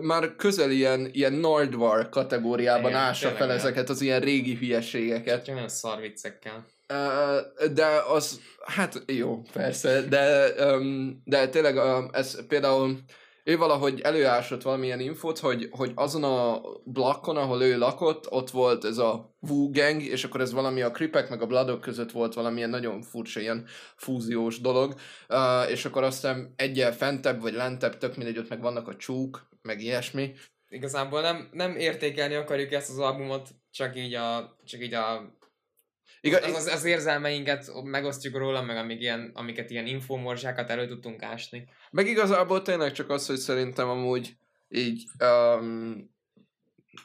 már 0.00 0.36
közel 0.36 0.70
ilyen, 0.70 1.08
ilyen 1.12 1.32
Nardwar 1.32 2.08
kategóriában 2.08 2.90
Igen, 2.90 3.02
ássa 3.02 3.30
fel 3.30 3.52
ezeket 3.52 3.88
az 3.88 4.00
ilyen 4.00 4.20
régi 4.20 4.54
hülyeségeket. 4.54 5.44
Csak 5.44 5.54
olyan 5.54 5.68
szar 5.68 6.00
viccekkel. 6.00 6.66
Ö, 6.86 7.38
de 7.72 7.86
az, 8.08 8.40
hát 8.66 9.02
jó, 9.06 9.42
persze, 9.52 10.00
de, 10.00 10.52
um, 10.74 11.22
de 11.24 11.48
tényleg 11.48 11.76
um, 11.76 12.08
ez 12.12 12.46
például 12.46 12.98
ő 13.48 13.56
valahogy 13.56 14.00
előásott 14.00 14.62
valamilyen 14.62 15.00
infót, 15.00 15.38
hogy, 15.38 15.68
hogy 15.70 15.92
azon 15.94 16.24
a 16.24 16.60
blokkon, 16.84 17.36
ahol 17.36 17.62
ő 17.62 17.78
lakott, 17.78 18.30
ott 18.30 18.50
volt 18.50 18.84
ez 18.84 18.98
a 18.98 19.34
Wu 19.40 19.70
Gang, 19.70 20.02
és 20.02 20.24
akkor 20.24 20.40
ez 20.40 20.52
valami 20.52 20.82
a 20.82 20.90
Cripek 20.90 21.28
meg 21.28 21.42
a 21.42 21.46
Bloodok 21.46 21.80
között 21.80 22.10
volt 22.10 22.34
valamilyen 22.34 22.70
nagyon 22.70 23.02
furcsa 23.02 23.40
ilyen 23.40 23.66
fúziós 23.96 24.60
dolog, 24.60 24.94
uh, 25.28 25.70
és 25.70 25.84
akkor 25.84 26.02
aztán 26.02 26.52
egyel 26.56 26.92
fentebb 26.92 27.40
vagy 27.40 27.52
lentebb, 27.52 27.98
tök 27.98 28.16
mindegy, 28.16 28.38
ott 28.38 28.48
meg 28.48 28.60
vannak 28.60 28.88
a 28.88 28.96
csúk, 28.96 29.48
meg 29.62 29.80
ilyesmi. 29.80 30.34
Igazából 30.68 31.20
nem, 31.20 31.48
nem 31.52 31.76
értékelni 31.76 32.34
akarjuk 32.34 32.72
ezt 32.72 32.90
az 32.90 32.98
albumot, 32.98 33.48
csak 33.70 33.96
így 33.96 34.14
a, 34.14 34.56
csak 34.64 34.82
így 34.82 34.94
a 34.94 35.37
Iga, 36.20 36.38
az, 36.38 36.54
az, 36.54 36.66
az 36.66 36.84
érzelmeinket 36.84 37.70
megosztjuk 37.84 38.36
róla, 38.36 38.62
meg 38.62 38.76
amíg 38.76 39.00
ilyen, 39.00 39.30
amiket 39.34 39.70
ilyen 39.70 39.86
infomorzsákat 39.86 40.70
elő 40.70 40.86
tudtunk 40.86 41.22
ásni. 41.22 41.68
Meg 41.90 42.06
igazából 42.06 42.62
tényleg 42.62 42.92
csak 42.92 43.10
az, 43.10 43.26
hogy 43.26 43.36
szerintem 43.36 43.88
amúgy 43.88 44.36
így 44.68 45.04
um, 45.24 46.10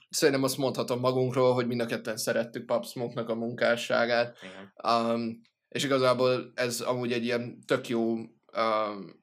szerintem 0.10 0.44
azt 0.44 0.58
mondhatom 0.58 1.00
magunkról, 1.00 1.54
hogy 1.54 1.68
mind 1.68 1.82
a 1.82 1.86
ketten 1.86 2.18
szerettük 2.18 2.66
Pop 2.66 2.86
Smoke-nak 2.86 3.30
a 3.30 3.36
munkásságát, 3.36 4.38
Igen. 4.42 4.74
um, 4.94 5.42
és 5.70 5.84
igazából 5.84 6.52
ez 6.56 6.82
amúgy 6.82 7.12
egy 7.12 7.24
ilyen 7.24 7.60
tök 7.66 7.88
jó 7.88 8.14
um, 8.14 9.22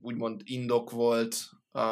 úgymond 0.00 0.40
indok 0.44 0.90
volt 0.90 1.36
uh, 1.72 1.82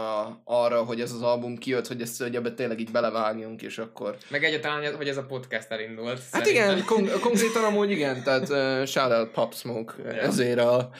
arra, 0.45 0.85
hogy 0.85 1.01
ez 1.01 1.12
az 1.12 1.23
album 1.23 1.57
kijött, 1.57 1.87
hogy 1.87 2.01
ezt 2.01 2.23
hogy 2.23 2.37
ebbe 2.37 2.53
tényleg 2.53 2.81
így 2.81 2.91
belevágjunk, 2.91 3.62
és 3.62 3.79
akkor... 3.79 4.17
Meg 4.29 4.45
egyáltalán, 4.45 4.97
hogy 4.97 5.09
ez 5.09 5.17
a 5.17 5.27
podcast 5.27 5.71
elindult. 5.71 6.19
Hát 6.33 6.45
szerintem. 6.45 6.77
igen, 6.77 6.85
kon- 6.85 7.21
konkrétan 7.21 7.65
amúgy 7.65 7.91
igen, 7.91 8.23
tehát 8.23 8.49
uh, 8.49 8.87
shout 8.87 9.12
out 9.12 9.31
Pop 9.31 9.55
Smoke 9.55 9.95
Ja. 10.05 10.12
ezért 10.12 10.59
a, 10.59 10.91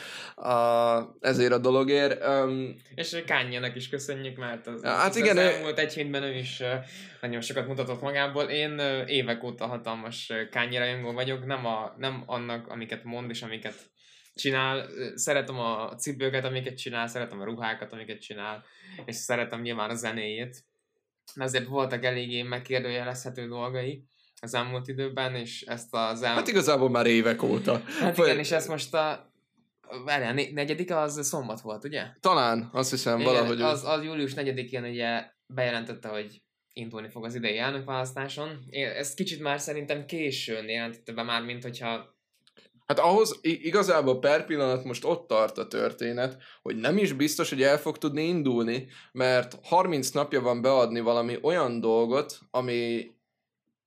a, 0.49 1.17
ezért 1.21 1.53
a 1.53 1.59
dologért. 1.59 2.27
Um, 2.27 2.77
És 2.95 3.23
Kanye-nek 3.27 3.77
is 3.77 3.89
köszönjük, 3.89 4.37
mert 4.37 4.67
az, 4.67 4.85
hát 4.85 5.09
az, 5.09 5.17
igen, 5.17 5.37
az 5.37 5.43
elmúlt 5.43 5.79
egy 5.79 5.95
hétben 5.95 6.23
ő 6.23 6.35
is 6.35 6.61
ö, 6.61 6.75
nagyon 7.21 7.41
sokat 7.41 7.67
mutatott 7.67 8.01
magából. 8.01 8.45
Én 8.45 8.79
ö, 8.79 9.05
évek 9.07 9.43
óta 9.45 9.67
hatalmas 9.67 10.31
ö, 10.31 10.49
Kanye 10.49 10.79
rajongó 10.79 11.13
vagyok, 11.13 11.47
nem, 11.47 11.67
a, 11.67 11.95
nem 11.99 12.23
annak, 12.27 12.69
amiket 12.69 13.05
mond 13.05 13.31
és 13.31 13.43
amiket 13.43 13.75
csinál. 14.37 14.89
Szeretem 15.15 15.59
a 15.59 15.95
cipőket, 15.95 16.45
amiket 16.45 16.77
csinál, 16.77 17.07
szeretem 17.07 17.41
a 17.41 17.45
ruhákat, 17.45 17.93
amiket 17.93 18.21
csinál, 18.21 18.65
és 19.05 19.17
szeretem 19.17 19.61
nyilván 19.61 19.91
a 19.91 19.95
zenéjét. 19.95 20.65
Azért 21.35 21.67
voltak 21.67 22.05
eléggé 22.05 22.43
megkérdőjelezhető 22.43 23.49
dolgai 23.49 24.05
az 24.41 24.55
elmúlt 24.55 24.89
időben, 24.89 25.35
és 25.35 25.63
ezt 25.63 25.95
az 25.95 26.23
elmúlt... 26.23 26.39
hát 26.39 26.49
igazából 26.49 26.91
már 26.91 27.07
évek 27.07 27.43
óta. 27.43 27.83
Hát 28.01 28.19
igen, 28.19 28.39
és 28.39 28.51
ezt 28.51 28.69
most 28.69 28.95
a... 28.95 29.35
Várjál, 30.05 30.35
negyedike 30.53 30.99
az 30.99 31.27
szombat 31.27 31.61
volt, 31.61 31.85
ugye? 31.85 32.07
Talán, 32.21 32.69
azt 32.73 32.91
hiszem, 32.91 33.21
Igen, 33.21 33.33
valahogy... 33.33 33.61
az, 33.61 33.85
az 33.85 34.05
július 34.05 34.33
4-én 34.37 34.85
ugye 34.85 35.31
bejelentette, 35.47 36.09
hogy 36.09 36.43
indulni 36.73 37.09
fog 37.09 37.25
az 37.25 37.35
idei 37.35 37.59
elnökválasztáson. 37.59 38.65
Én- 38.71 38.89
Ezt 38.89 39.15
kicsit 39.15 39.41
már 39.41 39.61
szerintem 39.61 40.07
későn 40.07 40.69
jelentette 40.69 41.13
be 41.13 41.23
már, 41.23 41.43
mint 41.43 41.63
hogyha... 41.63 42.16
Hát 42.87 42.99
ahhoz 42.99 43.39
igazából 43.43 44.19
per 44.19 44.47
pillanat 44.47 44.85
most 44.85 45.05
ott 45.05 45.29
tart 45.29 45.59
a 45.59 45.67
történet, 45.67 46.37
hogy 46.63 46.77
nem 46.77 46.99
is 46.99 47.13
biztos, 47.13 47.49
hogy 47.49 47.63
el 47.63 47.79
fog 47.79 47.99
tudni 47.99 48.23
indulni, 48.23 48.87
mert 49.13 49.59
30 49.63 50.11
napja 50.11 50.41
van 50.41 50.63
beadni 50.63 51.01
valami 51.01 51.39
olyan 51.43 51.81
dolgot, 51.81 52.39
ami 52.51 53.11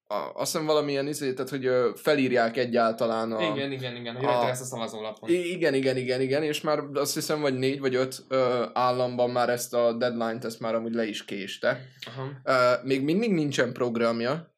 a, 0.07 0.31
azt 0.33 0.51
hiszem 0.51 0.65
valamilyen 0.65 1.07
izé, 1.07 1.33
tehát 1.33 1.49
hogy 1.49 1.65
ö, 1.65 1.89
felírják 1.95 2.57
egyáltalán 2.57 3.31
a... 3.31 3.41
Igen, 3.41 3.71
igen, 3.71 3.95
igen, 3.95 4.15
hogy 4.15 4.25
a- 4.25 4.43
lesz 4.43 4.61
a 4.61 4.63
szavazólapon. 4.63 5.29
Igen, 5.29 5.73
igen, 5.73 5.97
igen, 5.97 6.21
igen, 6.21 6.43
és 6.43 6.61
már 6.61 6.79
azt 6.93 7.13
hiszem, 7.13 7.41
vagy 7.41 7.57
négy 7.57 7.79
vagy 7.79 7.95
öt 7.95 8.23
ö, 8.27 8.65
államban 8.73 9.29
már 9.29 9.49
ezt 9.49 9.73
a 9.73 9.93
deadline-t 9.93 10.45
ezt 10.45 10.59
már 10.59 10.75
amúgy 10.75 10.93
le 10.93 11.05
is 11.05 11.25
késte. 11.25 11.81
Aha. 12.05 12.23
Uh, 12.45 12.85
még 12.85 13.03
mindig 13.03 13.31
nincsen 13.31 13.73
programja, 13.73 14.53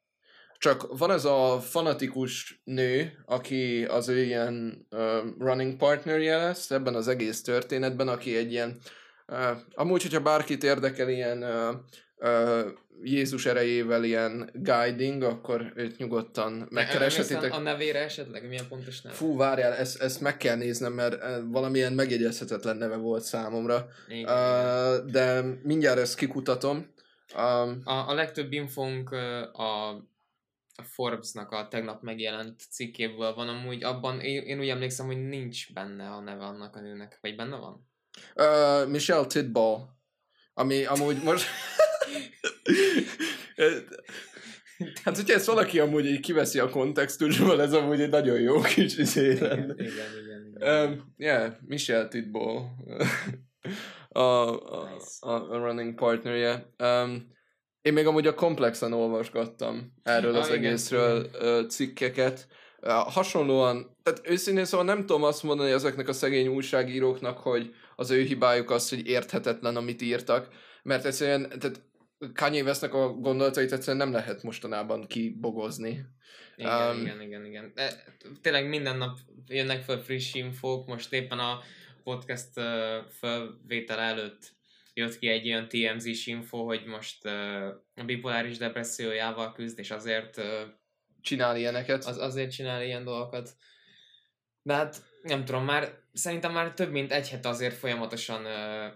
csak 0.61 0.97
van 0.97 1.11
ez 1.11 1.25
a 1.25 1.59
fanatikus 1.61 2.61
nő, 2.63 3.11
aki 3.25 3.85
az 3.85 4.07
ő 4.07 4.23
ilyen 4.23 4.87
uh, 4.91 4.99
running 5.39 5.77
partnerje 5.77 6.37
lesz 6.37 6.71
ebben 6.71 6.95
az 6.95 7.07
egész 7.07 7.41
történetben, 7.41 8.07
aki 8.07 8.37
egy 8.37 8.51
ilyen, 8.51 8.77
uh, 9.27 9.57
amúgy, 9.73 10.01
hogyha 10.01 10.19
bárkit 10.19 10.63
érdekel 10.63 11.09
ilyen 11.09 11.43
uh, 11.43 11.75
uh, 12.17 12.65
Jézus 13.03 13.45
erejével 13.45 14.03
ilyen 14.03 14.49
guiding, 14.53 15.23
akkor 15.23 15.71
őt 15.75 15.97
nyugodtan 15.97 16.67
megkereshetitek. 16.69 17.35
Emlékszel 17.35 17.59
A 17.59 17.63
nevére 17.63 17.99
esetleg? 17.99 18.47
Milyen 18.47 18.67
pontos 18.69 19.01
neve? 19.01 19.15
Fú, 19.15 19.37
várjál, 19.37 19.73
ezt, 19.73 20.01
ezt 20.01 20.21
meg 20.21 20.37
kell 20.37 20.55
néznem, 20.55 20.93
mert 20.93 21.17
valamilyen 21.51 21.93
megjegyezhetetlen 21.93 22.77
neve 22.77 22.95
volt 22.95 23.23
számomra. 23.23 23.87
Igen. 24.07 24.23
Uh, 24.23 25.11
de 25.11 25.41
mindjárt 25.63 25.99
ezt 25.99 26.15
kikutatom. 26.15 26.93
Um, 27.37 27.81
A, 27.83 28.09
a 28.09 28.13
legtöbb 28.13 28.51
infónk 28.51 29.11
a, 29.53 29.89
a 30.75 30.83
Forbes-nak 30.83 31.51
a 31.51 31.67
tegnap 31.67 32.01
megjelent 32.01 32.61
cikkéből 32.69 33.33
van 33.33 33.47
amúgy, 33.47 33.83
abban 33.83 34.19
én, 34.19 34.43
én 34.43 34.59
úgy 34.59 34.69
emlékszem, 34.69 35.05
hogy 35.05 35.27
nincs 35.27 35.73
benne 35.73 36.09
a 36.09 36.19
neve 36.19 36.43
annak 36.43 36.75
a 36.75 36.81
nőnek. 36.81 37.17
Vagy 37.21 37.35
benne 37.35 37.55
van? 37.55 37.89
uh, 38.35 38.89
Michelle 38.89 39.25
Tidball, 39.25 39.87
ami 40.53 40.85
amúgy 40.85 41.23
most... 41.23 41.45
Hát, 45.03 45.15
hogyha 45.15 45.33
ezt 45.33 45.45
valaki 45.45 45.79
amúgy 45.79 46.05
így 46.05 46.19
kiveszi 46.19 46.59
a 46.59 46.69
kontextusból, 46.69 47.61
ez 47.61 47.73
amúgy 47.73 48.01
egy 48.01 48.09
nagyon 48.09 48.39
jó 48.39 48.61
kis 48.61 48.97
izé 48.97 49.37
lenne. 49.39 49.73
Igen, 49.73 49.87
igen, 50.23 50.55
igen. 50.55 50.89
Um, 50.89 51.13
yeah, 51.17 51.53
Michelle 51.65 52.07
Tidball. 52.07 52.63
a, 54.09 54.19
a, 54.19 54.93
Nice. 54.93 55.05
a, 55.19 55.51
a 55.51 55.57
running 55.57 55.95
partnerje. 55.95 56.73
Um, 56.77 57.31
én 57.81 57.93
még 57.93 58.05
amúgy 58.05 58.27
a 58.27 58.33
komplexen 58.33 58.93
olvasgattam 58.93 59.93
erről 60.03 60.35
az 60.35 60.47
Ah, 60.49 60.55
igen, 60.55 60.65
egészről 60.65 61.29
ö, 61.33 61.63
cikkeket. 61.69 62.47
Hasonlóan, 62.87 63.97
tehát 64.03 64.21
őszintén 64.23 64.65
szóval 64.65 64.85
nem 64.85 64.99
tudom 64.99 65.23
azt 65.23 65.43
mondani 65.43 65.71
ezeknek 65.71 66.07
a 66.07 66.13
szegény 66.13 66.47
újságíróknak, 66.47 67.37
hogy 67.37 67.73
az 67.95 68.11
ő 68.11 68.21
hibájuk 68.21 68.69
az, 68.69 68.89
hogy 68.89 69.07
érthetetlen, 69.07 69.75
amit 69.75 70.01
írtak, 70.01 70.47
mert 70.83 71.05
egyszerűen, 71.05 71.49
tehát 71.59 71.81
Kanye 72.33 72.63
Westnek 72.63 72.93
a 72.93 73.09
gondolatait 73.09 73.71
egyszerűen 73.71 74.07
nem 74.07 74.15
lehet 74.15 74.43
mostanában 74.43 75.07
kibogozni. 75.07 76.05
Igen, 76.55 76.95
Um, 76.95 77.01
igen, 77.01 77.21
igen, 77.21 77.45
igen. 77.45 77.71
De 77.75 78.03
tényleg 78.41 78.69
minden 78.69 78.97
nap 78.97 79.17
jönnek 79.47 79.83
fel 79.83 79.99
friss 79.99 80.33
infók, 80.33 80.87
most 80.87 81.13
éppen 81.13 81.39
a 81.39 81.59
podcast 82.03 82.49
felvétel 83.19 83.99
előtt 83.99 84.51
jött 85.01 85.19
ki 85.19 85.27
egy 85.27 85.47
olyan 85.47 85.67
TMZ-s 85.67 86.27
info, 86.27 86.65
hogy 86.65 86.85
most 86.85 87.25
uh, 87.25 87.67
a 87.95 88.03
bipoláris 88.05 88.57
depressziójával 88.57 89.51
küzd, 89.51 89.79
és 89.79 89.91
azért 89.91 90.37
uh, 90.37 90.45
Csinál 91.21 91.57
ilyeneket. 91.57 92.05
az, 92.05 92.17
azért 92.17 92.51
csinál 92.51 92.83
ilyen 92.83 93.03
dolgokat. 93.03 93.49
De 94.61 94.73
hát 94.73 95.03
nem 95.21 95.45
tudom, 95.45 95.65
már 95.65 95.99
szerintem 96.13 96.51
már 96.51 96.73
több 96.73 96.91
mint 96.91 97.11
egy 97.11 97.29
hete 97.29 97.49
azért 97.49 97.75
folyamatosan 97.75 98.45
uh, 98.45 98.93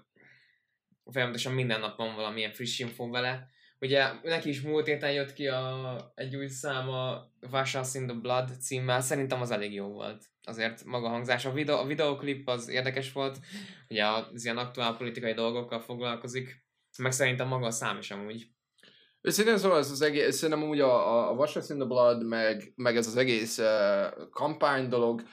folyamatosan 1.11 1.53
minden 1.53 1.79
nap 1.79 1.97
van 1.97 2.15
valamilyen 2.15 2.51
friss 2.51 2.79
info 2.79 3.09
vele. 3.09 3.49
Ugye 3.79 4.07
neki 4.23 4.49
is 4.49 4.61
múlt 4.61 4.85
héten 4.85 5.11
jött 5.11 5.33
ki 5.33 5.47
a, 5.47 6.11
egy 6.15 6.35
új 6.35 6.47
száma 6.47 7.27
Vasas 7.49 7.93
in 7.93 8.07
the 8.07 8.15
Blood 8.15 8.49
címmel, 8.61 9.01
szerintem 9.01 9.41
az 9.41 9.51
elég 9.51 9.73
jó 9.73 9.87
volt. 9.87 10.23
Azért 10.43 10.83
maga 10.83 11.07
hangzás. 11.07 11.45
A, 11.45 11.51
videó, 11.51 11.77
a 11.77 11.85
videoklip 11.85 12.47
az 12.47 12.69
érdekes 12.69 13.11
volt, 13.11 13.39
ugye 13.89 14.05
az 14.05 14.43
ilyen 14.43 14.57
aktuál 14.57 14.97
politikai 14.97 15.33
dolgokkal 15.33 15.79
foglalkozik, 15.79 16.65
meg 16.97 17.11
szerintem 17.11 17.47
maga 17.47 17.65
a 17.65 17.71
szám 17.71 17.97
is 17.97 18.11
amúgy. 18.11 18.47
Őszintén 19.21 19.57
szóval 19.57 19.77
ez 19.77 19.91
az 19.91 20.01
egész, 20.01 20.35
szerintem 20.35 20.63
amúgy 20.63 20.79
a, 20.79 21.13
a, 21.13 21.29
a 21.29 21.33
Washes 21.33 21.69
in 21.69 21.77
the 21.77 21.85
Blood, 21.85 22.25
meg, 22.25 22.73
meg 22.75 22.97
ez 22.97 23.07
az 23.07 23.17
egész 23.17 23.57
uh, 23.57 24.29
kampány 24.29 24.89
dolog, 24.89 25.23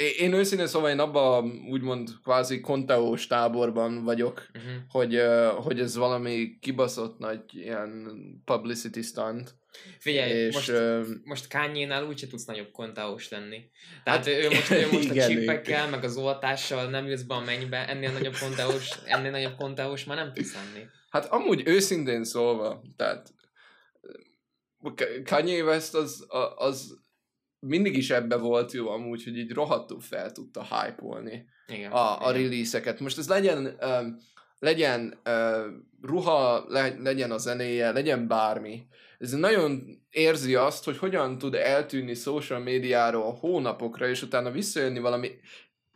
én, 0.00 0.12
én 0.18 0.32
őszintén 0.32 0.66
szóval 0.66 0.90
én 0.90 0.98
abban 0.98 1.66
úgymond 1.70 2.08
kvázi 2.22 2.60
konteós 2.60 3.26
táborban 3.26 4.04
vagyok, 4.04 4.48
Uh-huh. 4.54 4.72
hogy, 4.88 5.22
hogy 5.64 5.80
ez 5.80 5.96
valami 5.96 6.58
kibaszott 6.60 7.18
nagy 7.18 7.40
ilyen 7.50 8.08
publicity 8.44 9.00
stunt. 9.00 9.54
Figyelj, 9.98 10.30
és, 10.32 10.54
most, 10.54 10.68
ö, 10.68 11.02
most 11.24 11.48
Kanye-nál 11.48 12.06
úgyse 12.06 12.26
tudsz 12.26 12.44
nagyobb 12.44 12.70
kontaós 12.70 13.28
lenni. 13.28 13.70
Tehát 14.04 14.26
Hát, 14.26 14.34
ő 14.34 14.48
most, 14.48 14.70
ő 14.70 14.88
most 14.92 15.10
igen, 15.10 15.30
a 15.30 15.34
csipekkel, 15.34 15.88
meg 15.88 16.04
az 16.04 16.16
oltással 16.16 16.90
nem 16.90 17.06
jössz 17.06 17.22
be 17.22 17.34
a 17.34 17.40
mennybe, 17.40 17.88
ennél 17.88 18.12
nagyobb 18.12 18.34
konteós, 18.40 18.90
ennél 19.04 19.30
nagyobb 19.30 19.56
konteós 19.56 20.04
már 20.04 20.16
nem 20.16 20.32
tudsz 20.32 20.54
lenni. 20.54 20.86
Hát 21.10 21.24
amúgy 21.26 21.62
őszintén 21.64 22.24
szólva, 22.24 22.82
tehát 22.96 23.32
Kanye 25.24 25.62
West 25.62 25.94
az, 25.94 26.26
az 26.56 26.98
mindig 27.60 27.96
is 27.96 28.10
ebbe 28.10 28.36
volt 28.36 28.72
jó 28.72 28.88
amúgy, 28.88 29.24
hogy 29.24 29.36
így 29.36 29.52
rohadtul 29.52 30.00
fel 30.00 30.32
tudta 30.32 30.62
hype-olni. 30.62 31.44
Igen. 31.66 31.92
a, 31.92 32.26
a 32.26 32.30
igen. 32.30 32.42
release-eket. 32.42 33.00
Most 33.00 33.18
ez 33.18 33.28
legyen, 33.28 33.76
um, 33.80 34.16
legyen 34.58 35.20
uh, 35.24 35.64
ruha, 36.02 36.64
le, 36.68 36.94
legyen 36.98 37.30
a 37.30 37.38
zenéje, 37.38 37.92
legyen 37.92 38.28
bármi. 38.28 38.86
Ez 39.18 39.32
nagyon 39.32 40.02
érzi 40.10 40.54
azt, 40.54 40.84
hogy 40.84 40.98
hogyan 40.98 41.38
tud 41.38 41.54
eltűnni 41.54 42.14
social 42.14 42.58
médiáról 42.58 43.32
hónapokra, 43.32 44.08
és 44.08 44.22
utána 44.22 44.50
visszajönni 44.50 44.98
valami 44.98 45.30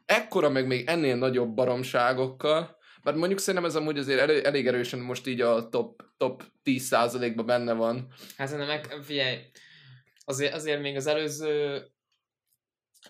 ekkora, 0.07 0.49
meg 0.49 0.67
még 0.67 0.87
ennél 0.87 1.17
nagyobb 1.17 1.55
baromságokkal. 1.55 2.77
Mert 3.03 3.17
mondjuk 3.17 3.39
szerintem 3.39 3.71
ez 3.71 3.77
amúgy 3.77 3.99
azért 3.99 4.21
elég, 4.21 4.45
elég 4.45 4.67
erősen 4.67 4.99
most 4.99 5.27
így 5.27 5.41
a 5.41 5.69
top, 5.69 6.03
top 6.17 6.43
10%-ban 6.65 7.47
benne 7.47 7.73
van. 7.73 8.09
Hát 8.37 8.49
szerintem 8.49 8.77
meg, 8.77 9.05
figyelj, 9.05 9.37
azért, 10.25 10.55
azért 10.55 10.81
még 10.81 10.97
az 10.97 11.07
előző 11.07 11.77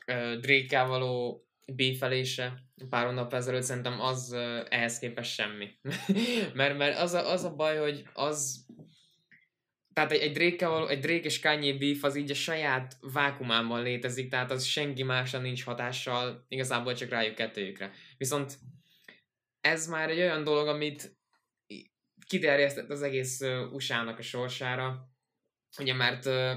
uh, 0.07 0.35
Drake-kel 0.35 0.87
való 0.87 1.45
beefelése 1.67 2.63
pár 2.89 3.07
hónap 3.07 3.35
ezelőtt 3.35 3.63
szerintem 3.63 4.01
az 4.01 4.33
uh, 4.33 4.67
ehhez 4.69 4.99
képest 4.99 5.35
semmi. 5.35 5.79
mert, 6.55 6.77
mert 6.77 6.99
az, 6.99 7.13
a, 7.13 7.33
az 7.33 7.45
a 7.45 7.55
baj, 7.55 7.79
hogy 7.79 8.09
az 8.13 8.67
tehát 9.95 10.13
egy, 10.13 10.21
egy 10.21 10.33
drake 10.33 10.69
való, 10.69 10.87
egy 10.87 11.01
Drake 11.01 11.25
és 11.25 11.41
Kanye 11.41 11.79
beef 11.79 12.05
az 12.05 12.17
így 12.17 12.31
a 12.31 12.35
saját 12.35 12.97
vákumában 13.01 13.83
létezik, 13.83 14.31
tehát 14.31 14.51
az 14.51 14.65
senki 14.65 15.03
másra 15.03 15.39
nincs 15.39 15.65
hatással, 15.65 16.45
igazából 16.49 16.95
csak 16.95 17.09
rájuk 17.09 17.35
kettőjükre. 17.35 17.93
Viszont 18.17 18.59
ez 19.61 19.87
már 19.87 20.11
egy 20.11 20.19
olyan 20.19 20.45
dolog, 20.45 20.69
amit 20.69 21.17
kiterjesztett 22.27 22.91
az 22.91 23.03
egész 23.03 23.41
ö, 23.41 23.67
USA-nak 23.67 24.19
a 24.19 24.23
sorsára, 24.23 25.09
ugye 25.79 25.95
mert 25.95 26.27
ö, 26.27 26.53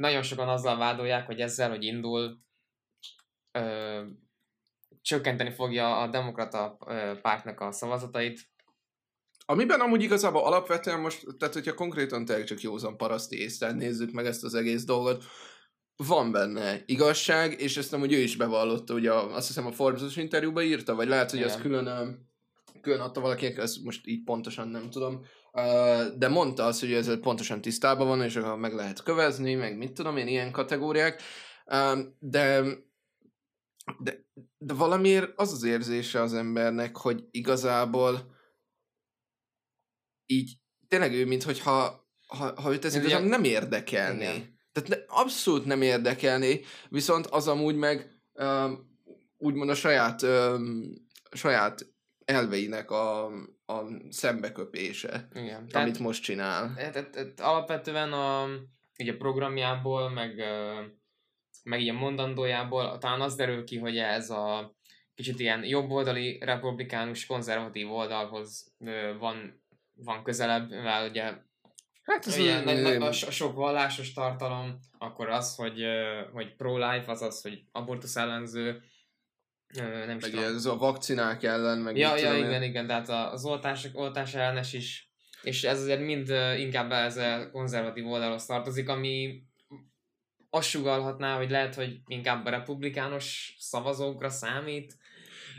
nagyon 0.00 0.22
sokan 0.22 0.48
azzal 0.48 0.76
vádolják, 0.76 1.26
hogy 1.26 1.40
ezzel, 1.40 1.68
hogy 1.68 1.84
indul, 1.84 2.38
ö, 3.52 4.02
csökkenteni 5.02 5.50
fogja 5.50 6.00
a 6.00 6.08
demokrata 6.08 6.78
pártnak 7.22 7.60
a 7.60 7.72
szavazatait. 7.72 8.48
Amiben 9.44 9.80
amúgy 9.80 10.02
igazából 10.02 10.44
alapvetően 10.44 11.00
most, 11.00 11.26
tehát 11.38 11.54
hogyha 11.54 11.74
konkrétan 11.74 12.24
tényleg 12.24 12.44
csak 12.44 12.60
józan 12.60 12.96
paraszti 12.96 13.40
észre 13.40 13.72
nézzük 13.72 14.12
meg 14.12 14.26
ezt 14.26 14.44
az 14.44 14.54
egész 14.54 14.84
dolgot, 14.84 15.24
van 15.96 16.32
benne 16.32 16.82
igazság, 16.86 17.60
és 17.60 17.76
ezt 17.76 17.92
amúgy 17.92 18.12
ő 18.12 18.18
is 18.18 18.36
bevallotta, 18.36 18.94
ugye 18.94 19.12
a, 19.12 19.34
azt 19.34 19.46
hiszem 19.46 19.66
a 19.66 19.72
Forbes-os 19.72 20.16
interjúban 20.16 20.64
írta, 20.64 20.94
vagy 20.94 21.08
lehet, 21.08 21.30
hogy 21.30 21.38
Igen. 21.38 21.50
ezt 21.50 21.60
külön, 21.60 22.18
külön 22.80 23.00
adta 23.00 23.20
valakinek, 23.20 23.58
ezt 23.58 23.82
most 23.82 24.06
így 24.06 24.22
pontosan 24.24 24.68
nem 24.68 24.90
tudom, 24.90 25.24
de 26.16 26.28
mondta 26.28 26.64
azt, 26.64 26.80
hogy 26.80 26.92
ezzel 26.92 27.16
pontosan 27.18 27.60
tisztában 27.60 28.06
van, 28.06 28.22
és 28.22 28.36
akkor 28.36 28.58
meg 28.58 28.74
lehet 28.74 29.02
kövezni, 29.02 29.54
meg 29.54 29.76
mit 29.76 29.92
tudom 29.92 30.16
én, 30.16 30.26
ilyen 30.26 30.52
kategóriák, 30.52 31.22
de 32.18 32.62
de, 33.98 34.26
de 34.58 34.74
valamiért 34.74 35.32
az 35.36 35.52
az 35.52 35.62
érzése 35.62 36.20
az 36.20 36.34
embernek, 36.34 36.96
hogy 36.96 37.24
igazából 37.30 38.36
így 40.26 40.58
tényleg 40.88 41.12
ő, 41.12 41.26
mintha 41.26 41.52
ha, 42.26 42.60
ha 42.60 42.72
őt 42.72 42.84
ez 42.84 42.94
ugye- 42.94 43.18
nem 43.18 43.44
érdekelné. 43.44 44.22
Igen. 44.24 44.58
Tehát 44.72 44.88
ne, 44.88 44.96
abszolút 45.06 45.64
nem 45.64 45.82
érdekelné, 45.82 46.64
viszont 46.88 47.26
az 47.26 47.48
amúgy 47.48 47.76
meg 47.76 48.20
um, 48.32 48.98
úgymond 49.36 49.70
a 49.70 49.74
saját, 49.74 50.22
um, 50.22 50.92
saját 51.30 51.86
elveinek 52.30 52.90
a, 52.90 53.26
a 53.66 53.84
szembeköpése, 54.08 55.28
Igen. 55.34 55.68
Tehát, 55.68 55.86
amit 55.86 55.98
most 55.98 56.22
csinál. 56.22 56.74
Tehát, 56.74 56.92
tehát, 56.92 57.10
tehát 57.10 57.40
alapvetően 57.40 58.12
a, 58.12 58.48
így 58.96 59.08
a 59.08 59.16
programjából, 59.16 60.10
meg, 60.10 60.44
meg 61.64 61.80
így 61.80 61.88
a 61.88 61.92
mondandójából 61.92 62.98
talán 62.98 63.20
az 63.20 63.34
derül 63.34 63.64
ki, 63.64 63.78
hogy 63.78 63.98
ez 63.98 64.30
a 64.30 64.74
kicsit 65.14 65.40
ilyen 65.40 65.64
jobboldali, 65.64 66.38
republikánus, 66.44 67.26
konzervatív 67.26 67.92
oldalhoz 67.92 68.74
van, 69.18 69.62
van 69.94 70.22
közelebb, 70.22 70.68
mivel 70.70 71.08
ugye, 71.08 71.34
Hát 72.02 72.26
ez 72.26 72.38
ugye 72.38 72.56
az- 72.56 72.64
nagy, 72.64 72.82
nagy, 72.82 73.02
a, 73.02 73.12
so- 73.12 73.28
a 73.28 73.32
sok 73.32 73.54
vallásos 73.54 74.12
tartalom, 74.12 74.78
akkor 74.98 75.28
az, 75.28 75.54
hogy, 75.54 75.82
hogy 76.32 76.56
pro-life, 76.56 77.10
az 77.10 77.22
az, 77.22 77.42
hogy 77.42 77.62
abortusz 77.72 78.16
ellenző, 78.16 78.82
nem 79.74 80.16
is 80.16 80.22
meg 80.22 80.30
tudom. 80.30 80.44
ez 80.54 80.64
a 80.64 80.76
vakcinák 80.76 81.42
ellen, 81.42 81.78
meg 81.78 81.96
Ja, 81.96 82.16
ja, 82.16 82.28
tudom 82.28 82.42
én. 82.42 82.48
igen, 82.48 82.62
igen, 82.62 82.86
tehát 82.86 83.08
az 83.32 83.44
oltás, 83.44 83.88
oltás 83.92 84.34
ellenes 84.34 84.72
is, 84.72 85.10
és 85.42 85.64
ez 85.64 85.80
azért 85.80 86.00
mind 86.00 86.28
inkább 86.58 86.90
ez 86.92 87.16
a 87.16 87.50
konzervatív 87.52 88.06
oldalhoz 88.06 88.46
tartozik, 88.46 88.88
ami 88.88 89.42
azt 90.50 90.68
sugalhatná, 90.68 91.36
hogy 91.36 91.50
lehet, 91.50 91.74
hogy 91.74 91.98
inkább 92.06 92.46
a 92.46 92.50
republikánus 92.50 93.56
szavazókra 93.58 94.28
számít, 94.30 94.96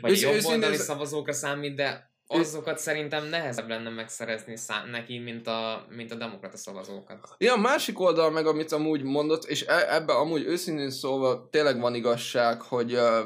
vagy 0.00 0.10
Ősz- 0.10 0.20
jobb 0.22 0.32
őszintén 0.32 0.54
oldali 0.54 0.74
ez- 0.74 0.84
szavazókra 0.84 1.32
számít, 1.32 1.74
de 1.74 2.10
azokat 2.26 2.78
szerintem 2.78 3.26
nehezebb 3.28 3.68
lenne 3.68 3.90
megszerezni 3.90 4.56
szá- 4.56 4.86
neki, 4.90 5.18
mint 5.18 5.46
a, 5.46 5.86
mint 5.88 6.12
a 6.12 6.14
demokrata 6.14 6.56
szavazókat. 6.56 7.18
Ja, 7.38 7.52
a 7.52 7.56
másik 7.58 8.00
oldal 8.00 8.30
meg, 8.30 8.46
amit 8.46 8.72
amúgy 8.72 9.02
mondott, 9.02 9.44
és 9.44 9.62
e- 9.66 9.94
ebben 9.94 10.16
amúgy 10.16 10.42
őszintén 10.44 10.90
szólva 10.90 11.48
tényleg 11.50 11.80
van 11.80 11.94
igazság, 11.94 12.60
hogy, 12.62 12.92
ö, 12.94 13.20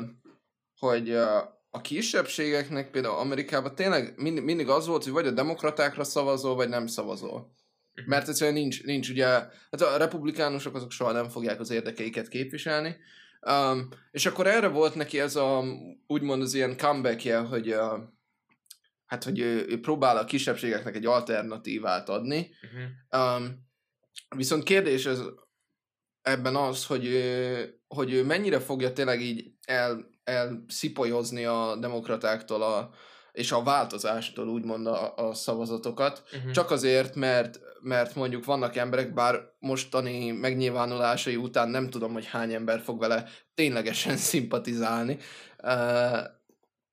hogy 0.79 1.11
a 1.70 1.81
kisebbségeknek 1.81 2.91
például 2.91 3.14
Amerikában 3.14 3.74
tényleg 3.74 4.12
mind, 4.16 4.43
mindig 4.43 4.68
az 4.68 4.87
volt, 4.87 5.05
hogy 5.05 5.12
vagy 5.12 5.27
a 5.27 5.31
demokratákra 5.31 6.05
szavazol, 6.05 6.55
vagy 6.55 6.68
nem 6.68 6.87
szavazol. 6.87 7.55
Mhm. 7.95 8.09
Mert 8.09 8.29
egyszerűen 8.29 8.57
nincs, 8.57 8.83
nincs 8.83 9.09
ugye, 9.09 9.27
hát 9.70 9.81
a 9.81 9.97
republikánusok 9.97 10.74
azok 10.74 10.91
soha 10.91 11.12
nem 11.12 11.29
fogják 11.29 11.61
az 11.61 11.70
érdekeiket 11.70 12.29
képviselni. 12.29 12.97
Um, 13.41 13.89
és 14.11 14.27
akkor 14.27 14.47
erre 14.47 14.68
volt 14.68 14.95
neki 14.95 15.20
ez 15.20 15.37
a, 15.37 15.64
úgymond 16.07 16.43
az 16.43 16.55
ilyen 16.55 16.77
comebackje, 16.77 17.39
hogy 17.39 17.68
uh, 17.68 17.99
hát, 19.07 19.24
hogy 19.24 19.39
ő, 19.39 19.66
ő 19.68 19.81
próbál 19.81 20.16
a 20.16 20.24
kisebbségeknek 20.24 20.95
egy 20.95 21.07
alternatívát 21.07 22.09
adni, 22.09 22.51
Uh-huh. 22.62 23.37
Um, 23.37 23.64
Viszont 24.37 24.62
kérdés 24.62 25.07
ez 25.07 25.20
ebben 26.22 26.57
az, 26.57 26.87
hogy, 26.87 27.07
ö, 27.07 27.62
hogy 27.89 28.12
ő 28.12 28.24
mennyire 28.24 28.61
fogja 28.61 28.93
tényleg 28.93 29.20
így 29.20 29.53
el, 29.66 30.07
elszipolyozni 30.27 31.45
a 31.45 31.77
demokratáktól 31.81 32.62
a, 32.62 32.91
és 33.33 33.53
a 33.53 33.62
változástól 33.62 34.49
úgymond 34.49 34.87
a, 34.87 35.14
a 35.14 35.35
szavazatokat, 35.35 36.22
Uh-huh. 36.37 36.51
csak 36.51 36.70
azért, 36.70 37.14
mert, 37.14 37.61
mert 37.81 38.14
mondjuk 38.14 38.45
vannak 38.45 38.77
emberek, 38.77 39.14
bár 39.14 39.41
mostani 39.59 40.31
megnyilvánulásai 40.31 41.37
után 41.37 41.68
nem 41.68 41.91
tudom, 41.91 42.12
hogy 42.12 42.27
hány 42.27 42.53
ember 42.55 42.81
fog 42.81 42.99
vele 42.99 43.29
ténylegesen 43.55 44.16
szimpatizálni, 44.31 45.18
uh, 45.62 46.18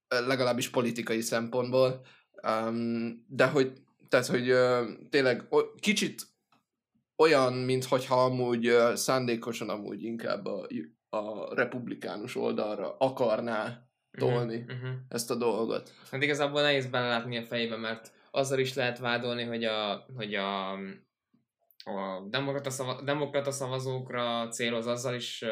legalábbis 0.08 0.70
politikai 0.70 1.22
szempontból, 1.22 2.06
um, 2.48 3.26
de 3.28 3.46
hogy, 3.46 3.74
tehát, 4.10 4.26
hogy 4.26 4.52
uh, 4.52 4.88
tényleg 5.10 5.46
o- 5.50 5.80
kicsit 5.80 6.22
olyan, 7.18 7.54
mintha 7.54 8.24
amúgy 8.24 8.68
uh, 8.70 8.94
szándékosan 8.94 9.70
amúgy 9.70 10.04
inkább 10.04 10.46
a, 10.46 10.68
a 11.14 11.53
republikánus 11.55 12.36
oldalra 12.36 12.95
akarná 12.97 13.88
tolni 14.18 14.57
Uh-huh. 14.57 14.78
Uh-huh. 14.78 14.95
ezt 15.07 15.32
a 15.32 15.36
dolgot. 15.36 15.91
Hát 16.11 16.24
igazából 16.24 16.61
nehéz 16.61 16.88
belelátni 16.88 17.38
a 17.38 17.43
fejébe, 17.43 17.78
mert 17.78 18.11
azzal 18.32 18.59
is 18.59 18.74
lehet 18.74 18.99
vádolni, 18.99 19.43
hogy 19.43 19.64
a, 19.64 20.05
hogy 20.16 20.36
a, 20.36 20.72
a 21.84 22.28
demokrata, 22.30 22.70
szava, 22.70 23.01
demokrata 23.01 23.51
szavazókra 23.51 24.47
céloz, 24.47 24.88
azzal 24.88 25.16
is 25.16 25.45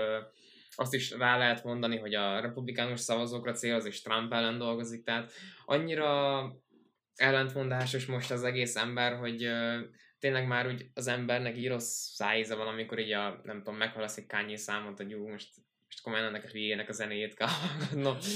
azt 0.75 0.93
is 0.93 1.11
rá 1.11 1.37
lehet 1.37 1.63
mondani, 1.63 1.97
hogy 1.97 2.13
a 2.13 2.39
republikánus 2.39 2.99
szavazókra 2.99 3.51
céloz, 3.51 3.85
és 3.85 4.01
Trump 4.01 4.33
ellen 4.33 4.57
dolgozik, 4.57 5.03
tehát 5.03 5.31
annyira 5.65 6.41
ellentmondásos 7.15 8.05
most 8.05 8.31
az 8.31 8.43
egész 8.43 8.75
ember, 8.75 9.17
hogy 9.17 9.47
tényleg 10.21 10.47
már 10.47 10.67
úgy 10.67 10.85
az 10.93 11.07
embernek 11.07 11.57
így 11.57 11.67
rossz 11.67 12.13
szájíze 12.13 12.55
van, 12.55 12.67
amikor 12.67 12.99
így 12.99 13.11
a, 13.11 13.41
nem 13.43 13.57
tudom, 13.57 13.75
meghalaszik 13.75 14.27
Kanye 14.27 14.57
számot, 14.57 14.97
hogy 14.97 15.09
jó, 15.09 15.27
most, 15.27 15.49
most 15.85 16.01
komolyan 16.01 16.25
ennek 16.25 16.43
a 16.43 16.47
hülyének 16.47 16.89
a 16.89 16.93
zenéjét 16.93 17.33
kell. 17.33 17.47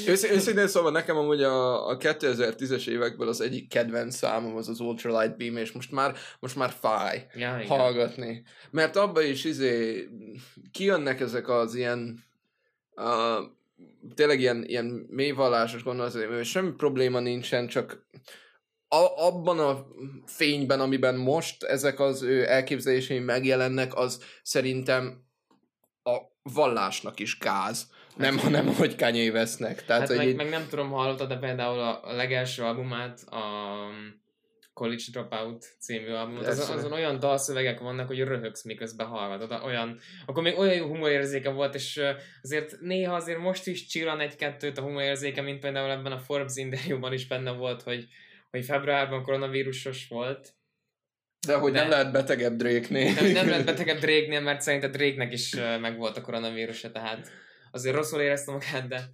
Ősz, 0.08 0.24
őszintén 0.24 0.68
szóval 0.68 0.92
nekem 0.92 1.18
amúgy 1.18 1.44
a, 1.44 1.88
a 1.90 1.98
2010-es 1.98 2.88
évekből 2.88 3.28
az 3.28 3.42
egyik 3.42 3.70
kedvenc 3.70 4.16
számom 4.16 4.56
az 4.56 4.70
az 4.70 4.80
Ultralight 4.80 5.38
Beam, 5.38 5.58
és 5.58 5.72
most 5.72 5.92
már, 5.92 6.16
most 6.40 6.56
már 6.56 6.72
fáj 6.80 7.28
Ja, 7.34 7.56
igen. 7.56 7.68
hallgatni. 7.68 8.44
Mert 8.72 8.96
abba 8.96 9.22
is 9.22 9.44
izé 9.44 10.08
kijönnek 10.72 11.20
ezek 11.20 11.50
az 11.50 11.76
ilyen 11.76 12.24
uh, 12.96 13.54
tényleg 14.16 14.40
ilyen, 14.40 14.64
ilyen 14.64 15.06
mélyvallásos 15.10 15.84
gondolatok, 15.84 16.34
hogy 16.34 16.46
semmi 16.46 16.72
probléma 16.72 17.20
nincsen, 17.20 17.68
csak 17.68 18.05
a, 18.96 19.26
abban 19.28 19.60
a 19.60 19.86
fényben, 20.26 20.80
amiben 20.80 21.16
most 21.16 21.64
ezek 21.64 22.00
az 22.00 22.22
ő 22.22 22.50
elképzelései 22.50 23.20
megjelennek, 23.20 23.96
az 23.96 24.24
szerintem 24.44 25.24
a 26.04 26.18
vallásnak 26.44 27.20
is 27.20 27.38
gáz. 27.40 27.94
Nem, 28.16 28.38
hanem 28.38 28.74
hogy 28.76 28.96
Kanye 28.96 29.32
vesznek. 29.32 29.86
Tehát, 29.86 30.02
Hát 30.02 30.08
hogy 30.08 30.18
meg, 30.18 30.28
így, 30.28 30.36
meg, 30.36 30.50
nem 30.50 30.68
tudom, 30.70 30.90
hallottad, 30.90 31.28
de 31.28 31.38
például 31.38 31.80
a, 31.80 32.16
legelső 32.16 32.64
albumát, 32.64 33.20
a 33.30 33.44
College 34.74 35.04
Dropout 35.12 35.66
című 35.80 36.10
albumot, 36.10 36.48
az, 36.48 36.70
azon 36.70 36.92
olyan 36.92 37.20
dalszövegek 37.20 37.80
vannak, 37.80 38.08
hogy 38.08 38.20
röhögsz, 38.20 38.64
miközben 38.64 39.08
hallgatod. 39.08 39.62
Olyan, 39.66 40.00
akkor 40.26 40.44
még 40.44 40.58
olyan 40.58 40.88
humorérzéke 40.88 41.50
volt, 41.50 41.76
és 41.76 42.02
azért 42.42 42.80
néha 42.80 43.16
azért 43.16 43.40
most 43.40 43.68
is 43.68 43.86
csillan 43.86 44.20
egy-kettőt 44.20 44.78
a 44.78 44.82
humorérzéke, 44.82 45.42
mint 45.42 45.60
például 45.60 45.92
ebben 45.92 46.12
a 46.12 46.20
Forbes 46.20 46.56
interjúban 46.56 47.14
is 47.14 47.28
benne 47.28 47.52
volt, 47.52 47.82
hogy, 47.82 48.08
hogy 48.56 48.66
februárban 48.66 49.24
koronavírusos 49.24 50.08
volt. 50.08 50.54
de 51.48 51.56
hogy 51.56 51.72
de- 51.72 51.80
nem 51.80 51.90
lehet 51.90 52.12
betegebb 52.12 52.56
Drake-nél. 52.56 53.14
Nem, 53.14 53.32
nem 53.32 53.50
lett 53.50 53.66
betegebb 53.66 54.00
Drake-nél, 54.00 54.42
mert 54.42 54.62
szerintem 54.62 54.92
Drake-nek 54.92 55.34
is 55.34 55.56
megvolt 55.82 56.18
a 56.18 56.22
koronavírusa, 56.22 56.92
tehát 56.92 57.32
azért 57.72 57.96
rosszul 57.96 58.22
érezte 58.22 58.52
magát, 58.52 58.88
de 58.88 59.10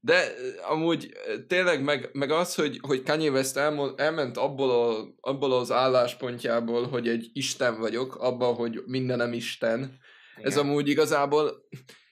De 0.00 0.32
amúgy 0.68 1.12
tényleg 1.46 1.82
meg, 1.82 2.08
meg 2.12 2.30
az, 2.30 2.54
hogy, 2.54 2.78
hogy 2.80 3.02
Kanye 3.02 3.30
West 3.30 3.56
elmo- 3.56 4.00
elment 4.00 4.36
abból, 4.36 4.70
a, 4.70 5.14
abból 5.20 5.52
az 5.52 5.70
álláspontjából, 5.70 6.88
hogy 6.88 7.08
egy 7.08 7.30
Isten 7.32 7.78
vagyok, 7.78 8.16
abba, 8.16 8.46
hogy 8.46 8.82
mindenem 8.86 9.32
Isten. 9.32 9.98
Ez 10.42 10.52
igen. 10.52 10.66
amúgy 10.66 10.88
igazából 10.88 11.68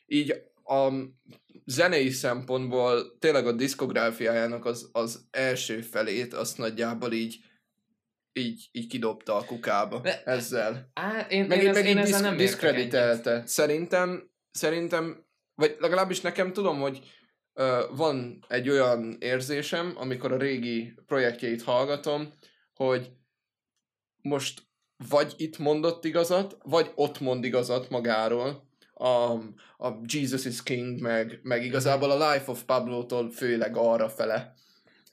így 0.06 0.34
a 0.64 0.92
zenei 1.68 2.10
szempontból 2.10 3.18
tényleg 3.18 3.46
a 3.46 3.52
diszkográfiájának 3.52 4.64
az, 4.64 4.88
az 4.92 5.26
első 5.30 5.80
felét 5.80 6.34
azt 6.34 6.58
nagyjából 6.58 7.12
így 7.12 7.38
így, 8.32 8.68
így 8.72 8.86
kidobta 8.86 9.36
a 9.36 9.44
kukába 9.44 10.00
De- 10.00 10.22
ezzel. 10.24 10.90
Á, 10.94 11.26
én, 11.28 11.44
Meg, 11.44 11.62
én, 11.62 11.70
meg 11.70 11.86
én 11.86 11.98
így 11.98 12.04
disz, 12.04 12.20
nem 12.20 12.36
diszkreditelte. 12.36 13.42
Szerintem, 13.46 14.30
szerintem, 14.50 15.24
vagy 15.54 15.76
legalábbis 15.78 16.20
nekem 16.20 16.52
tudom, 16.52 16.80
hogy 16.80 16.98
uh, 17.54 17.96
van 17.96 18.44
egy 18.48 18.68
olyan 18.68 19.16
érzésem, 19.20 19.92
amikor 19.96 20.32
a 20.32 20.36
régi 20.38 20.94
projektjeit 21.06 21.62
hallgatom, 21.62 22.32
hogy 22.74 23.10
most 24.22 24.62
vagy 25.08 25.34
itt 25.36 25.58
mondott 25.58 26.04
igazat, 26.04 26.56
vagy 26.62 26.92
ott 26.94 27.20
mond 27.20 27.44
igazat 27.44 27.88
magáról. 27.88 28.67
A, 28.98 29.32
a 29.86 30.00
Jesus 30.04 30.44
is 30.44 30.62
King, 30.62 31.00
meg, 31.00 31.40
meg 31.42 31.64
igazából 31.64 32.10
a 32.10 32.32
Life 32.32 32.50
of 32.50 32.62
Pablo-tól 32.62 33.30
főleg 33.30 33.76
arra 33.76 34.08
fele, 34.08 34.54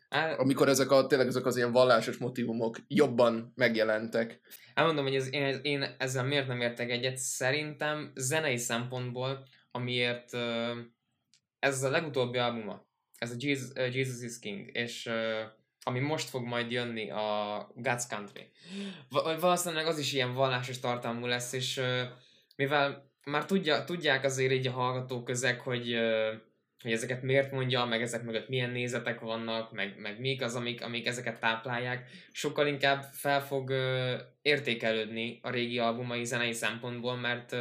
Á, 0.10 0.36
amikor 0.38 0.70
ezek 0.70 0.92
a, 0.92 1.08
tényleg 1.08 1.28
ezek 1.28 1.46
az 1.46 1.58
ilyen 1.58 1.72
vallásos 1.72 2.18
motivumok 2.18 2.78
jobban 2.88 3.52
megjelentek. 3.56 4.40
elmondom, 4.74 5.04
hogy 5.06 5.16
ez, 5.16 5.34
én, 5.34 5.60
én 5.62 5.96
ezzel 5.98 6.24
miért 6.24 6.48
nem 6.48 6.62
értek 6.62 6.90
egyet. 6.90 7.18
Szerintem 7.18 8.12
zenei 8.16 8.58
szempontból, 8.58 9.46
amiért 9.72 10.34
ez 11.60 11.84
a 11.84 11.90
legutóbbi 11.90 12.38
albuma, 12.38 12.86
ez 13.18 13.32
a 13.32 13.36
Jesus, 13.38 13.70
Jesus 13.76 14.22
is 14.22 14.40
King, 14.40 14.70
és 14.74 15.10
ami 15.84 16.00
most 16.00 16.30
fog 16.30 16.44
majd 16.46 16.72
jönni, 16.72 17.10
a 17.10 17.72
God's 17.76 18.04
Country. 18.10 18.52
Va- 19.10 19.40
valószínűleg 19.40 19.86
az 19.88 19.98
is 20.00 20.14
ilyen 20.14 20.34
vallásos 20.34 20.80
tartalmú 20.80 21.26
lesz, 21.26 21.54
és 21.54 21.82
mivel 22.56 23.14
már 23.26 23.46
tudja, 23.46 23.84
tudják 23.84 24.24
azért 24.24 24.52
így 24.52 24.68
a 24.68 24.72
hallgató 24.72 25.24
közeg, 25.24 25.60
hogy, 25.60 25.96
hogy 26.82 26.92
ezeket 26.92 27.22
miért 27.22 27.52
mondja, 27.52 27.86
meg 27.86 28.02
ezek 28.02 28.24
mögött 28.24 28.50
milyen 28.50 28.70
nézetek 28.70 29.20
vannak, 29.20 29.72
meg, 29.72 29.96
meg 29.98 30.20
mik 30.20 30.42
az, 30.42 30.56
amik, 30.56 30.84
amik 30.84 31.08
ezeket 31.08 31.40
táplálják, 31.40 32.10
sokkal 32.32 32.68
inkább 32.68 33.04
fel 33.12 33.42
fog 33.46 33.72
értékelődni 34.42 35.40
a 35.42 35.50
régi 35.50 35.80
albumai 35.80 36.26
zenei 36.26 36.54
szempontból, 36.54 37.16
mert 37.16 37.56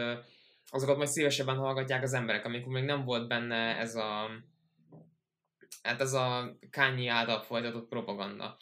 azokat 0.71 0.97
majd 0.97 1.09
szívesebben 1.09 1.57
hallgatják 1.57 2.03
az 2.03 2.13
emberek, 2.13 2.45
amikor 2.45 2.73
még 2.73 2.85
nem 2.85 3.05
volt 3.05 3.29
benne 3.29 3.79
ez 3.79 3.95
a 3.95 4.31
hát 5.83 6.01
ez 6.01 6.13
a 6.13 6.57
Kanye 6.71 7.13
által 7.13 7.43
folytatott 7.43 7.89
propaganda. 7.89 8.57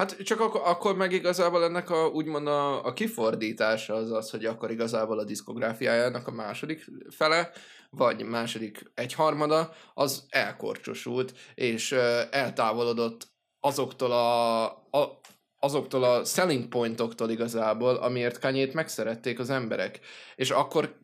Hát 0.00 0.22
csak 0.22 0.40
akkor, 0.40 0.60
akkor 0.64 0.96
meg 0.96 1.12
igazából 1.12 1.64
ennek 1.64 1.90
a, 1.90 2.06
úgymond 2.06 2.46
a, 2.46 2.84
a 2.84 2.92
kifordítása 2.92 3.94
az 3.94 4.10
az, 4.10 4.30
hogy 4.30 4.44
akkor 4.44 4.70
igazából 4.70 5.18
a 5.18 5.24
diszkográfiájának 5.24 6.26
a 6.26 6.30
második 6.30 6.84
fele, 7.08 7.50
vagy 7.90 8.22
második 8.22 8.90
egyharmada, 8.94 9.72
az 9.94 10.26
elkorcsosult, 10.28 11.34
és 11.54 11.92
eltávolodott 12.30 13.28
azoktól 13.60 14.12
a, 14.12 14.64
a 14.66 15.20
azoktól 15.58 16.04
a 16.04 16.24
selling 16.24 16.68
pointoktól 16.68 17.30
igazából, 17.30 17.94
amiért 17.94 18.38
Kanyét 18.38 18.74
megszerették 18.74 19.38
az 19.38 19.50
emberek. 19.50 20.00
És 20.36 20.50
akkor 20.50 20.98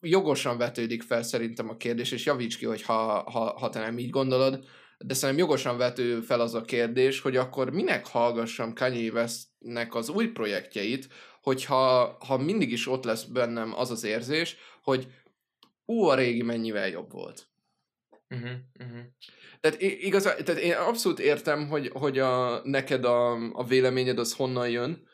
jogosan 0.00 0.58
vetődik 0.58 1.02
fel 1.02 1.22
szerintem 1.22 1.68
a 1.68 1.76
kérdés, 1.76 2.12
és 2.12 2.24
javíts 2.24 2.58
ki, 2.58 2.64
hogy 2.64 2.82
ha, 2.82 3.30
ha, 3.30 3.58
ha 3.58 3.70
te 3.70 3.80
nem 3.80 3.98
így 3.98 4.10
gondolod, 4.10 4.64
de 4.98 5.14
szerintem 5.14 5.46
jogosan 5.46 5.76
vető 5.76 6.20
fel 6.20 6.40
az 6.40 6.54
a 6.54 6.62
kérdés, 6.62 7.20
hogy 7.20 7.36
akkor 7.36 7.70
minek 7.70 8.06
hallgassam 8.06 8.74
Kanye 8.74 9.10
Westnek 9.10 9.94
az 9.94 10.08
új 10.08 10.26
projektjeit, 10.26 11.08
hogyha 11.42 12.16
ha 12.26 12.36
mindig 12.36 12.72
is 12.72 12.88
ott 12.88 13.04
lesz 13.04 13.22
bennem 13.24 13.74
az 13.74 13.90
az 13.90 14.04
érzés, 14.04 14.56
hogy 14.82 15.06
ú, 15.84 16.02
a 16.02 16.14
régi 16.14 16.42
mennyivel 16.42 16.88
jobb 16.88 17.12
volt. 17.12 17.48
Uh-huh, 18.30 18.50
uh-huh. 18.80 19.00
Tehát, 19.60 19.80
igaz, 19.80 20.22
tehát 20.22 20.58
én 20.58 20.72
abszolút 20.72 21.18
értem, 21.18 21.68
hogy, 21.68 21.90
hogy 21.94 22.18
a, 22.18 22.60
neked 22.64 23.04
a, 23.04 23.32
a 23.52 23.64
véleményed 23.64 24.18
az 24.18 24.32
honnan 24.32 24.68
jön, 24.68 25.08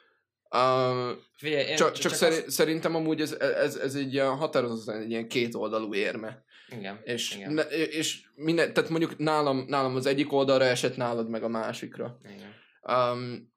uh, 0.50 1.10
Figyelj, 1.36 1.74
csak, 1.74 1.92
csak, 1.92 2.12
azt- 2.12 2.20
szeri, 2.20 2.50
szerintem 2.50 2.94
amúgy 2.94 3.20
ez, 3.20 3.32
ez, 3.32 3.76
ez 3.76 3.94
egy 3.94 4.12
ilyen 4.12 4.36
határozottan 4.36 5.00
egy 5.00 5.10
ilyen 5.10 5.28
kétoldalú 5.28 5.94
érme. 5.94 6.44
Igen, 6.76 7.00
És, 7.04 7.34
igen, 7.34 7.52
ne, 7.52 7.62
és 7.62 8.28
minden, 8.34 8.72
tehát 8.72 8.90
mondjuk 8.90 9.18
nálam, 9.18 9.64
nálam 9.66 9.96
az 9.96 10.06
egyik 10.06 10.32
oldalra 10.32 10.64
esett, 10.64 10.96
nálad 10.96 11.28
meg 11.28 11.42
a 11.42 11.48
másikra. 11.48 12.18
igen. 12.24 12.54
Um, 12.82 13.52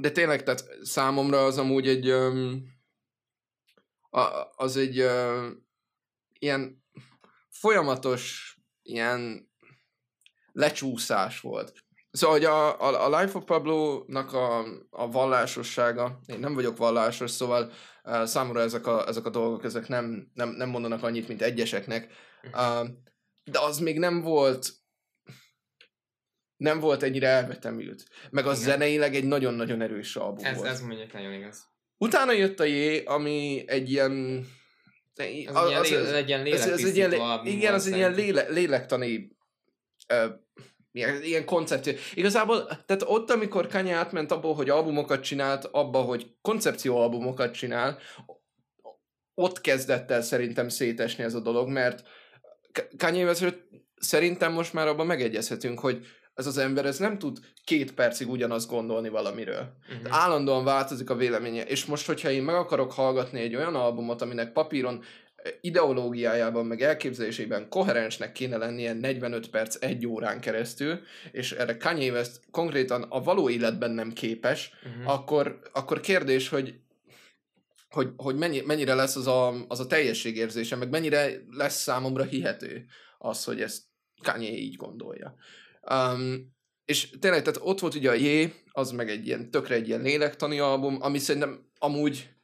de 0.00 0.10
tényleg, 0.10 0.42
tehát 0.42 0.64
számomra 0.82 1.44
az 1.44 1.58
amúgy 1.58 1.88
egy 1.88 2.10
um, 2.10 2.62
a, 4.10 4.48
az 4.56 4.76
egy 4.76 5.00
uh, 5.00 5.46
ilyen 6.38 6.84
folyamatos 7.50 8.54
ilyen 8.82 9.50
lecsúszás 10.52 11.40
volt. 11.40 11.84
Szóval, 12.10 12.36
hogy 12.36 12.44
a, 12.44 12.80
a, 12.80 13.04
a 13.04 13.20
Life 13.20 13.38
of 13.38 13.44
Pablo-nak 13.44 14.32
a, 14.32 14.64
a 14.90 15.10
vallásossága, 15.10 16.18
én 16.26 16.38
nem 16.38 16.54
vagyok 16.54 16.76
vallásos, 16.76 17.30
szóval 17.30 17.72
uh, 18.04 18.24
számomra 18.24 18.60
ezek 18.60 18.86
a, 18.86 19.08
ezek 19.08 19.24
a 19.24 19.30
dolgok, 19.30 19.64
ezek 19.64 19.88
nem, 19.88 20.30
nem, 20.34 20.48
nem 20.48 20.68
mondanak 20.68 21.02
annyit, 21.02 21.28
mint 21.28 21.42
egyeseknek, 21.42 22.12
de 23.44 23.60
az 23.60 23.78
még 23.78 23.98
nem 23.98 24.20
volt 24.20 24.72
nem 26.56 26.80
volt 26.80 27.02
ennyire 27.02 27.28
elvetemült. 27.28 28.04
Meg 28.30 28.46
az 28.46 28.60
Igen. 28.60 28.70
zeneileg 28.70 29.14
egy 29.14 29.24
nagyon-nagyon 29.24 29.80
erős 29.80 30.16
album 30.16 30.44
ez, 30.44 30.56
volt. 30.56 30.68
Ez 30.68 30.80
mondjuk 30.80 31.12
nagyon 31.12 31.32
igaz. 31.32 31.64
Utána 31.98 32.32
jött 32.32 32.60
a 32.60 32.64
Jé, 32.64 33.04
ami 33.04 33.64
egy 33.66 33.90
ilyen... 33.90 34.46
Ez, 35.14 35.26
az, 35.54 35.68
ilyen, 35.68 35.80
az, 35.80 36.12
egy 36.12 36.28
ilyen 36.28 36.46
ez, 36.46 36.66
ez 36.66 36.84
egy 36.84 36.96
ilyen, 36.96 37.12
Igen, 37.44 37.74
az 37.74 37.86
egy 37.86 37.96
ilyen 37.96 38.14
léle, 38.14 38.48
lélektani 38.48 39.36
uh, 40.12 40.32
ilyen, 40.92 41.22
ilyen 41.22 41.44
koncepció. 41.44 41.92
Igazából, 42.14 42.66
tehát 42.66 43.02
ott, 43.06 43.30
amikor 43.30 43.66
Kanye 43.66 43.94
átment 43.94 44.32
abból, 44.32 44.54
hogy 44.54 44.70
albumokat 44.70 45.22
csinált, 45.22 45.64
abba, 45.64 46.00
hogy 46.00 46.36
koncepcióalbumokat 46.40 47.54
csinál, 47.54 47.98
ott 49.34 49.60
kezdett 49.60 50.10
el 50.10 50.22
szerintem 50.22 50.68
szétesni 50.68 51.24
ez 51.24 51.34
a 51.34 51.40
dolog, 51.40 51.68
mert 51.68 52.08
Kanye 52.98 53.34
szerintem 53.98 54.52
most 54.52 54.72
már 54.72 54.88
abban 54.88 55.06
megegyezhetünk, 55.06 55.78
hogy 55.78 56.06
ez 56.36 56.46
az 56.46 56.58
ember 56.58 56.86
ez 56.86 56.98
nem 56.98 57.18
tud 57.18 57.38
két 57.64 57.94
percig 57.94 58.30
ugyanazt 58.30 58.68
gondolni 58.68 59.08
valamiről. 59.08 59.76
Uh-huh. 59.96 60.22
Állandóan 60.22 60.64
változik 60.64 61.10
a 61.10 61.16
véleménye, 61.16 61.62
és 61.64 61.84
most, 61.84 62.06
hogyha 62.06 62.30
én 62.30 62.42
meg 62.42 62.54
akarok 62.54 62.92
hallgatni 62.92 63.40
egy 63.40 63.56
olyan 63.56 63.74
albumot, 63.74 64.22
aminek 64.22 64.52
papíron 64.52 65.02
eh, 65.36 65.52
ideológiájában, 65.60 66.66
meg 66.66 66.82
elképzelésében 66.82 67.68
koherensnek 67.68 68.32
kéne 68.32 68.56
lennie 68.56 68.92
45 68.92 69.50
perc 69.50 69.76
egy 69.80 70.06
órán 70.06 70.40
keresztül, 70.40 71.00
és 71.32 71.52
erre 71.52 71.76
Kanye 71.76 72.12
West 72.12 72.40
konkrétan 72.50 73.02
a 73.02 73.22
való 73.22 73.50
életben 73.50 73.90
nem 73.90 74.12
képes, 74.12 74.70
uh-huh. 74.82 75.12
akkor, 75.12 75.60
akkor 75.72 76.00
kérdés, 76.00 76.48
hogy 76.48 76.74
hogy, 77.88 78.12
hogy 78.16 78.36
mennyi, 78.36 78.60
mennyire 78.60 78.94
lesz 78.94 79.16
az 79.16 79.26
a, 79.26 79.66
az 79.68 79.80
a 79.80 79.86
teljességérzése, 79.86 80.76
meg 80.76 80.90
mennyire 80.90 81.30
lesz 81.50 81.82
számomra 81.82 82.24
hihető 82.24 82.86
az, 83.18 83.44
hogy 83.44 83.60
ezt 83.60 83.82
Kanye 84.22 84.50
így 84.50 84.76
gondolja. 84.76 85.34
Um, 85.90 86.54
és 86.84 87.10
tényleg, 87.10 87.42
tehát 87.42 87.60
ott 87.62 87.80
volt 87.80 87.94
ugye 87.94 88.10
a 88.10 88.14
J, 88.14 88.52
az 88.72 88.90
meg 88.90 89.10
egy 89.10 89.26
ilyen, 89.26 89.50
tökre 89.50 89.74
egy 89.74 89.88
ilyen 89.88 90.00
lélektani 90.00 90.58
album, 90.58 90.98
ami 91.00 91.18
szerintem 91.18 91.68
amúgy 91.78 92.34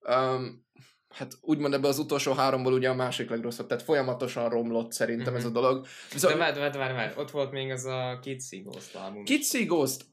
um, 0.00 0.66
hát 1.08 1.38
úgymond 1.40 1.74
ebbe 1.74 1.88
az 1.88 1.98
utolsó 1.98 2.32
háromból 2.32 2.72
ugye 2.72 2.88
a 2.88 2.94
másik 2.94 3.30
legrosszabb, 3.30 3.66
tehát 3.66 3.84
folyamatosan 3.84 4.48
romlott 4.48 4.92
szerintem 4.92 5.34
ez 5.34 5.44
a 5.44 5.48
mhm. 5.48 5.56
dolog. 5.56 5.86
Viszont... 6.12 6.32
De 6.32 6.38
várj, 6.38 6.58
várj, 6.58 6.92
várj, 6.92 7.12
ott 7.16 7.30
volt 7.30 7.50
még 7.50 7.70
az 7.70 7.84
a 7.84 8.18
Kitsy 8.22 8.60
Ghost 8.60 8.94
album. 8.94 9.24
Kitsy 9.24 9.64
Ghost, 9.64 10.06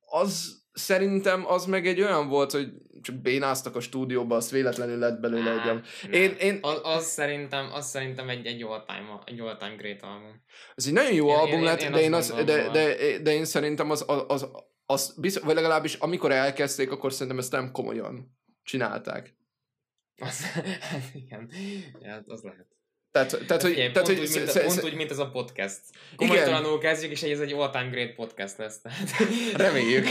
az 0.00 0.63
szerintem 0.74 1.46
az 1.46 1.66
meg 1.66 1.86
egy 1.86 2.00
olyan 2.00 2.28
volt, 2.28 2.50
hogy 2.50 2.72
csak 3.02 3.16
bénáztak 3.16 3.76
a 3.76 3.80
stúdióba, 3.80 4.36
azt 4.36 4.50
véletlenül 4.50 4.98
lett 4.98 5.20
belőle 5.20 5.50
egy... 5.50 5.64
Nem, 5.64 5.82
én, 6.10 6.30
én... 6.30 6.58
Az, 6.62 6.80
az, 6.82 7.04
szerintem, 7.04 7.72
az 7.72 7.88
szerintem 7.88 8.28
egy, 8.28 8.46
egy 8.46 8.62
all-time, 8.62 9.22
egy 9.24 9.40
all-time 9.40 9.74
great 9.74 10.02
album. 10.02 10.42
Ez 10.74 10.86
egy 10.86 10.92
nagyon 10.92 11.12
jó 11.12 11.28
én, 11.28 11.34
album 11.34 11.58
én, 11.58 11.64
lett, 11.64 11.80
én, 11.80 11.86
én 11.86 11.92
de, 11.92 12.00
én 12.00 12.12
az, 12.12 12.34
de, 12.44 12.70
de, 12.70 13.18
de, 13.18 13.32
én 13.32 13.44
szerintem 13.44 13.90
az, 13.90 14.04
az, 14.06 14.24
az, 14.28 14.48
az 14.86 15.14
biztos, 15.20 15.42
vagy 15.42 15.54
legalábbis 15.54 15.94
amikor 15.94 16.32
elkezdték, 16.32 16.90
akkor 16.90 17.12
szerintem 17.12 17.38
ezt 17.38 17.52
nem 17.52 17.70
komolyan 17.70 18.36
csinálták. 18.62 19.36
Az, 20.16 20.44
igen, 21.24 21.50
ja, 22.00 22.22
az 22.26 22.42
lehet. 22.42 22.73
Tehát, 23.14 23.38
tehát, 23.46 23.62
hogy, 23.62 23.70
Igen, 23.70 23.92
tehát, 23.92 24.08
pont, 24.08 24.18
hogy, 24.18 24.28
úgy, 24.28 24.34
mint, 24.34 24.50
sz, 24.50 24.62
pont 24.64 24.84
úgy, 24.84 24.94
mint 24.94 25.10
ez 25.10 25.18
a 25.18 25.30
podcast. 25.30 25.80
Komolytalanul 26.16 26.78
kezdjük, 26.78 27.10
és 27.10 27.22
ez 27.22 27.40
egy 27.40 27.52
all-time 27.52 27.88
great 27.90 28.14
podcast 28.14 28.58
lesz. 28.58 28.80
Tehát. 28.80 29.12
Reméljük. 29.66 30.08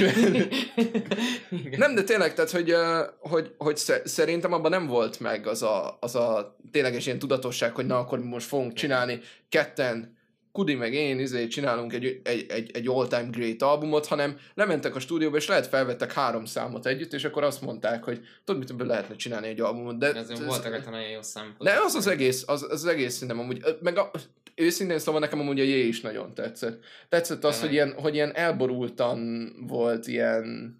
nem, 1.81 1.95
de 1.95 2.03
tényleg, 2.03 2.33
tehát, 2.33 2.51
hogy, 2.51 2.75
hogy, 3.19 3.53
hogy 3.57 3.77
szerintem 4.03 4.53
abban 4.53 4.71
nem 4.71 4.87
volt 4.87 5.19
meg 5.19 5.47
az 5.47 5.63
a, 5.63 5.97
az 5.99 6.15
a 6.15 6.57
tényleges 6.71 7.05
ilyen 7.05 7.19
tudatosság, 7.19 7.75
hogy 7.75 7.85
na, 7.85 7.97
akkor 7.99 8.19
most 8.19 8.47
fogunk 8.47 8.73
csinálni 8.73 9.19
ketten 9.49 10.17
Kudi 10.53 10.75
meg 10.75 10.93
én 10.93 11.19
izé, 11.19 11.47
csinálunk 11.47 11.93
egy, 11.93 12.19
egy, 12.23 12.45
egy, 12.49 12.71
egy 12.73 12.87
all-time 12.87 13.29
great 13.31 13.61
albumot, 13.61 14.05
hanem 14.05 14.37
lementek 14.53 14.95
a 14.95 14.99
stúdióba, 14.99 15.37
és 15.37 15.47
lehet 15.47 15.67
felvettek 15.67 16.13
három 16.13 16.45
számot 16.45 16.85
együtt, 16.85 17.13
és 17.13 17.23
akkor 17.23 17.43
azt 17.43 17.61
mondták, 17.61 18.03
hogy 18.03 18.21
tudod, 18.43 18.77
mit 18.77 18.87
lehetne 18.87 19.15
csinálni 19.15 19.47
egy 19.47 19.61
albumot. 19.61 19.97
De, 19.97 20.13
ez, 20.13 20.29
ez 20.29 20.45
voltak 20.45 20.73
egy 20.73 20.85
nagyon 20.85 21.09
jó 21.09 21.21
számok. 21.21 21.63
De 21.63 21.79
az 21.83 21.95
az 21.95 22.07
egész, 22.07 22.43
az, 22.47 22.67
az 22.69 22.85
egész 22.85 23.13
szerintem 23.13 23.39
amúgy, 23.39 23.61
meg 23.81 23.97
a, 23.97 24.11
őszintén 24.55 24.99
szóval 24.99 25.21
nekem 25.21 25.39
amúgy 25.39 25.59
a 25.59 25.63
Jé 25.63 25.87
is 25.87 26.01
nagyon 26.01 26.33
tetszett. 26.33 26.83
Tetszett 27.09 27.43
az, 27.43 27.61
hogy 27.61 27.71
ilyen, 27.71 27.93
hogy 27.93 28.13
ilyen 28.13 28.35
elborultan 28.35 29.49
volt, 29.67 30.07
ilyen 30.07 30.75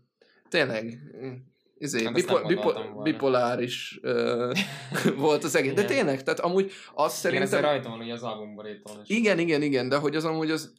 tényleg 0.49 0.99
izé, 1.83 2.03
hát 2.03 2.13
bipo, 2.13 2.45
bipo, 2.47 3.01
bipoláris 3.01 3.99
uh, 4.03 4.57
volt 5.25 5.43
az 5.43 5.55
egész. 5.55 5.73
De 5.73 5.85
tényleg, 5.85 6.23
tehát 6.23 6.39
amúgy 6.39 6.71
azt 6.93 7.15
szerintem... 7.15 7.47
Igen, 7.47 7.63
ez 7.63 7.69
rajta 7.69 7.89
van 7.89 7.99
ugye 7.99 8.13
az 8.13 8.23
albumborítón 8.23 9.01
is. 9.03 9.09
Igen, 9.09 9.39
igen, 9.39 9.61
igen, 9.61 9.89
de 9.89 9.97
hogy 9.97 10.15
az 10.15 10.25
amúgy 10.25 10.51
az 10.51 10.73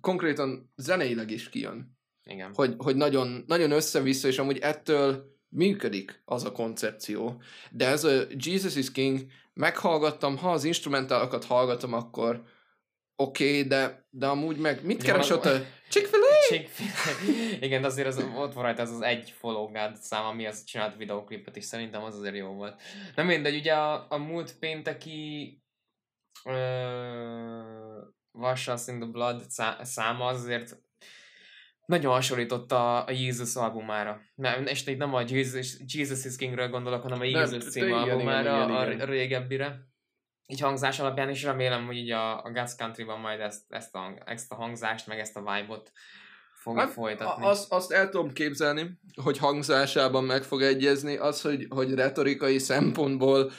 konkrétan 0.00 0.72
zeneileg 0.76 1.30
is 1.30 1.48
kijön. 1.48 1.98
Igen. 2.24 2.50
Hogy, 2.54 2.74
hogy 2.78 2.96
nagyon, 2.96 3.44
nagyon 3.46 3.70
össze-vissza, 3.70 4.28
és 4.28 4.38
amúgy 4.38 4.58
ettől 4.58 5.32
működik 5.48 6.22
az 6.24 6.44
a 6.44 6.52
koncepció. 6.52 7.42
De 7.70 7.86
ez 7.86 8.04
a 8.04 8.22
Jesus 8.36 8.76
is 8.76 8.92
King, 8.92 9.26
meghallgattam, 9.52 10.36
ha 10.36 10.50
az 10.52 10.64
instrumentálokat 10.64 11.44
hallgatom, 11.44 11.92
akkor 11.92 12.42
oké, 13.16 13.48
okay, 13.48 13.62
de, 13.62 14.06
de 14.10 14.26
amúgy 14.26 14.56
meg 14.56 14.84
mit 14.84 15.02
keres 15.02 15.30
ott 15.30 15.44
a 15.44 15.60
Chick-fil-A? 15.94 16.26
Chick-fil-A. 16.48 17.64
Igen, 17.64 17.84
azért 17.84 18.06
az, 18.06 18.26
ott 18.36 18.52
van 18.52 18.62
rajta 18.62 18.82
az 18.82 18.90
az 18.90 19.00
egy 19.00 19.30
follow 19.30 19.66
God 19.66 19.96
szám, 19.96 20.24
ami 20.24 20.46
az 20.46 20.64
csinált 20.64 20.96
videóklipet, 20.96 21.56
és 21.56 21.64
szerintem 21.64 22.02
az 22.02 22.16
azért 22.16 22.36
jó 22.36 22.48
volt. 22.48 22.82
Nem 23.14 23.26
mindegy, 23.26 23.56
ugye 23.56 23.74
a, 23.74 24.06
a 24.08 24.16
múlt 24.16 24.58
pénteki 24.58 25.62
uh, 26.44 26.54
Wash 28.32 28.72
Us 28.72 28.86
in 28.86 28.98
the 28.98 29.08
Blood 29.08 29.44
száma 29.82 30.26
az 30.26 30.40
azért 30.40 30.76
nagyon 31.86 32.12
hasonlított 32.12 32.72
a, 32.72 33.06
a 33.06 33.10
Jézus 33.10 33.54
albumára. 33.54 34.20
Nem, 34.34 34.66
és 34.66 34.86
itt 34.86 34.98
nem 34.98 35.14
a 35.14 35.22
Jesus, 35.26 35.76
Jesus 35.86 36.24
is 36.24 36.36
Kingről 36.36 36.68
gondolok, 36.68 37.02
hanem 37.02 37.20
a 37.20 37.24
Jézus 37.24 37.64
című 37.70 37.90
albumára, 37.90 38.40
igen, 38.40 38.70
igen, 38.70 38.92
igen. 38.92 39.00
a 39.00 39.10
régebbire 39.10 39.93
így 40.46 40.60
hangzás 40.60 41.00
alapján 41.00 41.30
is 41.30 41.42
remélem, 41.42 41.86
hogy 41.86 41.96
így 41.96 42.10
a, 42.10 42.44
a 42.44 42.50
Gas 42.52 42.74
Country-ban 42.74 43.20
majd 43.20 43.40
ezt, 43.40 43.62
ezt, 43.68 43.94
a, 43.94 44.22
ezt 44.24 44.52
a 44.52 44.54
hangzást, 44.54 45.06
meg 45.06 45.18
ezt 45.18 45.36
a 45.36 45.40
vibe-ot 45.40 45.92
fog 46.54 46.78
hát, 46.78 46.90
folytatni. 46.90 47.44
Azt, 47.44 47.72
azt 47.72 47.92
el 47.92 48.08
tudom 48.08 48.32
képzelni, 48.32 48.98
hogy 49.22 49.38
hangzásában 49.38 50.24
meg 50.24 50.42
fog 50.42 50.62
egyezni, 50.62 51.16
az, 51.16 51.40
hogy, 51.40 51.66
hogy 51.68 51.94
retorikai 51.94 52.58
szempontból 52.58 53.50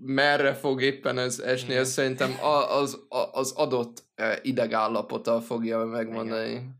merre 0.00 0.54
fog 0.54 0.82
éppen 0.82 1.18
ez 1.18 1.38
esni, 1.38 1.74
ez 1.74 1.90
szerintem 1.90 2.36
az, 2.68 3.06
az 3.32 3.52
adott 3.52 4.04
e, 4.14 4.38
idegállapota 4.42 5.40
fogja 5.40 5.84
megmondani. 5.84 6.50
Igen. 6.50 6.78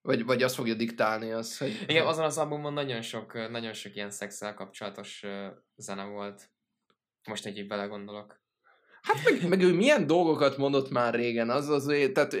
Vagy, 0.00 0.24
vagy 0.24 0.42
azt 0.42 0.54
fogja 0.54 0.74
diktálni 0.74 1.30
az, 1.30 1.58
hogy... 1.58 1.84
Igen, 1.86 2.06
azon 2.06 2.24
az 2.24 2.38
albumon 2.38 2.72
nagyon 2.72 3.02
sok, 3.02 3.50
nagyon 3.50 3.72
sok 3.72 3.94
ilyen 3.94 4.10
szexel 4.10 4.54
kapcsolatos 4.54 5.24
zene 5.76 6.04
volt. 6.04 6.50
Most 7.28 7.46
egy 7.46 7.66
belegondolok. 7.66 8.43
Hát 9.04 9.24
meg, 9.24 9.48
meg 9.48 9.60
ő 9.60 9.72
milyen 9.72 10.06
dolgokat 10.06 10.56
mondott 10.56 10.90
már 10.90 11.14
régen, 11.14 11.50
az 11.50 11.68
azért, 11.68 12.12
tehát 12.12 12.34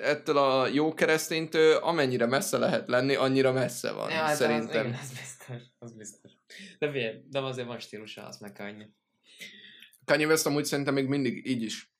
ettől 0.00 0.36
a 0.36 0.66
jó 0.66 0.94
kereszténytől 0.94 1.76
amennyire 1.76 2.26
messze 2.26 2.58
lehet 2.58 2.88
lenni, 2.88 3.14
annyira 3.14 3.52
messze 3.52 3.92
van, 3.92 4.10
ja, 4.10 4.16
hát 4.16 4.36
szerintem. 4.36 4.86
Az, 4.86 4.92
igen, 4.92 4.98
az 5.00 5.08
biztos, 5.18 5.62
az 5.78 5.92
biztos. 5.92 6.32
De, 6.78 6.90
fél, 6.90 7.22
de 7.30 7.40
azért 7.40 7.66
van 7.66 7.78
stílusa, 7.78 8.26
azt 8.26 8.40
meg 8.40 8.56
adni. 8.58 8.94
Kanye 10.04 10.26
West 10.26 10.46
amúgy 10.46 10.64
szerintem 10.64 10.94
még 10.94 11.06
mindig 11.06 11.46
így 11.46 11.62
is 11.62 11.90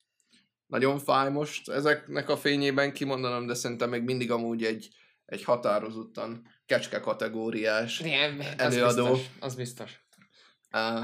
nagyon 0.71 0.99
fáj 0.99 1.31
most 1.31 1.69
ezeknek 1.69 2.29
a 2.29 2.37
fényében 2.37 2.93
kimondanom, 2.93 3.47
de 3.47 3.53
szerintem 3.53 3.89
még 3.89 4.03
mindig 4.03 4.31
amúgy 4.31 4.63
egy, 4.63 4.89
egy 5.25 5.43
határozottan 5.43 6.47
kecske 6.65 6.99
kategóriás 6.99 7.99
Igen, 7.99 8.41
előadó. 8.57 9.05
Az 9.05 9.15
biztos. 9.15 9.37
Az 9.39 9.55
biztos. 9.55 10.05
Uh, 10.73 11.03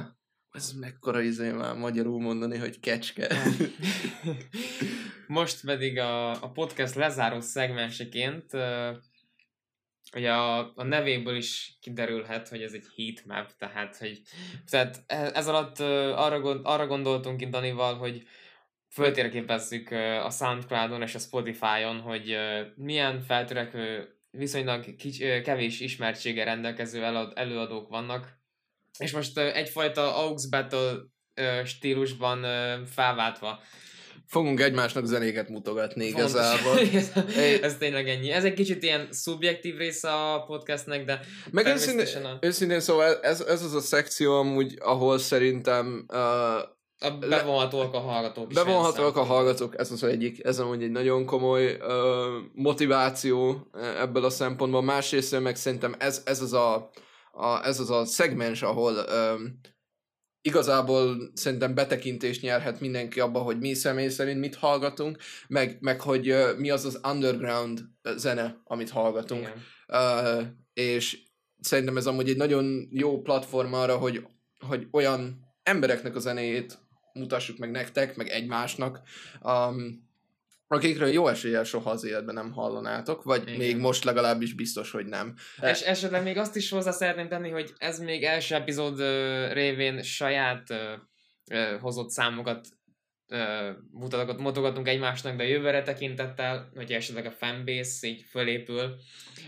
ez 0.58 0.74
mekkora 0.74 1.22
izé 1.22 1.52
már 1.52 1.76
magyarul 1.76 2.22
mondani, 2.22 2.58
hogy 2.58 2.80
kecske. 2.80 3.28
Most 5.28 5.66
pedig 5.66 5.98
a, 5.98 6.44
a 6.44 6.52
podcast 6.52 6.96
lezáró 6.96 7.40
szegmenseként 7.40 8.52
ugye 10.16 10.32
a, 10.32 10.72
a 10.76 10.84
nevéből 10.84 11.36
is 11.36 11.78
kiderülhet, 11.82 12.48
hogy 12.48 12.62
ez 12.62 12.74
egy 12.74 12.86
heatmap, 12.96 13.52
tehát, 13.58 13.98
hogy 13.98 14.22
tehát 14.70 15.04
e, 15.08 15.32
ez 15.34 15.48
alatt 15.48 15.80
arra, 16.16 16.40
gond, 16.40 16.60
arra 16.64 16.88
gondoltunk 16.88 17.42
itt 17.42 17.50
Danival, 17.50 17.98
hogy 17.98 18.24
föltérképezzük 18.90 19.92
a 20.24 20.30
Soundcloudon 20.30 21.02
és 21.02 21.16
a 21.16 21.20
Spotify-on, 21.20 22.00
hogy 22.00 22.38
milyen 22.76 23.22
feltörekvő, 23.22 24.16
viszonylag 24.32 24.96
kics, 24.96 25.20
kevés 25.44 25.80
ismertsége 25.80 26.44
rendelkező 26.44 27.04
előadók 27.34 27.90
vannak, 27.90 28.37
és 28.98 29.12
most 29.12 29.38
egyfajta 29.38 30.16
Aux 30.16 30.48
Battle 30.50 30.94
stílusban 31.66 32.46
felváltva 32.86 33.60
fogunk 34.28 34.62
egymásnak 34.62 35.06
zenéket 35.06 35.50
mutogatni 35.50 36.12
Fontos. 36.12 36.32
igazából. 36.32 36.80
ez, 37.68 37.76
tényleg 37.78 38.10
ennyi. 38.10 38.32
Ez 38.32 38.44
egy 38.44 38.54
kicsit 38.54 38.84
ilyen 38.84 39.08
szubjektív 39.12 39.78
része 39.78 40.10
a 40.10 40.44
podcastnek, 40.44 41.06
de 41.06 41.20
Meg 41.52 41.66
őszintén, 41.66 42.24
a, 42.24 42.38
őszintén 42.42 42.80
szóval 42.80 43.20
ez, 43.22 43.42
ez 43.42 43.64
az 43.64 43.74
a 43.74 43.80
szekció 43.80 44.34
amúgy, 44.34 44.78
ahol 44.80 45.18
szerintem 45.18 46.06
uh, 46.08 46.20
a 47.00 47.18
bevonhatóak 47.20 47.94
a 47.94 48.00
hallgatók 48.00 48.54
bevonhatóak 48.54 49.18
a 49.18 49.24
hallgatók, 49.24 49.80
ez 49.80 49.92
az 49.92 50.04
egyik, 50.04 50.46
ez 50.46 50.60
amúgy 50.60 50.84
egy 50.84 50.92
nagyon 50.92 51.26
komoly 51.26 51.66
uh, 51.66 51.86
motiváció 52.54 53.68
ebből 54.00 54.26
a 54.26 54.30
szempontból. 54.30 54.82
Másrészt 54.82 55.40
meg 55.40 55.56
szerintem 55.56 55.96
ez, 56.00 56.22
ez, 56.26 56.42
az 56.42 56.54
a, 56.54 56.90
a, 57.38 57.66
ez 57.66 57.80
az 57.80 57.90
a 57.90 58.06
szegmens, 58.06 58.62
ahol 58.62 58.94
um, 58.94 59.60
igazából 60.42 61.32
szerintem 61.34 61.76
betekintést 61.76 62.42
nyerhet 62.42 62.80
mindenki 62.80 63.20
abba, 63.20 63.40
hogy 63.40 63.60
mi 63.60 63.74
személy 63.74 64.08
szerint 64.08 64.40
mit 64.40 64.56
hallgatunk, 64.56 65.18
meg, 65.48 65.78
meg 65.80 66.02
hogy 66.02 66.32
uh, 66.32 66.58
mi 66.58 66.70
az 66.70 66.86
az 66.86 67.00
underground 67.04 67.84
zene, 68.16 68.62
amit 68.64 68.90
hallgatunk. 68.90 69.42
Igen. 69.42 69.64
Uh, 69.88 70.44
és 70.74 71.18
szerintem 71.60 71.98
ez 71.98 72.08
amúgy 72.08 72.30
egy 72.30 72.38
nagyon 72.38 72.88
jó 72.92 73.22
platform 73.22 73.74
arra, 73.74 73.98
hogy, 73.98 74.28
hogy 74.68 74.88
olyan 74.92 75.40
embereknek 75.64 76.16
a 76.16 76.20
zenéjét 76.20 76.80
mutassuk 77.14 77.58
meg 77.58 77.72
nektek, 77.72 78.16
meg 78.16 78.28
egymásnak, 78.28 79.02
um, 79.42 80.07
akikről 80.68 81.08
jó 81.08 81.28
eséllyel 81.28 81.64
soha 81.64 81.90
az 81.90 82.04
életben 82.06 82.36
nem 82.36 82.52
hallanátok, 82.52 83.24
vagy 83.24 83.42
Igen. 83.42 83.58
Még 83.58 83.78
most 83.78 84.04
legalábbis 84.04 84.54
biztos, 84.54 84.92
hogy 84.92 85.06
nem. 85.06 85.34
És 85.62 85.82
esetleg 85.82 86.24
még 86.24 86.38
azt 86.38 86.56
is 86.56 86.70
hozzá 86.70 86.92
szeretném 86.92 87.28
tenni, 87.28 87.50
hogy 87.50 87.74
ez 87.78 88.00
még 88.00 88.24
első 88.24 88.56
epizód 88.56 89.00
révén 89.52 90.02
saját 90.02 90.70
ö, 90.70 90.94
ö, 91.52 91.78
hozott 91.80 92.10
számokat 92.10 92.68
ö, 93.28 93.70
mutatok- 93.92 94.40
mutogatunk 94.40 94.88
egymásnak, 94.88 95.36
de 95.36 95.48
jövőre 95.48 95.82
tekintettel, 95.82 96.72
hogy 96.76 96.92
esetleg 96.92 97.26
a 97.26 97.32
fanbase 97.32 98.08
így 98.08 98.26
fölépül, 98.30 98.96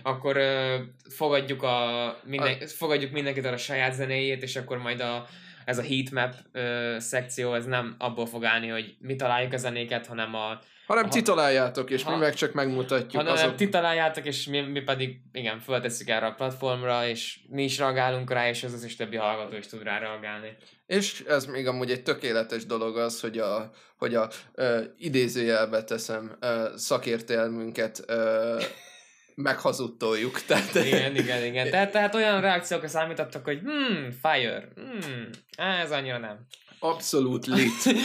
akkor 0.04 0.38
ö, 0.38 0.78
fogadjuk, 1.10 1.64
a, 1.64 2.20
minden, 2.26 2.68
fogadjuk 2.68 3.12
mindenkit 3.12 3.46
a 3.46 3.58
saját 3.58 3.94
zenéjét, 3.94 4.44
és 4.44 4.56
akkor 4.56 4.78
majd 4.78 5.00
a, 5.00 5.28
ez 5.66 5.78
a 5.78 5.84
heatmap 5.84 6.36
ö, 6.52 6.96
szekció, 7.00 7.54
ez 7.54 7.66
nem 7.66 7.96
abból 7.98 8.26
fog 8.26 8.44
állni, 8.44 8.68
hogy 8.68 8.96
mi 9.00 9.16
találjuk 9.16 9.54
a 9.54 9.58
zenéket, 9.58 10.08
hanem 10.08 10.36
a 10.36 10.60
Hanem 10.90 11.04
Ha- 11.04 11.10
ti 11.10 11.22
találjátok, 11.22 11.90
és 11.90 12.04
ha- 12.04 12.12
mi 12.12 12.18
meg 12.18 12.34
csak 12.34 12.54
megmutatjuk. 12.54 13.16
hanem 13.16 13.34
azok... 13.34 13.56
ti 13.56 13.70
találjátok, 13.70 14.26
és 14.26 14.48
mi, 14.48 14.62
mi 14.62 14.82
pedig 14.82 15.22
igen, 15.32 15.60
föltesszük 15.60 16.08
erre 16.10 16.26
a 16.26 16.32
platformra, 16.34 17.08
és 17.08 17.40
mi 17.50 17.64
is 17.64 17.78
reagálunk 17.78 18.32
rá, 18.32 18.50
és 18.50 18.64
az 18.64 18.74
összes 18.74 18.96
többi 18.96 19.16
hallgató 19.16 19.56
is 19.56 19.68
tud 19.68 19.84
rá 19.84 20.00
reagálni. 20.00 20.58
És 20.86 21.24
ez 21.28 21.46
még 21.46 21.68
amúgy 21.68 21.92
egy 21.92 22.04
tökéletes 22.04 22.66
dolog 22.66 22.98
az, 22.98 23.22
hogy 23.22 23.38
a, 23.38 23.72
hogy 23.98 24.16
a 24.16 24.30
uh, 24.56 24.84
idézőjelbe 24.98 25.84
teszem 25.84 26.38
uh, 26.42 26.76
szakértelmünket 26.76 28.06
uh, 28.08 28.64
meghazudtoljuk. 29.36 30.42
Tehát, 30.42 30.76
Igen, 30.76 31.16
igen, 31.16 31.44
igen. 31.44 31.70
Tehát, 31.72 31.92
tehát 31.92 32.16
olyan 32.16 32.42
reakciókra 32.42 32.88
számítottak, 32.88 33.44
hogy 33.44 33.60
hmm, 33.60 34.12
fire, 34.22 34.68
hmm, 34.76 35.30
á, 35.58 35.82
ez 35.82 35.92
annyira 35.92 36.18
nem. 36.18 36.48
Abszolút 36.80 37.46
lit. 37.46 37.86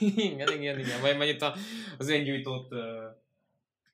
igen, 0.00 0.52
igen, 0.52 0.78
igen. 0.78 1.00
Majd, 1.00 1.16
majd 1.16 1.28
itt 1.28 1.42
a, 1.42 1.54
az 1.98 2.08
öngyújtót 2.08 2.72
uh, 2.72 2.80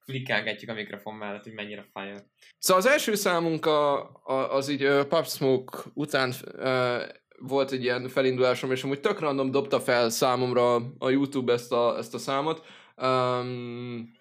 flikkelgetjük 0.04 0.70
a 0.70 0.74
mikrofon 0.74 1.14
mellett, 1.14 1.42
hogy 1.42 1.52
mennyire 1.52 1.86
fire. 1.92 2.26
Szóval 2.58 2.82
az 2.82 2.88
első 2.88 3.14
számunk 3.14 3.66
a, 3.66 4.10
a, 4.24 4.54
az 4.54 4.68
így 4.68 4.84
uh, 4.84 5.04
Pop 5.04 5.26
Smoke 5.26 5.78
után 5.94 6.32
uh, 6.56 7.02
volt 7.38 7.72
egy 7.72 7.82
ilyen 7.82 8.08
felindulásom, 8.08 8.70
és 8.70 8.84
amúgy 8.84 9.00
tök 9.00 9.20
random 9.20 9.50
dobta 9.50 9.80
fel 9.80 10.10
számomra 10.10 10.74
a 10.98 11.10
YouTube 11.10 11.52
ezt 11.52 11.72
a, 11.72 11.96
ezt 11.98 12.14
a 12.14 12.18
számot. 12.18 12.64
Um, 12.96 14.20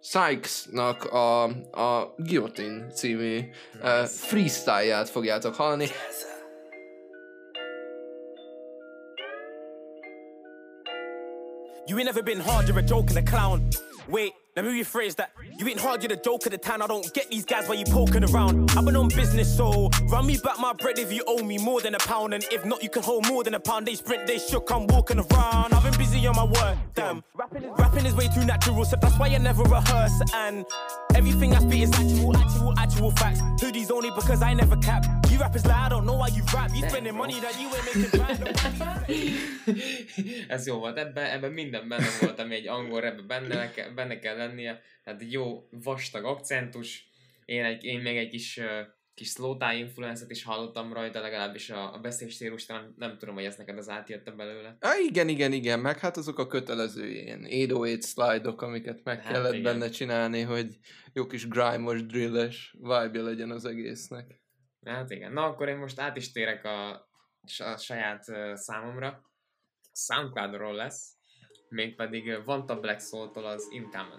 Sykes-nak 0.00 1.04
a, 1.04 1.42
a 1.70 2.14
Guillotine 2.16 2.86
című 2.86 3.38
uh, 3.82 4.04
freestyle-ját 4.04 5.08
fogjátok 5.08 5.54
hallani. 5.54 5.86
You 11.88 11.98
ain't 11.98 12.06
never 12.06 12.22
been 12.22 12.38
hard, 12.38 12.68
you're 12.68 12.78
a 12.78 12.82
joke 12.82 13.08
and 13.08 13.18
a 13.18 13.22
clown. 13.22 13.68
Wait, 14.08 14.32
let 14.54 14.64
me 14.64 14.82
rephrase 14.82 15.16
that. 15.16 15.32
You 15.58 15.66
ain't 15.66 15.80
hard, 15.80 16.02
you're 16.02 16.08
the 16.08 16.16
joke 16.16 16.46
of 16.46 16.52
the 16.52 16.58
town. 16.58 16.80
I 16.80 16.86
don't 16.86 17.12
get 17.12 17.28
these 17.28 17.44
guys 17.44 17.66
while 17.66 17.76
you 17.76 17.84
poking 17.86 18.22
around. 18.24 18.70
I've 18.76 18.84
been 18.84 18.94
on 18.94 19.08
business, 19.08 19.56
so 19.56 19.90
run 20.08 20.26
me 20.26 20.36
back 20.36 20.60
my 20.60 20.72
bread 20.74 20.98
if 20.98 21.12
you 21.12 21.24
owe 21.26 21.42
me 21.42 21.58
more 21.58 21.80
than 21.80 21.94
a 21.96 21.98
pound. 21.98 22.34
And 22.34 22.44
if 22.52 22.64
not, 22.64 22.84
you 22.84 22.88
can 22.88 23.02
hold 23.02 23.26
more 23.26 23.42
than 23.42 23.54
a 23.54 23.60
pound. 23.60 23.86
They 23.86 23.96
sprint, 23.96 24.26
they 24.28 24.38
shook, 24.38 24.70
I'm 24.70 24.86
walking 24.86 25.18
around. 25.18 25.74
I've 25.74 25.82
been 25.82 25.96
busy 25.98 26.24
on 26.26 26.36
my 26.36 26.44
work, 26.44 26.78
damn. 26.94 27.24
Rapping 27.34 28.06
is 28.06 28.14
way 28.14 28.28
too 28.28 28.44
natural, 28.44 28.84
so 28.84 28.96
that's 29.00 29.18
why 29.18 29.28
I 29.28 29.38
never 29.38 29.64
rehearse. 29.64 30.20
And 30.34 30.64
everything 31.16 31.54
I 31.54 31.58
spit 31.58 31.82
is 31.82 31.92
actual, 31.92 32.36
actual, 32.36 32.78
actual 32.78 33.10
facts. 33.12 33.40
Hoodies 33.60 33.90
only 33.90 34.10
because 34.10 34.40
I 34.40 34.54
never 34.54 34.76
cap. 34.76 35.04
Rappers 35.42 35.64
like, 35.66 35.74
I 35.74 35.88
don't 35.88 36.04
know 36.04 36.18
why 36.18 36.28
you 36.28 36.44
rap. 36.54 36.70
You 36.72 36.88
spending 36.88 37.16
money 37.16 37.40
that 37.40 37.54
you 37.60 37.68
ain't 37.74 37.86
making 37.88 38.20
back. 38.20 38.38
Ez 40.54 40.66
jó 40.66 40.78
volt, 40.78 40.98
ebben, 40.98 41.24
ebben 41.24 41.52
minden 41.52 41.88
benne 41.88 42.06
volt, 42.20 42.38
ami 42.38 42.54
egy 42.54 42.68
angol 42.68 43.00
rapben 43.00 43.26
benne, 43.26 43.72
benne 43.94 44.18
kell 44.18 44.36
lennie. 44.36 44.80
Tehát 45.04 45.20
egy 45.20 45.32
jó 45.32 45.68
vastag 45.70 46.24
akcentus. 46.24 47.08
Én, 47.44 47.64
egy, 47.64 47.84
én 47.84 48.00
még 48.00 48.16
egy 48.16 48.28
kis, 48.28 48.60
kis 49.14 49.28
slow 49.28 49.56
tie 49.56 49.74
influence 49.74 50.24
is 50.28 50.44
hallottam 50.44 50.92
rajta, 50.92 51.20
legalábbis 51.20 51.70
a, 51.70 51.94
a 51.94 51.98
beszélstílus, 51.98 52.66
nem, 52.66 52.94
nem 52.96 53.18
tudom, 53.18 53.34
hogy 53.34 53.44
ez 53.44 53.56
neked 53.56 53.78
az 53.78 53.88
átjött 53.88 54.34
belőle. 54.36 54.76
Ah, 54.80 55.04
igen, 55.08 55.28
igen, 55.28 55.52
igen, 55.52 55.78
meg 55.80 55.98
hát 55.98 56.16
azok 56.16 56.38
a 56.38 56.46
kötelező 56.46 57.08
ilyen 57.08 57.38
808 57.38 58.06
slide-ok, 58.06 58.62
amiket 58.62 59.00
meg 59.04 59.22
Hát 59.22 59.32
kellett 59.32 59.54
igen. 59.54 59.62
benne 59.62 59.90
csinálni, 59.90 60.40
hogy 60.40 60.78
jó 61.12 61.26
kis 61.26 61.48
grime-os, 61.48 62.06
drilles 62.06 62.74
vibe 62.78 63.20
legyen 63.20 63.50
az 63.50 63.64
egésznek. 63.64 64.41
Hát 64.84 65.10
igen. 65.10 65.32
Na 65.32 65.44
akkor 65.44 65.68
én 65.68 65.76
most 65.76 66.00
át 66.00 66.16
is 66.16 66.32
térek 66.32 66.64
a, 66.64 66.90
a 67.58 67.76
saját 67.76 68.28
uh, 68.28 68.54
számomra. 68.54 69.22
Soundcloudról 69.92 70.74
lesz, 70.74 71.16
mégpedig 71.68 72.44
Vanta 72.44 72.80
Black 72.80 73.00
Soul-tól 73.00 73.44
az 73.44 73.68
Incommon. 73.70 74.18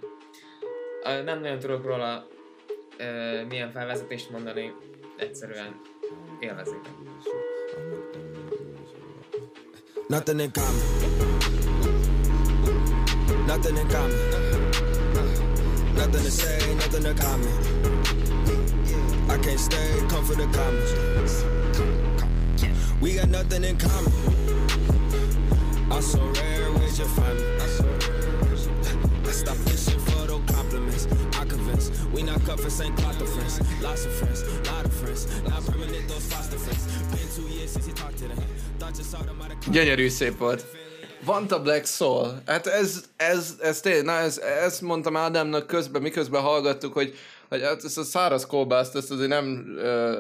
Uh, 1.03 1.23
nem 1.23 1.39
nagyon 1.39 1.59
tudok 1.59 1.83
róla 1.83 2.27
uh, 2.99 3.47
milyen 3.47 3.71
felvezetést 3.71 4.29
mondani, 4.29 4.73
egyszerűen 5.17 5.81
élvezétek. 6.39 6.93
Nothing 10.07 10.39
in 10.39 10.51
common. 10.51 11.11
Nothing 13.45 13.77
in 13.77 13.87
common. 13.87 14.71
Nothing 15.95 16.23
to 16.23 16.29
say, 16.29 16.73
nothing 16.75 17.03
to 17.03 17.13
comment. 17.13 18.02
I 19.29 19.37
can't 19.37 19.59
stay, 19.59 19.99
come 20.09 20.23
for 20.25 20.35
the 20.35 20.47
comments. 20.57 21.43
We 23.01 23.15
got 23.15 23.29
nothing 23.29 23.63
in 23.63 23.77
common. 23.77 24.13
I'm 25.91 26.01
so 26.01 26.19
rare, 26.19 26.71
where's 26.73 26.97
your 26.97 27.07
family? 27.09 27.43
I 27.61 29.31
stop 29.31 29.55
fishing 29.67 29.99
for 29.99 30.27
those 30.27 30.43
compliments. 30.47 31.07
I 31.39 31.45
convinced 31.45 31.91
we 32.13 32.23
not 32.23 32.43
cut 32.45 32.59
for 32.59 32.69
St. 32.69 32.95
Cloud 32.97 33.21
of 33.21 33.29
friends. 33.29 33.59
Lots 33.81 34.05
of 34.05 34.11
friends, 34.13 34.43
lot 34.67 34.85
of 34.85 34.93
friends. 34.93 35.27
Not 35.43 35.65
permanent, 35.65 36.07
those 36.07 36.25
foster 36.31 36.57
friends. 36.57 36.85
Been 37.11 37.27
two 37.35 37.49
years 37.53 37.71
since 37.71 37.87
you 37.87 37.93
talked 37.93 38.17
to 38.19 38.27
them. 38.27 38.37
Thought 38.79 38.97
you 38.97 39.03
saw 39.03 39.23
them 39.23 39.41
at 39.41 39.51
a 39.51 39.69
Gyönyörű 39.71 40.09
szép 40.09 40.37
volt. 40.37 40.65
Vanta 41.25 41.61
Black 41.61 41.85
Soul. 41.85 42.41
Hát 42.45 42.67
ez, 42.67 43.03
ez, 43.15 43.55
ez 43.61 43.79
tényleg, 43.79 44.03
na 44.05 44.17
ez, 44.17 44.37
ezt 44.37 44.81
mondtam 44.81 45.15
Ádámnak 45.15 45.67
közben, 45.67 46.01
miközben 46.01 46.41
hallgattuk, 46.41 46.93
hogy, 46.93 47.15
hogy 47.53 47.63
hát 47.63 47.83
ezt 47.83 47.97
a 47.97 48.03
száraz 48.03 48.45
kolbászt, 48.45 48.95
ezt 48.95 49.11
azért 49.11 49.29
nem, 49.29 49.75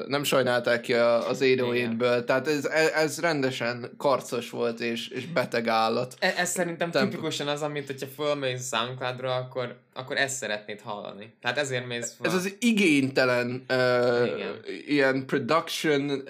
nem 0.07 0.23
sajnálták 0.23 0.81
ki 0.81 0.93
az 0.93 1.37
808-ből. 1.41 2.23
Tehát 2.23 2.47
ez, 2.47 2.65
ez 2.95 3.19
rendesen 3.19 3.89
karcos 3.97 4.49
volt, 4.49 4.79
és, 4.79 5.07
és 5.07 5.25
beteg 5.25 5.67
állat. 5.67 6.15
E- 6.19 6.33
ez 6.37 6.49
szerintem 6.49 6.91
Tempo. 6.91 7.09
tipikusan 7.09 7.47
az, 7.47 7.61
amit 7.61 7.85
hogyha 7.85 8.07
fölmész 8.15 8.67
Soundcloudra, 8.67 9.35
akkor, 9.35 9.75
akkor 9.93 10.17
ezt 10.17 10.35
szeretnéd 10.35 10.81
hallani. 10.81 11.33
Tehát 11.41 11.57
ezért 11.57 11.87
mész 11.87 12.15
föl. 12.17 12.27
Ez 12.27 12.33
az 12.33 12.55
igénytelen 12.59 13.65
uh, 13.69 14.33
Igen. 14.35 14.59
ilyen 14.87 15.25
production, 15.25 16.23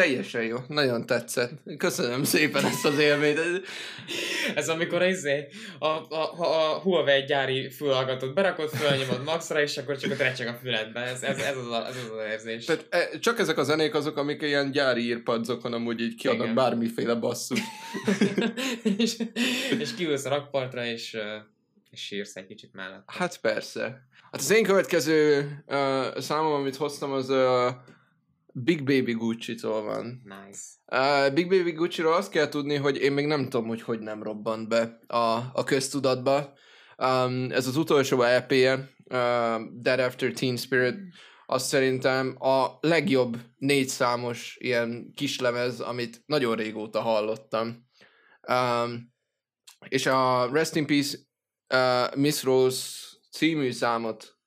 teljesen 0.00 0.42
jó, 0.42 0.56
nagyon 0.68 1.06
tetszett. 1.06 1.52
Köszönöm 1.76 2.24
szépen 2.24 2.64
ezt 2.64 2.84
az 2.84 2.98
élményt. 2.98 3.38
Ez 4.54 4.68
amikor 4.68 5.02
izé, 5.02 5.48
a, 5.78 5.86
a, 5.86 6.08
a, 6.10 6.74
a 6.74 6.78
Huawei 6.78 7.24
gyári 7.24 7.70
fülhallgatót 7.70 8.34
berakod, 8.34 8.68
fölnyomod 8.68 9.24
maxra, 9.24 9.60
és 9.60 9.76
akkor 9.76 9.96
csak 9.98 10.10
ott 10.10 10.18
recseg 10.18 10.46
a 10.48 10.58
füledbe. 10.62 11.00
Ez, 11.00 11.22
ez, 11.22 11.38
ez, 11.38 11.56
az, 11.56 11.70
a, 11.70 11.86
ez 11.86 11.96
az, 11.96 12.10
az 12.18 12.30
érzés. 12.30 12.64
Tehát 12.64 12.86
e, 12.90 13.18
csak 13.18 13.38
ezek 13.38 13.58
a 13.58 13.62
zenék 13.62 13.94
azok, 13.94 14.16
amik 14.16 14.42
ilyen 14.42 14.70
gyári 14.70 15.02
írpadzokon 15.02 15.72
amúgy 15.72 16.00
így 16.00 16.14
kiadnak 16.14 16.42
Igen. 16.42 16.54
bármiféle 16.54 17.14
basszus. 17.14 17.60
és, 18.98 19.16
és 19.78 19.94
kiülsz 19.94 20.24
a 20.24 20.28
rakpartra, 20.28 20.84
és, 20.84 21.16
és 21.90 22.00
sírsz 22.00 22.36
egy 22.36 22.46
kicsit 22.46 22.72
mellett. 22.72 23.02
Hát 23.06 23.40
persze. 23.40 23.82
Hát 24.30 24.40
az 24.40 24.50
én 24.50 24.64
következő 24.64 25.48
uh, 25.66 26.18
számom, 26.18 26.52
amit 26.52 26.76
hoztam, 26.76 27.12
az 27.12 27.30
uh, 27.30 27.70
Big 28.64 28.84
Baby 28.84 29.12
Gucci-tól 29.12 29.82
van. 29.82 30.22
Nice. 30.24 30.60
Uh, 30.92 31.34
Big 31.34 31.48
Baby 31.48 31.72
Gucci-ról 31.72 32.12
azt 32.12 32.30
kell 32.30 32.48
tudni, 32.48 32.74
hogy 32.74 32.96
én 32.96 33.12
még 33.12 33.26
nem 33.26 33.48
tudom, 33.48 33.66
hogy 33.66 33.82
hogy 33.82 34.00
nem 34.00 34.22
robbant 34.22 34.68
be 34.68 34.98
a, 35.06 35.36
a 35.52 35.64
köztudatba. 35.64 36.52
Um, 36.96 37.50
ez 37.50 37.66
az 37.66 37.76
utolsó 37.76 38.22
EP-je, 38.22 38.74
uh, 39.04 39.60
Dead 39.72 39.98
After 39.98 40.32
Teen 40.32 40.56
Spirit, 40.56 40.96
az 41.46 41.66
szerintem 41.66 42.36
a 42.38 42.78
legjobb 42.80 43.36
négy 43.56 43.88
számos 43.88 44.56
ilyen 44.60 45.12
kislemez, 45.14 45.80
amit 45.80 46.22
nagyon 46.26 46.56
régóta 46.56 47.00
hallottam. 47.00 47.88
Um, 48.48 49.12
és 49.88 50.06
a 50.06 50.50
Rest 50.52 50.76
in 50.76 50.86
Peace 50.86 51.18
uh, 51.74 52.16
Miss 52.16 52.42
Rose 52.42 52.98
című 53.30 53.70
számot 53.70 54.39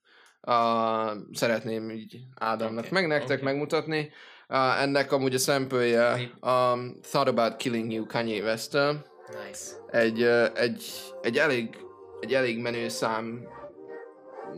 uh, 0.48 1.12
szeretném 1.34 1.89
így 1.89 2.20
Ádámnak 2.36 2.84
Oké, 2.84 2.94
meg 2.94 3.08
nektek 3.08 3.38
oké. 3.38 3.44
megmutatni. 3.44 4.12
Uh, 4.50 4.82
ennek 4.82 5.12
amúgy 5.12 5.34
a 5.34 5.39
szempője 5.39 6.14
um, 6.41 7.00
Thought 7.02 7.28
About 7.28 7.56
Killing 7.56 7.91
You 7.91 8.06
Kanye 8.06 8.44
west 8.44 8.74
Nice. 8.74 9.72
egy, 9.91 10.22
uh, 10.22 10.48
egy, 10.54 10.86
egy, 11.22 11.38
elég, 11.38 11.78
egy 12.22 12.34
elég 12.34 12.60
menő 12.60 12.88
szám 12.88 13.48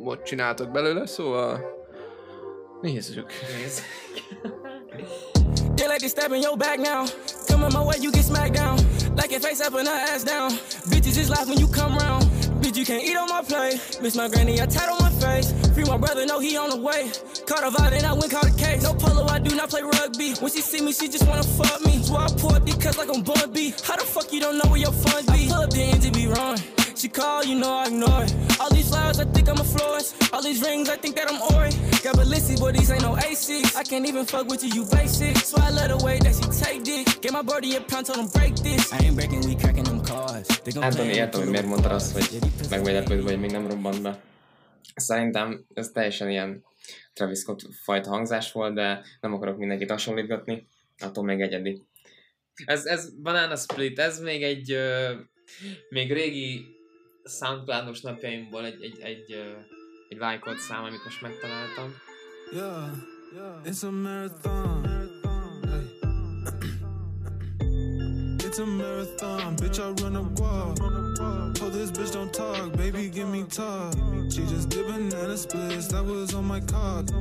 ott 0.03 0.23
csináltok 0.23 0.71
belőle, 0.71 1.05
szóval 1.05 1.61
nézzük. 2.81 3.31
Nézd. 3.61 3.81
They 5.75 5.87
like 5.87 5.99
to 5.99 6.07
step 6.07 6.31
in 6.31 6.41
your 6.41 6.57
back 6.57 6.77
now. 6.79 7.05
Come 7.47 7.65
on 7.65 7.71
my 7.73 7.83
way, 7.83 7.97
you 8.01 8.11
get 8.11 8.23
smacked 8.23 8.53
down. 8.53 8.77
Like 9.15 9.31
it 9.35 9.41
face 9.41 9.61
up 9.67 9.73
and 9.75 9.87
her 9.87 10.13
ass 10.13 10.23
down. 10.23 10.49
Bitches 10.89 11.17
is 11.17 11.29
life 11.29 11.47
when 11.47 11.57
you 11.59 11.67
come 11.67 11.97
round. 11.97 12.34
You 12.75 12.85
can't 12.85 13.05
eat 13.05 13.15
on 13.15 13.29
my 13.29 13.41
plate. 13.41 13.79
Miss 14.01 14.17
my 14.17 14.27
granny, 14.27 14.59
I 14.61 14.65
tat 14.65 14.89
on 14.89 14.99
my 14.99 15.09
face. 15.11 15.53
Free 15.73 15.85
my 15.85 15.95
brother, 15.95 16.25
no, 16.25 16.39
he 16.39 16.57
on 16.57 16.69
the 16.69 16.75
way. 16.75 17.09
Caught 17.47 17.63
a 17.63 17.69
vibe, 17.71 17.91
then 17.91 18.03
I 18.03 18.11
went 18.11 18.31
caught 18.31 18.47
a 18.47 18.51
case. 18.51 18.83
No 18.83 18.93
polo, 18.93 19.23
I 19.27 19.39
do 19.39 19.55
not 19.55 19.69
play 19.69 19.81
rugby. 19.81 20.33
When 20.41 20.51
she 20.51 20.59
see 20.59 20.81
me, 20.81 20.91
she 20.91 21.07
just 21.07 21.25
wanna 21.25 21.43
fuck 21.43 21.85
me. 21.85 22.03
So 22.03 22.17
I 22.17 22.27
pour 22.37 22.53
up 22.53 22.65
because 22.65 22.97
like 22.97 23.07
I'm 23.15 23.23
Bun 23.23 23.53
B. 23.53 23.73
How 23.81 23.95
the 23.95 24.03
fuck 24.03 24.33
you 24.33 24.41
don't 24.41 24.57
know 24.57 24.69
where 24.69 24.81
your 24.81 24.91
funds 24.91 25.31
be? 25.31 25.45
I 25.45 25.47
pull 25.47 25.61
up 25.63 25.69
the 25.69 25.81
engine 25.83 26.11
be 26.11 26.27
wrong. 26.27 26.57
She 26.97 27.09
call, 27.09 27.43
you 27.43 27.55
know 27.55 27.73
I 27.73 27.87
ignore 27.87 28.23
it. 28.23 28.33
All 28.59 28.69
these 28.69 28.87
flowers, 28.87 29.19
I 29.19 29.25
think 29.25 29.49
I'm 29.49 29.59
a 29.59 29.63
florist. 29.63 30.15
All 30.33 30.41
these 30.41 30.61
rings, 30.61 30.87
I 30.87 30.95
think 30.95 31.15
that 31.17 31.29
I'm 31.29 31.41
Ori. 31.53 31.71
Got 32.01 32.15
Balenciaga, 32.15 32.59
but 32.61 32.73
these 32.77 32.89
ain't 32.89 33.01
no 33.03 33.15
A6. 33.15 33.75
I 33.75 33.83
can't 33.83 34.05
even 34.07 34.25
fuck 34.25 34.47
with 34.47 34.63
you, 34.63 34.71
you 34.73 34.85
basic. 34.85 35.35
So 35.37 35.57
I 35.61 35.71
let 35.71 35.89
her 35.89 35.97
way 35.97 36.19
that 36.19 36.33
she 36.35 36.45
take 36.63 36.83
dick. 36.83 37.21
Get 37.21 37.33
my 37.33 37.41
birdie 37.41 37.75
a 37.75 37.81
pound, 37.81 38.05
told 38.05 38.19
him 38.19 38.27
break 38.27 38.55
this. 38.55 38.93
I 38.93 38.97
ain't 39.05 39.15
breaking, 39.15 39.41
we 39.45 39.55
cracking 39.55 39.83
them 39.83 40.01
cars. 40.03 40.47
Anthony, 40.75 41.07
play 41.07 41.15
értem, 41.15 41.41
hogy 41.41 41.49
miért 41.49 41.65
mondtad 41.65 41.91
azt, 41.91 42.13
hogy 42.13 42.39
megmélepődve, 42.69 43.29
hogy 43.29 43.39
még 43.39 43.51
nem 43.51 43.67
robbant 43.67 44.01
be. 44.01 44.21
Szerintem 44.95 45.65
ez 45.73 45.87
teljesen 45.87 46.29
ilyen 46.29 46.63
Travis 47.13 47.39
Scott 47.39 47.61
fajta 47.83 48.09
hangzás 48.09 48.51
volt, 48.51 48.73
de 48.73 49.03
nem 49.21 49.33
akarok 49.33 49.57
mindenkit 49.57 49.91
hasonlítgatni, 49.91 50.67
attól 50.99 51.23
még 51.23 51.41
egyedi. 51.41 51.81
Ez, 52.65 52.85
ez 52.85 53.09
Banana 53.21 53.55
Split, 53.55 53.99
ez 53.99 54.19
még 54.19 54.43
egy 54.43 54.71
ö, 54.71 55.13
még 55.89 56.13
régi 56.13 56.74
Soundcloudos 57.25 58.01
napjaimból 58.01 58.65
egy, 58.65 58.83
egy, 58.83 58.99
egy, 58.99 59.31
egy 60.09 60.17
lájkolt 60.17 60.59
szám, 60.59 60.83
amit 60.83 61.03
most 61.03 61.21
megtaláltam. 61.21 61.93
Yeah, 62.51 62.89
it's 63.65 63.83
a 63.83 63.89
marathon. 63.89 65.04
It's 68.55 68.61
a 68.61 68.65
marathon, 68.65 69.57
bitch. 69.57 69.81
I 69.83 69.89
run 70.01 70.15
a 70.15 70.21
wall. 70.39 70.73
Told 71.55 71.73
oh, 71.73 71.77
this 71.77 71.91
bitch 71.91 72.13
don't 72.13 72.33
talk, 72.33 72.71
baby, 72.77 73.09
give 73.09 73.27
me 73.27 73.43
talk. 73.43 73.93
She 74.29 74.45
just 74.45 74.69
did 74.69 74.87
banana 74.87 75.35
splits, 75.35 75.87
that 75.87 76.05
was 76.05 76.33
on 76.33 76.45
my 76.45 76.61
card. 76.61 77.11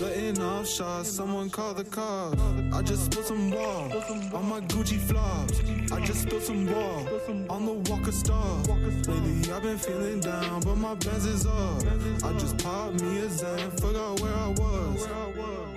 Letting 0.00 0.40
off 0.40 0.66
shots, 0.66 1.10
someone 1.10 1.50
call 1.50 1.74
the 1.74 1.84
cops. 1.84 2.40
I 2.72 2.80
just 2.80 3.04
spilled 3.06 3.26
some 3.26 3.50
wall 3.50 3.92
on 4.32 4.48
my 4.48 4.60
Gucci 4.60 4.98
flops. 4.98 5.60
I 5.92 6.00
just 6.04 6.22
spilled 6.22 6.42
some 6.42 6.64
wall 6.64 7.08
on 7.50 7.66
the 7.66 7.90
Walker 7.90 8.12
Star. 8.12 8.62
Lately 9.06 9.52
I've 9.52 9.62
been 9.62 9.76
feeling 9.76 10.20
down, 10.20 10.60
but 10.60 10.76
my 10.76 10.94
Benz 10.94 11.26
is 11.26 11.44
up. 11.44 11.82
I 12.24 12.32
just 12.38 12.56
popped 12.56 13.02
me 13.02 13.18
a 13.18 13.28
Zen, 13.28 13.70
forgot 13.72 14.18
where 14.20 14.34
I 14.34 14.48
was. 14.48 15.08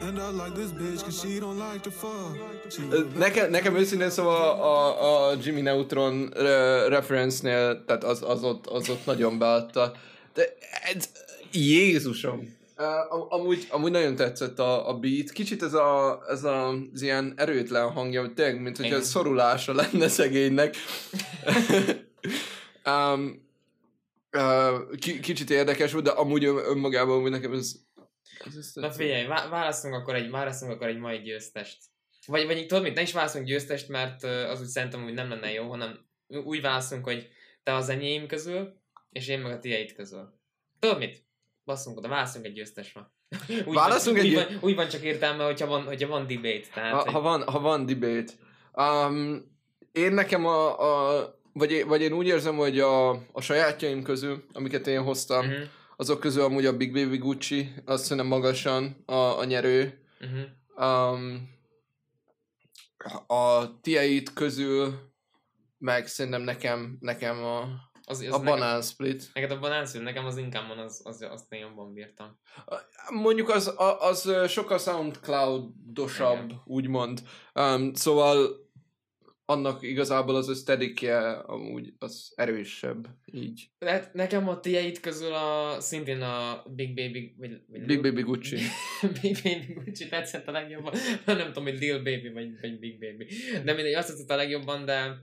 And 0.01 0.19
I 0.19 0.29
like 0.29 0.55
this 0.55 0.71
bitch, 0.71 1.03
cause 1.03 1.21
she 1.21 1.39
don't 1.39 1.57
like 1.59 1.83
to 1.83 1.91
fuck. 1.91 2.37
She 2.69 2.81
Nekem, 3.15 3.49
nekem 3.49 3.75
őszintén 3.75 4.09
szóval 4.09 4.61
a, 4.61 4.76
a 4.77 5.35
Jimmy 5.43 5.61
Neutron 5.61 6.29
re- 6.33 6.87
reference-nél, 6.87 7.83
tehát 7.85 8.03
az, 8.03 8.23
az, 8.23 8.43
ott, 8.43 8.67
az 8.67 8.89
ott 8.89 9.05
nagyon 9.05 9.37
beadta. 9.37 9.91
De 10.33 10.53
ez, 10.93 11.09
Jézusom! 11.51 12.55
Uh, 12.77 13.33
amúgy, 13.33 13.67
amúgy 13.69 13.91
nagyon 13.91 14.15
tetszett 14.15 14.59
a, 14.59 14.89
a 14.89 14.99
beat. 14.99 15.29
Kicsit 15.29 15.63
ez, 15.63 15.73
a, 15.73 16.21
ez 16.27 16.43
a, 16.43 16.69
az 16.93 17.01
ilyen 17.01 17.33
erőtlen 17.35 17.91
hangja, 17.91 18.21
hogy 18.21 18.33
tényleg, 18.33 18.61
mint 18.61 18.77
hogyha 18.77 19.01
szorulása 19.01 19.73
lenne 19.73 20.07
szegénynek. 20.07 20.75
um, 22.85 23.47
uh, 24.31 24.95
ki, 24.97 25.19
kicsit 25.19 25.49
érdekes 25.49 25.91
volt, 25.91 26.03
de 26.03 26.11
amúgy 26.11 26.45
ön, 26.45 26.57
önmagában 26.57 27.17
amúgy 27.17 27.31
nekem 27.31 27.53
ez... 27.53 27.75
ez, 28.45 28.55
ez 28.55 28.71
Na 28.73 28.91
figyelj, 28.91 29.25
vá- 29.25 29.49
választunk 29.49 29.93
akkor 29.93 30.15
egy, 30.15 30.29
választunk 30.29 30.71
akkor 30.71 30.87
egy 30.87 30.97
mai 30.97 31.17
győztest. 31.17 31.77
Vagy, 32.27 32.45
vagy 32.45 32.65
tudod 32.67 32.83
mit, 32.83 32.93
ne 32.93 33.01
is 33.01 33.13
választunk 33.13 33.45
győztest, 33.45 33.87
mert 33.89 34.23
az 34.23 34.61
úgy 34.61 34.67
szerintem 34.67 35.03
hogy 35.03 35.13
nem 35.13 35.29
lenne 35.29 35.51
jó, 35.51 35.69
hanem 35.69 35.99
úgy 36.27 36.61
választunk, 36.61 37.03
hogy 37.03 37.27
te 37.63 37.73
az 37.73 37.89
enyém 37.89 38.27
közül, 38.27 38.73
és 39.11 39.27
én 39.27 39.39
meg 39.39 39.51
a 39.51 39.59
tiéd 39.59 39.93
közül. 39.93 40.33
Tudod 40.79 40.97
mit? 40.97 41.23
Basszunk 41.65 41.97
oda, 41.97 42.07
választunk 42.07 42.45
egy 42.45 42.53
győztesre. 42.53 43.11
Úgy 43.65 43.73
Választunk 43.75 44.17
van, 44.17 44.25
egy 44.25 44.31
úgy, 44.31 44.35
van, 44.35 44.57
úgy 44.61 44.75
van 44.75 44.87
csak 44.87 45.01
értelme, 45.01 45.43
hogyha 45.45 45.67
van, 45.67 45.83
hogyha 45.83 46.07
van 46.07 46.27
debate. 46.27 46.67
Tehát, 46.73 46.91
Ha, 46.93 47.01
hogy- 47.01 47.11
ha, 47.13 47.21
van, 47.21 47.43
ha 47.43 47.59
van 47.59 47.85
debate. 47.85 48.31
Um, 48.73 49.55
én 49.91 50.11
nekem 50.11 50.45
a, 50.45 50.79
a 51.19 51.35
vagy, 51.53 51.85
vagy 51.85 52.01
én 52.01 52.11
úgy 52.13 52.27
érzem, 52.27 52.55
hogy 52.55 52.79
a, 52.79 53.09
a 53.09 53.41
sajátjaim 53.41 54.03
közül, 54.03 54.43
amiket 54.53 54.87
én 54.87 55.01
hoztam, 55.01 55.45
Mhm, 55.45 55.61
azok 55.95 56.19
közül 56.19 56.43
amúgy 56.43 56.65
a 56.65 56.77
Big 56.77 56.93
Baby 56.93 57.17
Gucci, 57.17 57.73
azt 57.85 58.03
szerintem 58.03 58.27
magasan 58.27 59.03
a, 59.05 59.13
a 59.13 59.43
nyerő. 59.43 59.99
mhm. 60.19 60.85
Um, 60.87 61.55
a 63.27 63.79
tieit 63.81 64.33
közül 64.33 64.93
meg 65.77 66.07
szerintem 66.07 66.41
nekem, 66.41 66.97
nekem 66.99 67.43
a, 67.43 67.61
Az, 68.09 68.19
az 68.19 68.33
a 68.33 68.37
nekem, 68.37 68.45
banán 68.45 68.81
split. 68.81 69.29
Neked 69.33 69.51
a 69.51 69.59
banánszűn, 69.59 70.03
nekem 70.03 70.25
az 70.25 70.37
income 70.37 70.83
az, 70.83 71.01
az, 71.03 71.21
azt 71.21 71.53
én 71.53 71.59
jobban 71.59 71.93
bírtam. 71.93 72.39
Mondjuk 73.09 73.49
az, 73.49 73.73
az 73.99 74.25
ö, 74.25 74.47
sokkal 74.47 74.77
soundcloudosabb, 74.77 76.53
úgymond. 76.65 77.21
Um, 77.53 77.93
szóval 77.93 78.66
annak 79.49 79.83
igazából 79.83 80.35
az 80.35 80.49
ösztedikje 80.49 81.29
amúgy 81.29 81.93
az 81.97 82.33
erősebb, 82.35 83.07
így. 83.25 83.69
Lehet, 83.79 84.13
nekem 84.13 84.47
a 84.47 84.59
tiéd 84.59 84.99
közül 84.99 85.33
a, 85.33 85.79
szintén 85.79 86.21
a 86.21 86.63
Big 86.75 86.95
Baby, 86.95 87.35
vagy, 87.37 87.61
vagy 87.67 87.81
Big 87.85 88.01
Baby 88.01 88.21
Gucci. 88.21 88.57
Big 89.21 89.37
Baby 89.43 89.73
Gucci 89.73 90.07
tetszett 90.07 90.47
a 90.47 90.51
legjobban. 90.51 90.93
Nem 91.25 91.47
tudom, 91.47 91.63
hogy 91.63 91.79
Lil 91.79 91.97
Baby 91.97 92.31
vagy, 92.33 92.59
vagy 92.61 92.79
Big 92.79 92.99
Baby. 92.99 93.27
De 93.63 93.73
mindegy, 93.73 93.93
azt 93.93 94.07
tetszett 94.07 94.29
a 94.29 94.35
legjobban, 94.35 94.85
de 94.85 95.15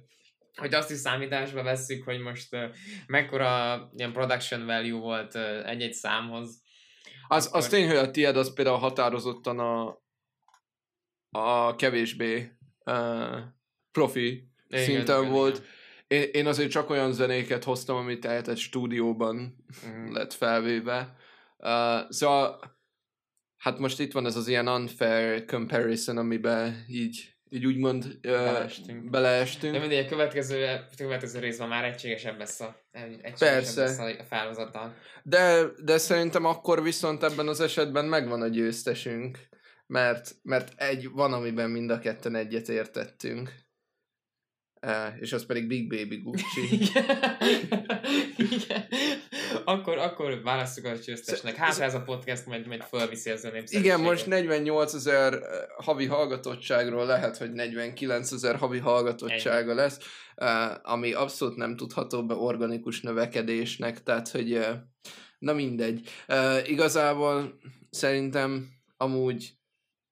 hogy 0.54 0.74
azt 0.74 0.90
is 0.90 0.96
számításba 0.96 1.62
vesszük, 1.62 2.04
hogy 2.04 2.20
most 2.20 2.54
uh, 2.54 2.64
mekkora 3.06 3.90
ilyen 3.96 4.12
production 4.12 4.66
value 4.66 5.00
volt 5.00 5.34
uh, 5.34 5.68
egy-egy 5.68 5.92
számhoz. 5.92 6.62
Az, 7.28 7.44
az 7.44 7.46
Akkor- 7.46 7.68
tény, 7.68 7.86
hogy 7.86 7.96
a 7.96 8.10
tied 8.10 8.36
az 8.36 8.54
például 8.54 8.78
határozottan 8.78 9.58
a, 9.58 10.02
a 11.30 11.76
kevésbé 11.76 12.50
uh, 12.84 13.38
profi 13.94 14.48
Igen, 14.68 14.84
szinten 14.84 15.20
igen, 15.20 15.32
volt. 15.32 15.62
Én, 16.06 16.28
én 16.32 16.46
azért 16.46 16.70
csak 16.70 16.90
olyan 16.90 17.12
zenéket 17.12 17.64
hoztam, 17.64 17.96
amit 17.96 18.20
tehát 18.20 18.48
egy 18.48 18.58
stúdióban 18.58 19.56
Mhm. 19.86 20.12
lett 20.12 20.32
felvéve. 20.32 21.16
Uh, 21.58 22.10
szóval, 22.10 22.60
hát 23.56 23.78
most 23.78 24.00
itt 24.00 24.12
van 24.12 24.26
ez 24.26 24.36
az 24.36 24.48
ilyen 24.48 24.68
unfair 24.68 25.44
comparison, 25.44 26.16
amiben 26.18 26.84
így, 26.88 27.34
így 27.48 27.66
úgymond 27.66 28.04
uh, 28.04 28.20
Beleestünk. 28.20 29.10
beleestünk. 29.10 29.72
De 29.72 29.78
mindegy, 29.78 30.04
a 30.04 30.08
következő, 30.08 30.64
a 30.64 30.94
következő 30.96 31.38
részben 31.38 31.68
már 31.68 31.84
egységesebb 31.84 32.38
lesz 32.38 32.60
a, 32.60 32.76
egységesebb 32.92 33.36
Persze. 33.38 33.82
lesz 33.82 34.58
a. 34.58 34.94
De, 35.22 35.62
de 35.84 35.98
szerintem 35.98 36.44
akkor 36.44 36.82
viszont 36.82 37.22
ebben 37.22 37.48
az 37.48 37.60
esetben 37.60 38.04
megvan 38.04 38.42
a 38.42 38.48
győztesünk, 38.48 39.38
mert, 39.86 40.34
mert 40.42 40.72
egy 40.80 41.10
van, 41.10 41.32
amiben 41.32 41.70
mind 41.70 41.90
a 41.90 41.98
ketten 41.98 42.34
egyet 42.34 42.68
értettünk. 42.68 43.52
És 45.20 45.32
az 45.32 45.46
pedig 45.46 45.66
Big 45.66 45.88
Baby 45.88 46.16
Gucci. 46.16 46.68
Igen. 46.70 47.04
Igen. 48.36 48.86
Akkor, 49.64 49.98
akkor 49.98 50.42
választjuk 50.42 50.86
a 50.86 50.92
győztesnek. 51.04 51.54
Hát, 51.54 51.78
ez 51.78 51.94
a 51.94 52.02
podcast 52.02 52.46
majd, 52.46 52.66
majd 52.66 52.82
fölviszi 52.82 53.30
az 53.30 53.44
ön 53.44 53.62
Igen, 53.66 54.00
most 54.00 54.26
48 54.26 54.94
ezer 54.94 55.38
havi 55.76 56.06
hallgatottságról 56.06 57.06
lehet, 57.06 57.36
hogy 57.36 57.52
49 57.52 58.32
ezer 58.32 58.56
havi 58.56 58.78
hallgatottsága 58.78 59.74
lesz, 59.74 59.98
uh, 60.36 60.92
ami 60.92 61.12
abszolút 61.12 61.56
nem 61.56 61.76
tudható 61.76 62.26
be 62.26 62.34
organikus 62.34 63.00
növekedésnek, 63.00 64.02
tehát 64.02 64.28
hogy 64.28 64.66
na 65.38 65.52
mindegy. 65.52 66.08
Igazából 66.64 67.58
szerintem 67.90 68.68
amúgy 68.96 69.52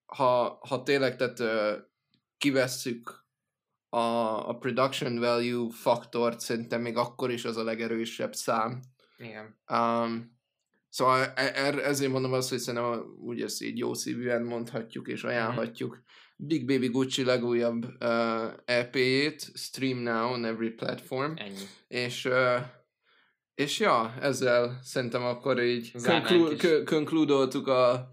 ha, 0.06 0.58
ha 0.68 0.82
tényleg 0.82 1.16
tehát 1.16 1.42
kivesszük 2.38 3.21
a, 3.94 4.48
a 4.48 4.56
production 4.58 5.18
value 5.18 5.70
faktort, 5.70 6.40
szerintem 6.40 6.80
még 6.80 6.96
akkor 6.96 7.30
is 7.30 7.44
az 7.44 7.56
a 7.56 7.64
legerősebb 7.64 8.34
szám. 8.34 8.80
Igen. 9.16 9.58
Um, 9.72 10.38
szóval 10.88 11.32
e- 11.34 11.52
er, 11.54 11.78
ezért 11.78 12.12
mondom 12.12 12.32
azt, 12.32 12.48
hogy 12.48 12.58
szerintem 12.58 13.04
úgy 13.18 13.42
ezt 13.42 13.62
így 13.62 13.78
jó 13.78 13.94
szívűen 13.94 14.42
mondhatjuk 14.42 15.08
és 15.08 15.24
ajánlhatjuk. 15.24 16.02
Big 16.36 16.66
Baby 16.66 16.88
Gucci 16.88 17.24
legújabb 17.24 17.84
uh, 18.00 18.52
EP-jét, 18.64 19.50
Stream 19.54 19.98
Now 19.98 20.32
on 20.32 20.44
every 20.44 20.70
platform, 20.70 21.32
Ennyi. 21.36 21.66
és 21.88 22.24
uh, 22.24 22.60
és 23.54 23.78
ja, 23.78 24.14
ezzel 24.20 24.80
szerintem 24.82 25.22
akkor 25.22 25.62
így 25.62 25.92
concludoltuk 26.84 27.66
a, 27.66 28.10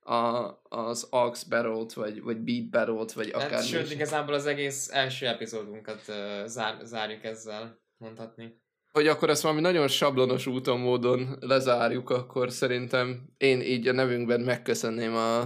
a, 0.00 0.60
az 0.62 1.06
Aux 1.10 1.44
Battle-t, 1.44 1.92
vagy, 1.92 2.22
vagy 2.22 2.36
Beat 2.36 2.70
Battle-t, 2.70 3.12
vagy 3.12 3.30
Hát, 3.32 3.42
akár 3.42 3.62
sőt, 3.62 3.90
igazából 3.90 4.34
az 4.34 4.46
egész 4.46 4.88
első 4.92 5.26
epizódunkat 5.26 6.02
uh, 6.08 6.46
zár, 6.46 6.78
zárjuk 6.82 7.24
ezzel, 7.24 7.80
mondhatni. 7.96 8.60
hogy 8.92 9.06
akkor 9.06 9.30
ezt 9.30 9.42
valami 9.42 9.60
nagyon 9.60 9.88
sablonos 9.88 10.46
úton, 10.46 10.80
módon 10.80 11.36
lezárjuk, 11.40 12.10
akkor 12.10 12.52
szerintem 12.52 13.28
én 13.36 13.60
így 13.60 13.88
a 13.88 13.92
nevünkben 13.92 14.40
megköszönném 14.40 15.14
a, 15.14 15.40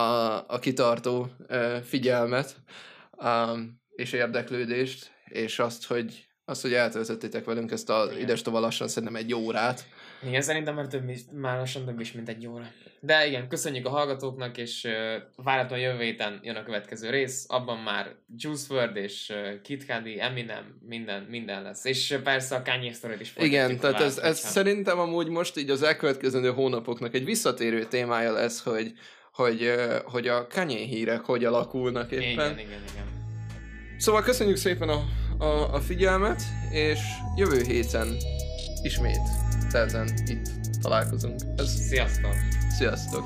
a, 0.00 0.44
a 0.46 0.58
kitartó 0.60 1.28
ö, 1.46 1.76
figyelmet 1.82 2.56
um, 3.12 3.80
és 3.94 4.12
érdeklődést, 4.12 5.10
és 5.24 5.58
azt, 5.58 5.86
hogy 5.86 6.26
azt, 6.44 6.62
hogy 6.62 6.72
eltöltöttétek 6.72 7.44
velünk 7.44 7.70
ezt 7.70 7.90
a 7.90 8.08
ides 8.18 8.42
lassan 8.44 8.88
szerintem 8.88 9.16
egy 9.16 9.34
órát. 9.34 9.84
Igen, 10.26 10.42
szerintem 10.42 10.74
már, 10.74 10.86
több, 10.86 11.08
is- 11.08 11.20
már 11.32 11.58
lassan 11.58 11.84
több 11.84 12.00
is, 12.00 12.12
mint 12.12 12.28
egy 12.28 12.46
óra. 12.46 12.64
De 13.00 13.26
igen, 13.26 13.48
köszönjük 13.48 13.86
a 13.86 13.90
hallgatóknak, 13.90 14.58
és 14.58 14.84
uh, 14.84 15.42
várhatóan 15.44 15.80
jövő 15.80 16.02
héten 16.02 16.40
jön 16.42 16.56
a 16.56 16.62
következő 16.62 17.10
rész, 17.10 17.44
abban 17.48 17.78
már 17.78 18.14
Juice 18.36 18.74
WRLD 18.74 18.96
és 18.96 19.30
uh, 19.34 19.60
Kid 19.62 19.84
Cudi, 19.88 20.20
Eminem, 20.20 20.78
minden, 20.88 21.22
minden 21.22 21.62
lesz. 21.62 21.84
És 21.84 22.10
uh, 22.10 22.18
persze 22.22 22.54
a 22.56 22.62
Kanye 22.62 22.92
story 22.92 23.14
is 23.20 23.32
Igen, 23.36 23.78
tehát 23.78 24.00
ez, 24.00 24.18
ez 24.18 24.22
hogyha- 24.22 24.50
szerintem 24.50 24.98
amúgy 24.98 25.28
most 25.28 25.56
így 25.58 25.70
az 25.70 25.82
elkövetkezendő 25.82 26.50
hónapoknak 26.50 27.14
egy 27.14 27.24
visszatérő 27.24 27.84
témája 27.84 28.32
lesz, 28.32 28.62
hogy, 28.62 28.92
hogy, 29.32 29.62
ö, 29.62 29.96
hogy 30.04 30.28
a 30.28 30.46
Kanye 30.46 30.78
hírek 30.78 31.20
hogy 31.20 31.44
alakulnak 31.44 32.10
éppen. 32.12 32.24
Igen, 32.30 32.52
igen, 32.58 32.82
igen. 32.92 33.04
Szóval 33.98 34.22
köszönjük 34.22 34.56
szépen 34.56 34.88
a, 34.88 35.04
a, 35.38 35.74
a 35.74 35.80
figyelmet, 35.80 36.42
és 36.72 36.98
jövő 37.36 37.62
héten 37.62 38.16
ismét 38.82 39.20
telten 39.72 40.08
itt 40.26 40.50
találkozunk. 40.82 41.40
Ez, 41.56 41.70
Sziasztok! 41.88 42.34
sziasztok! 42.76 43.24